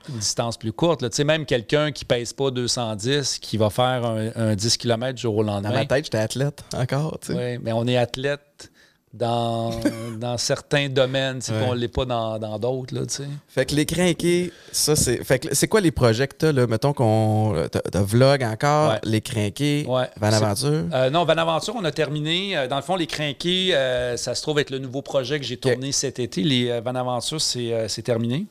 [0.09, 1.01] une, distance plus courte.
[1.01, 4.05] Tu sais, même quelqu'un qui pèse pas 210, qui va faire
[4.37, 5.71] un, 10 km jour au lendemain.
[5.71, 7.19] Dans ma tête, j'étais athlète encore.
[7.21, 7.35] Tu sais?
[7.35, 8.71] Oui, mais on est athlète
[9.13, 9.71] dans,
[10.19, 12.95] dans certains domaines, si on ne l'est pas dans d'autres.
[12.95, 13.03] Là,
[13.49, 15.25] fait que les crinqués, ça c'est.
[15.25, 16.67] Fait que c'est quoi les projets que tu là?
[16.67, 17.67] Mettons qu'on.
[17.71, 20.85] T'as vlog encore, les crinqués, Van Aventure?
[20.93, 22.57] Euh, non, Van Aventure, on a terminé.
[22.57, 25.47] Euh, dans le fond, les crinqués, euh, ça se trouve être le nouveau projet que
[25.47, 26.43] j'ai tourné cet été.
[26.43, 28.47] Les Van Aventure, c'est terminé.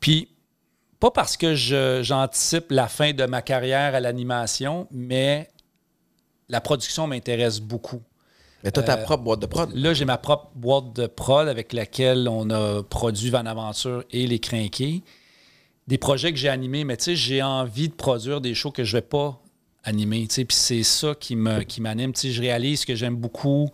[0.00, 0.28] Puis,
[0.98, 1.54] pas parce que
[2.02, 5.48] j'anticipe la fin de ma carrière à l'animation, mais
[6.48, 8.02] la production m'intéresse beaucoup.
[8.64, 9.70] Mais tu as ta euh, propre boîte de prod.
[9.74, 14.26] Là, j'ai ma propre boîte de prod avec laquelle on a produit Van Aventure et
[14.26, 15.02] Les Crinqués.
[15.86, 18.82] Des projets que j'ai animés, mais tu sais, j'ai envie de produire des shows que
[18.82, 19.40] je ne vais pas
[19.84, 20.26] animer.
[20.26, 22.12] Puis c'est ça qui m'anime.
[22.12, 23.68] Qui je réalise que j'aime beaucoup.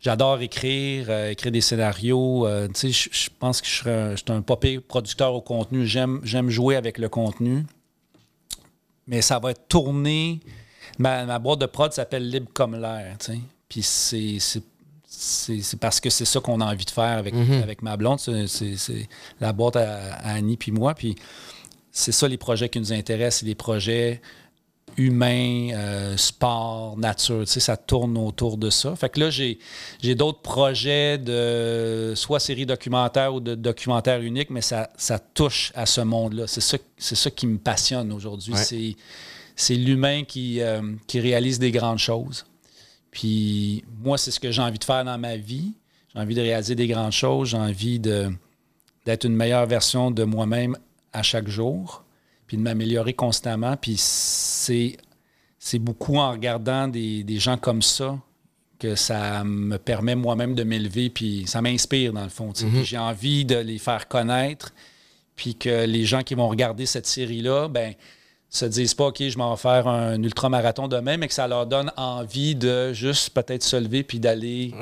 [0.00, 2.46] J'adore écrire, euh, écrire des scénarios.
[2.46, 5.86] Euh, je pense que je suis un, un popé producteur au contenu.
[5.86, 7.64] J'aime jouer avec le contenu.
[9.06, 10.40] Mais ça va être tourné
[10.98, 13.16] Ma, boîte de prod s'appelle Libre comme l'air.
[13.68, 14.38] Puis c'est
[15.18, 17.62] c'est parce que c'est ça qu'on a envie de faire avec, mhm.
[17.62, 18.18] avec ma blonde.
[18.18, 19.08] C'est
[19.40, 20.94] la boîte à, Annie puis moi.
[20.94, 21.14] Puis
[21.90, 24.20] c'est ça les projets qui nous intéressent, les projets
[24.98, 27.46] humains, euh, sport, nature.
[27.46, 28.96] ça tourne autour de ça.
[28.96, 34.62] Fait que là, j'ai d'autres projets de soit série documentaire ou de documentaire unique, mais
[34.62, 36.46] ça, ça touche à ce monde-là.
[36.46, 38.54] C'est ça, ça qui me passionne aujourd'hui.
[38.56, 38.96] C'est
[39.56, 42.44] c'est l'humain qui, euh, qui réalise des grandes choses.
[43.10, 45.72] Puis moi, c'est ce que j'ai envie de faire dans ma vie.
[46.12, 47.48] J'ai envie de réaliser des grandes choses.
[47.48, 50.76] J'ai envie d'être une meilleure version de moi-même
[51.14, 52.04] à chaque jour,
[52.46, 53.78] puis de m'améliorer constamment.
[53.78, 54.98] Puis c'est,
[55.58, 58.18] c'est beaucoup en regardant des, gens comme ça
[58.78, 62.50] que ça me permet moi-même de m'élever, puis ça m'inspire dans le fond.
[62.50, 62.84] Mm-hmm.
[62.84, 64.74] J'ai envie de les faire connaître,
[65.34, 67.94] puis que les gens qui vont regarder cette série-là, ben
[68.56, 71.66] se disent pas, OK, je m'en vais faire un ultramarathon demain, mais que ça leur
[71.66, 74.74] donne envie de juste peut-être se lever puis d'aller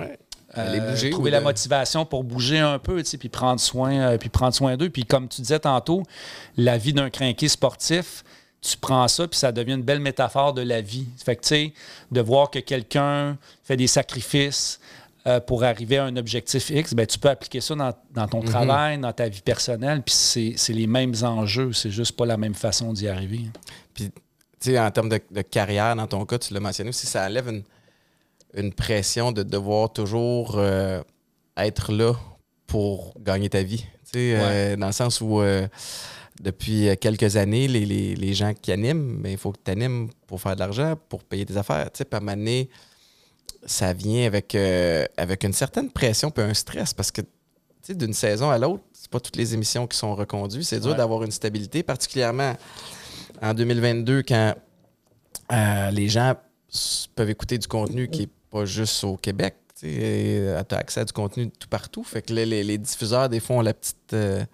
[0.57, 4.77] euh, trouver la motivation pour bouger un peu, puis prendre soin, euh, puis prendre soin
[4.77, 4.91] d'eux.
[4.91, 6.03] Puis comme tu disais tantôt,
[6.57, 8.25] la vie d'un crinqué sportif,
[8.61, 11.07] tu prends ça, puis ça devient une belle métaphore de la vie.
[11.23, 11.75] Fait que, tu sais,
[12.11, 14.81] de voir que quelqu'un fait des sacrifices,
[15.27, 18.45] euh, pour arriver à un objectif X, ben, tu peux appliquer ça dans, ton mhm.
[18.45, 22.53] travail, dans ta vie personnelle, puis c'est les mêmes enjeux, c'est juste pas la même
[22.53, 23.41] façon d'y arriver.
[23.95, 27.25] Puis, tu sais, en termes de, carrière, dans ton cas, tu l'as mentionné aussi, ça
[27.25, 27.49] enlève
[28.53, 31.03] une, pression de devoir toujours euh,
[31.57, 32.13] être là
[32.67, 33.87] pour gagner ta vie.
[34.13, 35.41] Tu sais, euh, dans le sens où
[36.39, 40.55] depuis quelques années, les, gens qui animent, ben, il faut que tu animes pour faire
[40.55, 41.91] de l'argent, pour payer tes affaires.
[41.91, 42.21] Tu sais, par
[43.67, 47.23] ça vient avec, euh, avec une certaine pression puis un stress parce que
[47.89, 50.65] d'une saison à l'autre, c'est pas toutes les émissions qui sont reconduites.
[50.65, 52.55] C'est dur d'avoir une stabilité, particulièrement
[53.43, 54.55] en 2022 quand
[55.53, 56.35] euh, les gens
[57.15, 59.57] peuvent écouter du contenu qui n'est pas juste au Québec.
[59.79, 62.05] Tu as accès à du contenu tout partout.
[62.05, 64.13] Fait que les, diffuseurs, des fois, ont la petite.
[64.15, 64.45] Euh,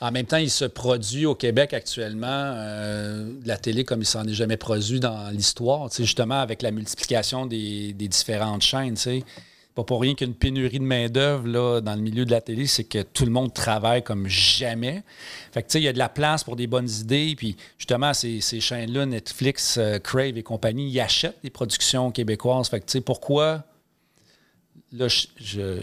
[0.00, 4.24] en même temps, il se produit au Québec actuellement euh, la télé comme il s'en
[4.24, 8.96] est jamais produit dans l'histoire, justement avec la multiplication des, différentes chaînes.
[8.96, 9.24] sais
[9.74, 13.02] pas pour rien qu'une pénurie de main-d'œuvre dans le milieu de la télé, c'est que
[13.02, 15.04] tout le monde travaille comme jamais.
[15.52, 17.34] Fait que, il y a de la place pour des bonnes idées.
[17.36, 22.68] Puis, justement, ces, chaînes-là, Netflix, euh, Crave et compagnie, ils achètent des productions québécoises.
[22.68, 23.62] Fait que, pourquoi.
[24.90, 25.80] Là, je,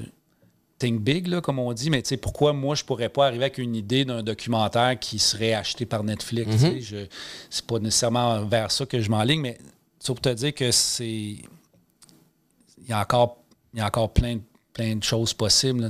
[0.79, 3.75] think big, là, comme on dit, mais pourquoi moi, je pourrais pas arriver avec une
[3.75, 6.49] idée d'un documentaire qui serait acheté par Netflix?
[6.55, 6.81] Mm-hmm.
[6.83, 7.07] Ce
[7.49, 9.57] C'est pas nécessairement vers ça que je m'enligne, mais
[10.05, 11.07] pour te dire que c'est.
[11.07, 13.37] Il y a encore
[13.73, 14.39] il y a encore plein,
[14.73, 15.87] plein de choses possibles.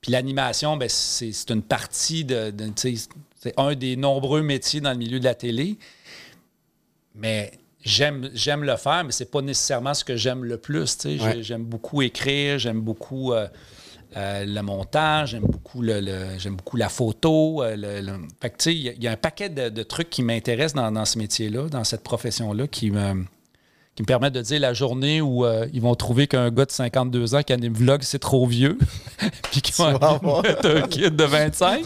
[0.00, 2.52] Puis l'animation, ben, c'est une partie de.
[2.76, 5.78] c'est un des nombreux métiers dans le milieu de la télé.
[7.14, 7.52] Mais
[7.84, 10.96] j'aime j'aime le faire, mais c'est pas nécessairement ce que j'aime le plus.
[11.40, 13.48] J'aime beaucoup écrire, j'aime beaucoup euh,
[14.16, 17.62] euh, le montage, j'aime beaucoup le, j'aime beaucoup la photo.
[17.62, 21.68] Euh, fait il y, a un paquet de, trucs qui m'intéressent dans, dans, ce métier-là,
[21.68, 23.24] dans cette profession-là, qui me
[23.98, 26.70] qui me permettent de dire la journée où euh, ils vont trouver qu'un gars de
[26.70, 28.78] 52 ans qui anime vlog, c'est trop vieux,
[29.50, 29.90] puis qu'ils vont
[30.40, 31.84] mettre un kid de 25,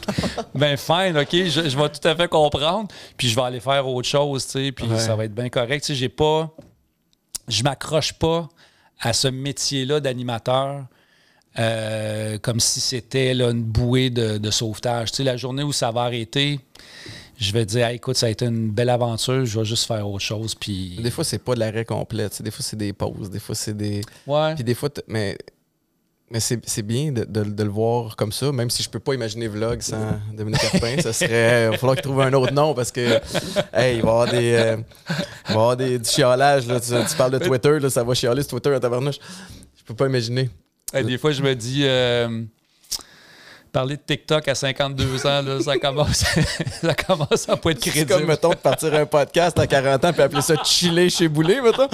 [0.54, 4.06] ben fine, OK, je, vais tout à fait comprendre, puis je vais aller faire autre
[4.06, 5.84] chose, tu sais, puis ça va être bien correct.
[5.84, 6.54] Tu sais, j'ai pas...
[7.48, 8.46] Je m'accroche pas
[9.00, 10.84] à ce métier-là d'animateur
[11.58, 15.10] euh, comme si c'était une bouée de, de sauvetage.
[15.10, 16.60] Tu sais, la journée où ça va arrêter
[17.42, 20.24] je vais dire, écoute, ça a été une belle aventure, je vais juste faire autre
[20.24, 20.54] chose.
[20.54, 20.98] Puis...
[21.02, 22.28] Des fois, c'est pas de l'arrêt complet.
[22.40, 23.30] Des fois, c'est des pauses.
[23.30, 24.02] Des fois, c'est des.
[24.26, 24.54] Ouais.
[24.54, 25.36] Puis des fois, mais,
[26.30, 29.48] mais c'est bien de, de, le voir comme ça, même si je peux pas imaginer
[29.48, 31.00] vlog sans Dominique Carpin.
[31.00, 31.64] ça serait.
[31.66, 33.20] Il va falloir qu'il trouve un autre nom parce que,
[33.72, 34.52] hey, il va y avoir des.
[34.54, 34.76] Euh,
[35.48, 36.66] il va avoir des, du chiolage.
[36.66, 36.80] Là.
[36.80, 39.18] Tu, parles de Twitter, là, ça va chialer sur Twitter à tabarnouche.
[39.76, 40.48] Je peux pas imaginer.
[40.92, 41.82] Des fois, je me dis.
[41.84, 42.44] Euh,
[43.72, 46.24] parler de TikTok à 52 ans, là, ça, commence,
[46.82, 48.06] ça commence à pas être crédible.
[48.06, 51.26] C'est comme, mettons, de partir un podcast à 40 ans puis appeler ça chiller chez
[51.26, 51.88] Boulet, mettons.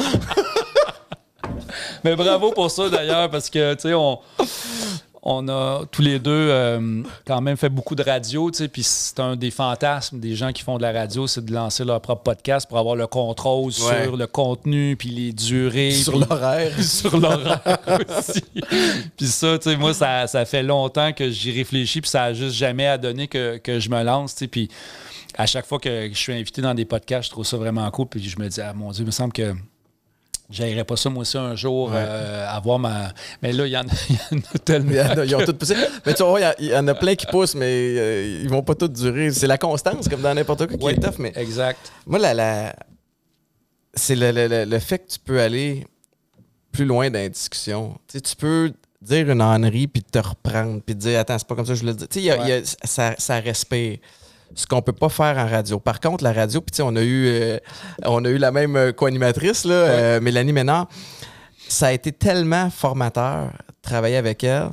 [2.05, 4.19] Mais bravo pour ça, d'ailleurs, parce que, tu sais, on,
[5.31, 8.83] on a tous les deux euh, quand même fait beaucoup de radio, tu sais, puis
[8.83, 12.01] c'est un des fantasmes des gens qui font de la radio, c'est de lancer leur
[12.01, 15.93] propre podcast pour avoir le contrôle sur le contenu, puis les durées.
[15.93, 16.73] Sur l'horaire.
[16.83, 18.43] sur l'horaire aussi.
[19.19, 22.55] puis ça, tu sais, moi, ça, fait longtemps que j'y réfléchis, puis ça a juste
[22.55, 24.71] jamais à donner que, je me lance, tu sais, puis
[25.37, 28.07] à chaque fois que je suis invité dans des podcasts, je trouve ça vraiment cool,
[28.07, 29.55] puis je me dis, ah mon Dieu, il me semble que
[30.51, 33.13] J'aimerais pas ça, moi aussi, un jour, euh, avoir ma.
[33.43, 35.23] Mais là, il y, en a tellement.
[35.23, 35.75] ils ont poussé.
[36.07, 38.75] Mais tu vois, il y, en a plein qui poussent, mais euh, ils vont pas
[38.75, 39.31] tous durer.
[39.31, 41.19] C'est la constance, comme dans n'importe quoi, qui est tough.
[41.19, 41.93] Mais exact.
[42.07, 42.77] Moi, la, la...
[43.93, 45.87] c'est le, le, fait que tu peux aller
[46.73, 47.99] plus loin dans la discussion.
[48.11, 48.73] Tu, peux
[49.03, 51.79] dire une ânerie, puis te reprendre, puis te dire, attends, c'est pas comme ça que
[51.79, 52.09] je voulais dire.
[52.09, 53.99] Tu sais, ça, ça respire
[54.55, 55.79] ce qu'on peut pas faire en radio.
[55.79, 57.59] Par contre, la radio, puis on a eu euh,
[58.05, 60.89] on a eu la même euh, co-animatrice, là, euh, Mélanie Ménard.
[61.69, 64.71] Ça a été tellement formateur travailler avec elle.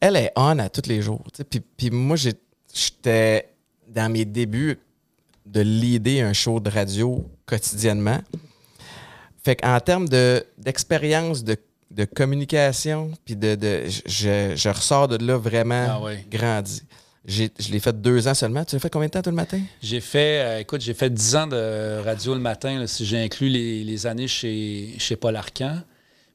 [0.00, 1.24] Elle est on à tous les jours.
[1.76, 3.48] Puis, moi, j'étais
[3.88, 4.78] dans mes débuts
[5.46, 8.18] de l'idée un show de radio quotidiennement.
[9.42, 10.08] Fait qu'en termes
[10.58, 11.56] d'expérience de,
[12.14, 13.56] communication, puis de,
[14.06, 16.82] je, ressors de là vraiment ah grandi
[17.26, 18.64] je l'ai fait deux ans seulement.
[18.64, 19.60] Tu as fait combien de temps tout le matin?
[19.82, 23.48] J'ai fait, euh, écoute, j'ai fait dix ans de radio le matin, si j'ai inclus
[23.48, 25.80] les, années chez, chez Paul Arcan.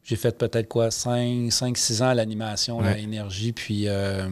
[0.04, 4.28] J'ai fait peut-être quoi, cinq, six ans à l'animation, à l'énergie, puis, euh,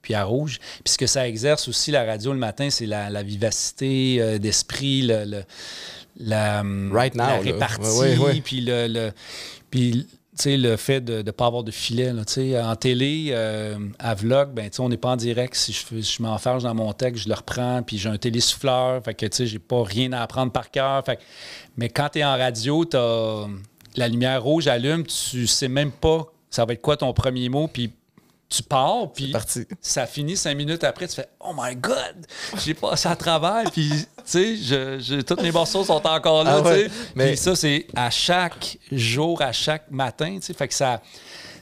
[0.00, 0.58] puis à Rouge.
[0.82, 5.02] Puis ce que ça exerce aussi, la radio le matin, c'est la, vivacité euh, d'esprit,
[5.02, 5.42] le,
[6.16, 9.10] la, right now, la répartie, puis le,
[9.70, 10.06] puis
[10.46, 12.10] le fait de ne pas avoir de filet.
[12.10, 15.54] en télé, euh, à vlog, ben, on n'est pas en direct.
[15.54, 19.02] Si je, je m'enfarge dans mon texte, je le reprends, puis j'ai un télésouffleur.
[19.04, 21.04] Fait que j'ai pas rien à apprendre par cœur.
[21.76, 22.96] mais quand tu es en radio, tu
[23.96, 27.68] la lumière rouge allume, tu sais même pas ça va être quoi ton premier mot,
[27.68, 27.92] puis
[28.48, 29.34] tu pars, puis
[29.80, 32.26] ça finit cinq minutes après, tu fais Oh my God,
[32.64, 33.90] j'ai passé à travers, puis
[34.30, 36.72] tu sais, toutes mes morceaux sont encore là, ah
[37.14, 41.02] Mais ça, c'est à chaque jour, à chaque matin, tu sais, fait que ça.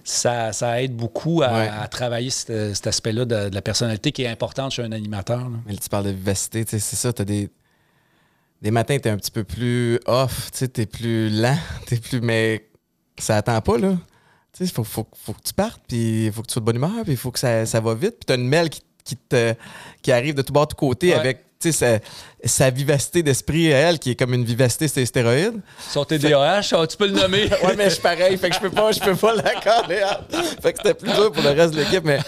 [0.09, 4.85] Ça, ça, aide beaucoup à, travailler cet, aspect-là de, la personnalité qui est importante chez
[4.85, 5.51] un animateur.
[5.67, 7.51] Mais tu parles de vivacité, c'est ça, tu as des,
[8.63, 11.59] des matins, tu es un petit peu plus off, tu es plus lent,
[11.91, 12.21] es plus.
[12.21, 12.69] Mais
[13.19, 13.97] ça attend pas, là
[14.61, 16.77] il faut, faut, faut, que tu partes, puis il faut que tu sois de bonne
[16.77, 18.17] humeur, puis il faut que ça, ça va vite.
[18.19, 19.55] Puis tu as une mail qui, qui, te,
[20.03, 21.99] qui arrive de tout bord, de tout côté avec sa,
[22.45, 25.61] sa vivacité d'esprit elle, qui est comme une vivacité c'est stéroïdes.
[25.91, 27.45] Son TDAH, ah, tu peux le nommer.
[27.65, 30.03] ouais, mais je suis pareil, fait que je peux pas, je peux pas l'accorder.
[30.63, 32.19] fait que c'était plus dur pour le reste de l'équipe, mais,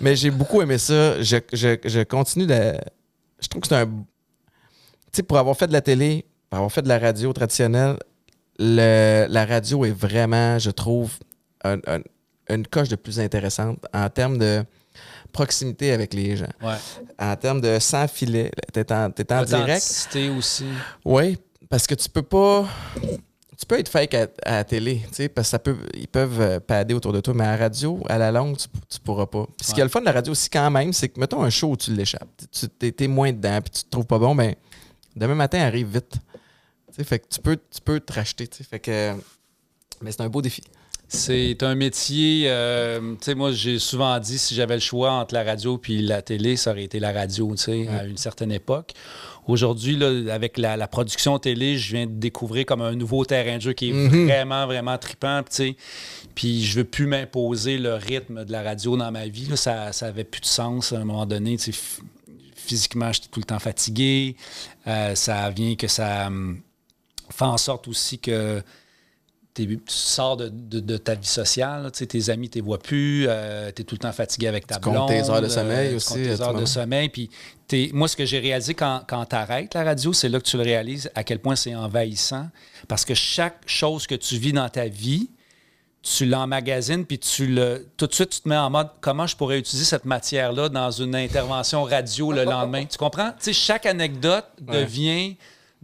[0.00, 1.20] mais j'ai beaucoup aimé ça.
[1.22, 2.74] Je, je, je continue de.
[3.40, 3.86] Je trouve que c'est un.
[3.86, 3.92] Tu
[5.12, 7.96] sais, pour avoir fait de la télé, pour avoir fait de la radio traditionnelle,
[8.58, 11.12] le, la radio est vraiment, je trouve,
[12.48, 14.64] une coche de plus intéressante en termes de
[15.32, 16.52] proximité avec les gens.
[17.18, 20.18] En termes de sans filet, tu es en, es en direct.
[20.36, 20.66] aussi.
[21.04, 21.38] Oui,
[21.68, 22.66] parce que tu peux pas.
[23.58, 25.00] Tu peux être fake à, la télé,
[25.34, 28.02] parce que ça peut, ils peuvent euh, pader autour de toi, mais à la radio,
[28.06, 29.46] à la longue, tu, tu pourras pas.
[29.56, 31.42] Puis ce qui est le fun de la radio aussi, quand même, c'est que, mettons
[31.42, 34.34] un show où tu l'échappes, tu es, moins dedans, puis tu te trouves pas bon,
[34.34, 34.54] ben,
[35.16, 36.16] demain matin arrive vite.
[37.02, 38.46] fait que tu peux, tu peux te racheter.
[38.62, 39.14] Fait que,
[40.02, 40.62] mais c'est un beau défi.
[41.08, 45.34] C'est un métier, euh, tu sais, moi j'ai souvent dit si j'avais le choix entre
[45.34, 48.50] la radio puis la télé, ça aurait été la radio, tu sais, à une certaine
[48.50, 48.92] époque.
[49.46, 53.72] Aujourd'hui, avec la, production télé, je viens de découvrir comme un nouveau terrain de jeu
[53.72, 54.26] qui est mhm.
[54.26, 55.76] vraiment, vraiment trippant, tu sais.
[56.34, 60.06] Puis je veux plus m'imposer le rythme de la radio dans ma vie, ça, ça
[60.06, 62.02] avait plus de sens à un moment donné, tu sais.
[62.56, 64.34] Physiquement, j'étais tout le temps fatigué.
[64.88, 66.60] Euh, ça vient que ça hum,
[67.30, 68.60] fait en sorte aussi que
[69.64, 73.84] tu sors de, ta vie sociale, tes amis ne te voient plus, euh, tu es
[73.84, 75.08] tout le temps fatigué avec ta tu blonde.
[75.08, 76.14] tes heures de sommeil euh, aussi.
[76.14, 77.08] tes heures de sommeil.
[77.08, 77.30] Puis
[77.92, 80.56] moi, ce que j'ai réalisé quand, quand tu arrêtes la radio, c'est là que tu
[80.56, 82.48] le réalises à quel point c'est envahissant.
[82.88, 85.30] Parce que chaque chose que tu vis dans ta vie,
[86.02, 89.36] tu l'emmagasines, puis tu le, tout de suite, tu te mets en mode comment je
[89.36, 92.84] pourrais utiliser cette matière-là dans une intervention radio le lendemain?
[92.84, 93.30] tu comprends?
[93.30, 95.36] Tu sais, chaque anecdote devient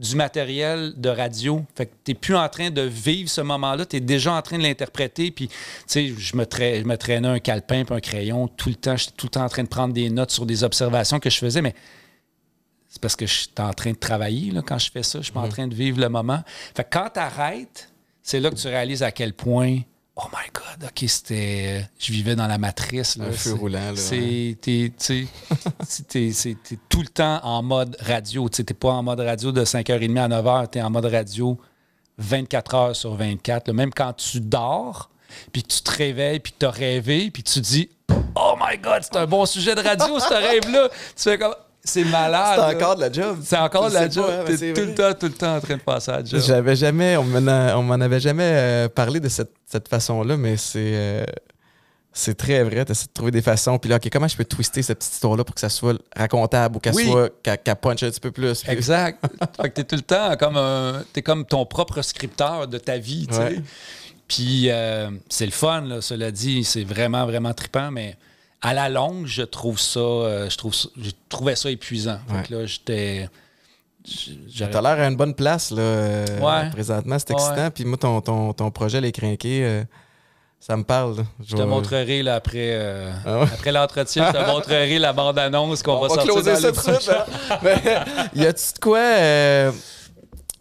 [0.02, 1.64] du matériel de radio.
[1.76, 4.42] Fait que tu n'es plus en train de vivre ce moment-là, tu es déjà en
[4.42, 5.30] train de l'interpréter.
[5.30, 5.54] Puis, tu
[5.86, 8.96] sais, je me, je me traînais un calepin un crayon tout le temps.
[8.96, 11.38] J'étais tout le temps en train de prendre des notes sur des observations que je
[11.38, 11.74] faisais, mais
[12.88, 15.20] c'est parce que je suis en train de travailler là, quand je fais ça.
[15.20, 16.42] Je suis pas en train de vivre le moment.
[16.74, 17.90] Fait que quand tu arrêtes,
[18.22, 19.78] c'est là que tu réalises à quel point
[20.14, 21.86] Oh my God, OK, c'était.
[21.98, 23.16] Je vivais dans la matrice.
[23.16, 23.26] Là.
[23.26, 23.94] Un feu roulant.
[23.96, 24.56] C'est
[26.88, 28.48] tout le temps en mode radio.
[28.50, 31.58] Tu n'es pas en mode radio de 5h30 à 9h, tu es en mode radio
[32.18, 33.72] 24 heures sur 24.
[33.72, 35.08] Même quand tu dors,
[35.50, 37.88] puis tu te réveilles, puis tu as rêvé, puis tu dis
[38.34, 40.90] Oh my God, c'est un bon sujet de radio, ce rêve-là.
[41.16, 41.54] Tu fais comme
[41.84, 42.60] c'est malade.
[42.60, 43.38] C'est encore de la job.
[43.42, 44.26] C'est encore de la job.
[44.30, 46.40] Hein, T'es tout le temps, tout le temps en train de passer à la job.
[46.40, 47.24] J'avais jamais, on
[47.82, 51.24] m'en avait jamais euh, parlé de cette, cette façon-là, mais c'est euh,
[52.12, 52.84] c'est très vrai.
[52.84, 53.78] Tu essaies de trouver des façons.
[53.78, 56.76] Puis là, OK, comment je peux twister cette petite histoire-là pour que ça soit racontable
[56.76, 58.62] ou qu'elle soit, qu'elle punch un petit peu plus?
[58.68, 59.24] Exact.
[59.60, 62.98] fait que t'es tout le temps comme un, t'es comme ton propre scripteur de ta
[62.98, 63.62] vie, tu sais.
[64.28, 66.64] Puis euh, c'est le fun, là, cela dit.
[66.64, 68.16] C'est vraiment, vraiment trippant, mais
[68.62, 72.18] à la longue, je trouve ça, euh, je trouve je trouvais ça épuisant.
[72.48, 73.28] là, j'étais.
[74.58, 77.70] T'as l'air à une bonne place là, euh, présentement, c'est excitant.
[77.70, 79.84] Puis moi, ton, ton, ton, projet Les Crinqués, euh,
[80.58, 81.24] ça me parle.
[81.44, 82.76] Je, te montrerai là, après,
[83.24, 86.90] ah après l'entretien, je te montrerai la bande-annonce qu'on va, va sortir dans ça tout
[86.90, 87.10] de suite.
[87.10, 88.28] Hein?
[88.34, 89.72] y a-tu de quoi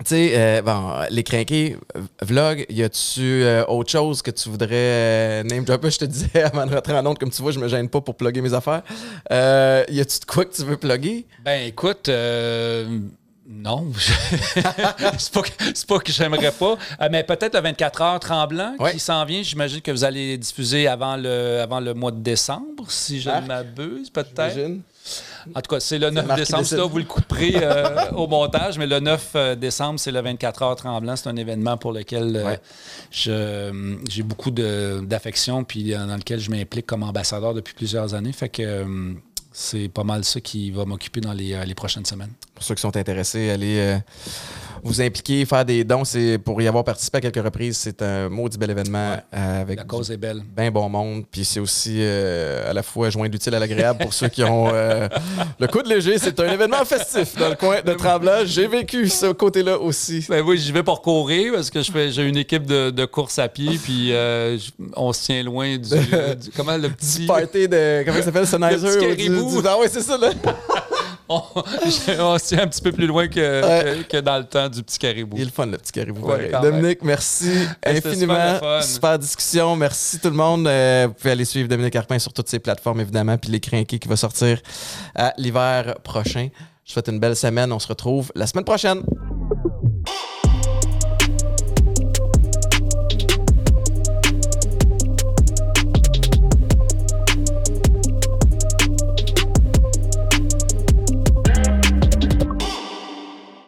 [0.04, 1.78] tu sais, euh, bon, les crinqués,
[2.22, 5.92] vlog, y a-tu euh, autre chose que tu voudrais euh, name dropper?
[5.92, 8.02] Je te disais avant de rentrer en honte, comme tu vois, je me gêne pas
[8.02, 8.84] pour plugger mes affaires.
[9.30, 11.26] y a-tu de quoi que tu veux plugger?
[11.44, 12.10] Ben écoute,
[13.48, 13.92] non.
[13.98, 16.78] c'est pas, que, pas que j'aimerais pas.
[17.12, 19.44] mais peut-être le 24 heures tremblant qui s'en vient.
[19.44, 23.48] J'imagine que vous allez diffuser avant le, avant le mois de décembre, si je ne
[23.48, 24.82] m'abuse, peut-être.
[25.56, 26.66] En tout cas, c'est le 9 décembre.
[26.66, 30.62] Ça, vous le couperez euh, au montage, mais le 9 euh, décembre, c'est le 24
[30.62, 31.16] heures tremblant.
[31.16, 32.58] C'est un événement pour lequel
[33.28, 38.32] euh, j'ai beaucoup d'affection puis dans lequel je m'implique comme ambassadeur depuis plusieurs années.
[38.32, 38.86] Fait que
[39.54, 42.32] c'est pas mal ça qui va m'occuper dans les, les, prochaines semaines.
[42.56, 43.98] Pour ceux qui sont intéressés, allez
[44.84, 46.04] vous impliquer, faire des dons.
[46.04, 49.78] C'est pour y avoir participé à quelques reprises, c'est un maudit bel événement euh, avec
[49.78, 50.42] la cause est belle.
[50.56, 51.24] Ben bon monde.
[51.32, 54.70] Puis c'est aussi euh, à la fois joindre l'utile à l'agréable pour ceux qui ont
[54.74, 55.08] euh,
[55.60, 56.18] le coup de léger.
[56.18, 58.46] C'est un événement festif dans le coin de Tremblant.
[58.46, 60.26] J'ai vécu ce côté-là aussi.
[60.30, 63.40] Ben oui, j'y vais pour courir parce que je fais j'ai une équipe de, course
[63.40, 64.14] à pied puis
[64.96, 65.90] on se tient loin du,
[66.56, 70.18] comment le petit party de comment ça s'appelle Sennheiser du, du, ah ouais c'est ça
[70.18, 70.30] là
[71.30, 75.00] on, se tient un petit peu plus loin que, que, dans le temps du petit
[75.00, 75.38] caribou.
[75.38, 76.28] Il est le fun, le petit caribou.
[76.62, 77.50] Dominique, merci
[77.86, 78.60] infiniment.
[78.82, 79.76] Super, discussion.
[79.76, 80.68] Merci tout le monde.
[80.68, 84.00] Euh, vous pouvez aller suivre Dominique Arpin sur toutes ses plateformes, évidemment, puis les crinqués
[84.00, 84.60] qui va sortir
[85.16, 86.50] à l'hiver prochain.
[86.84, 87.72] Je vous souhaite une belle semaine.
[87.72, 89.02] On se retrouve la semaine prochaine.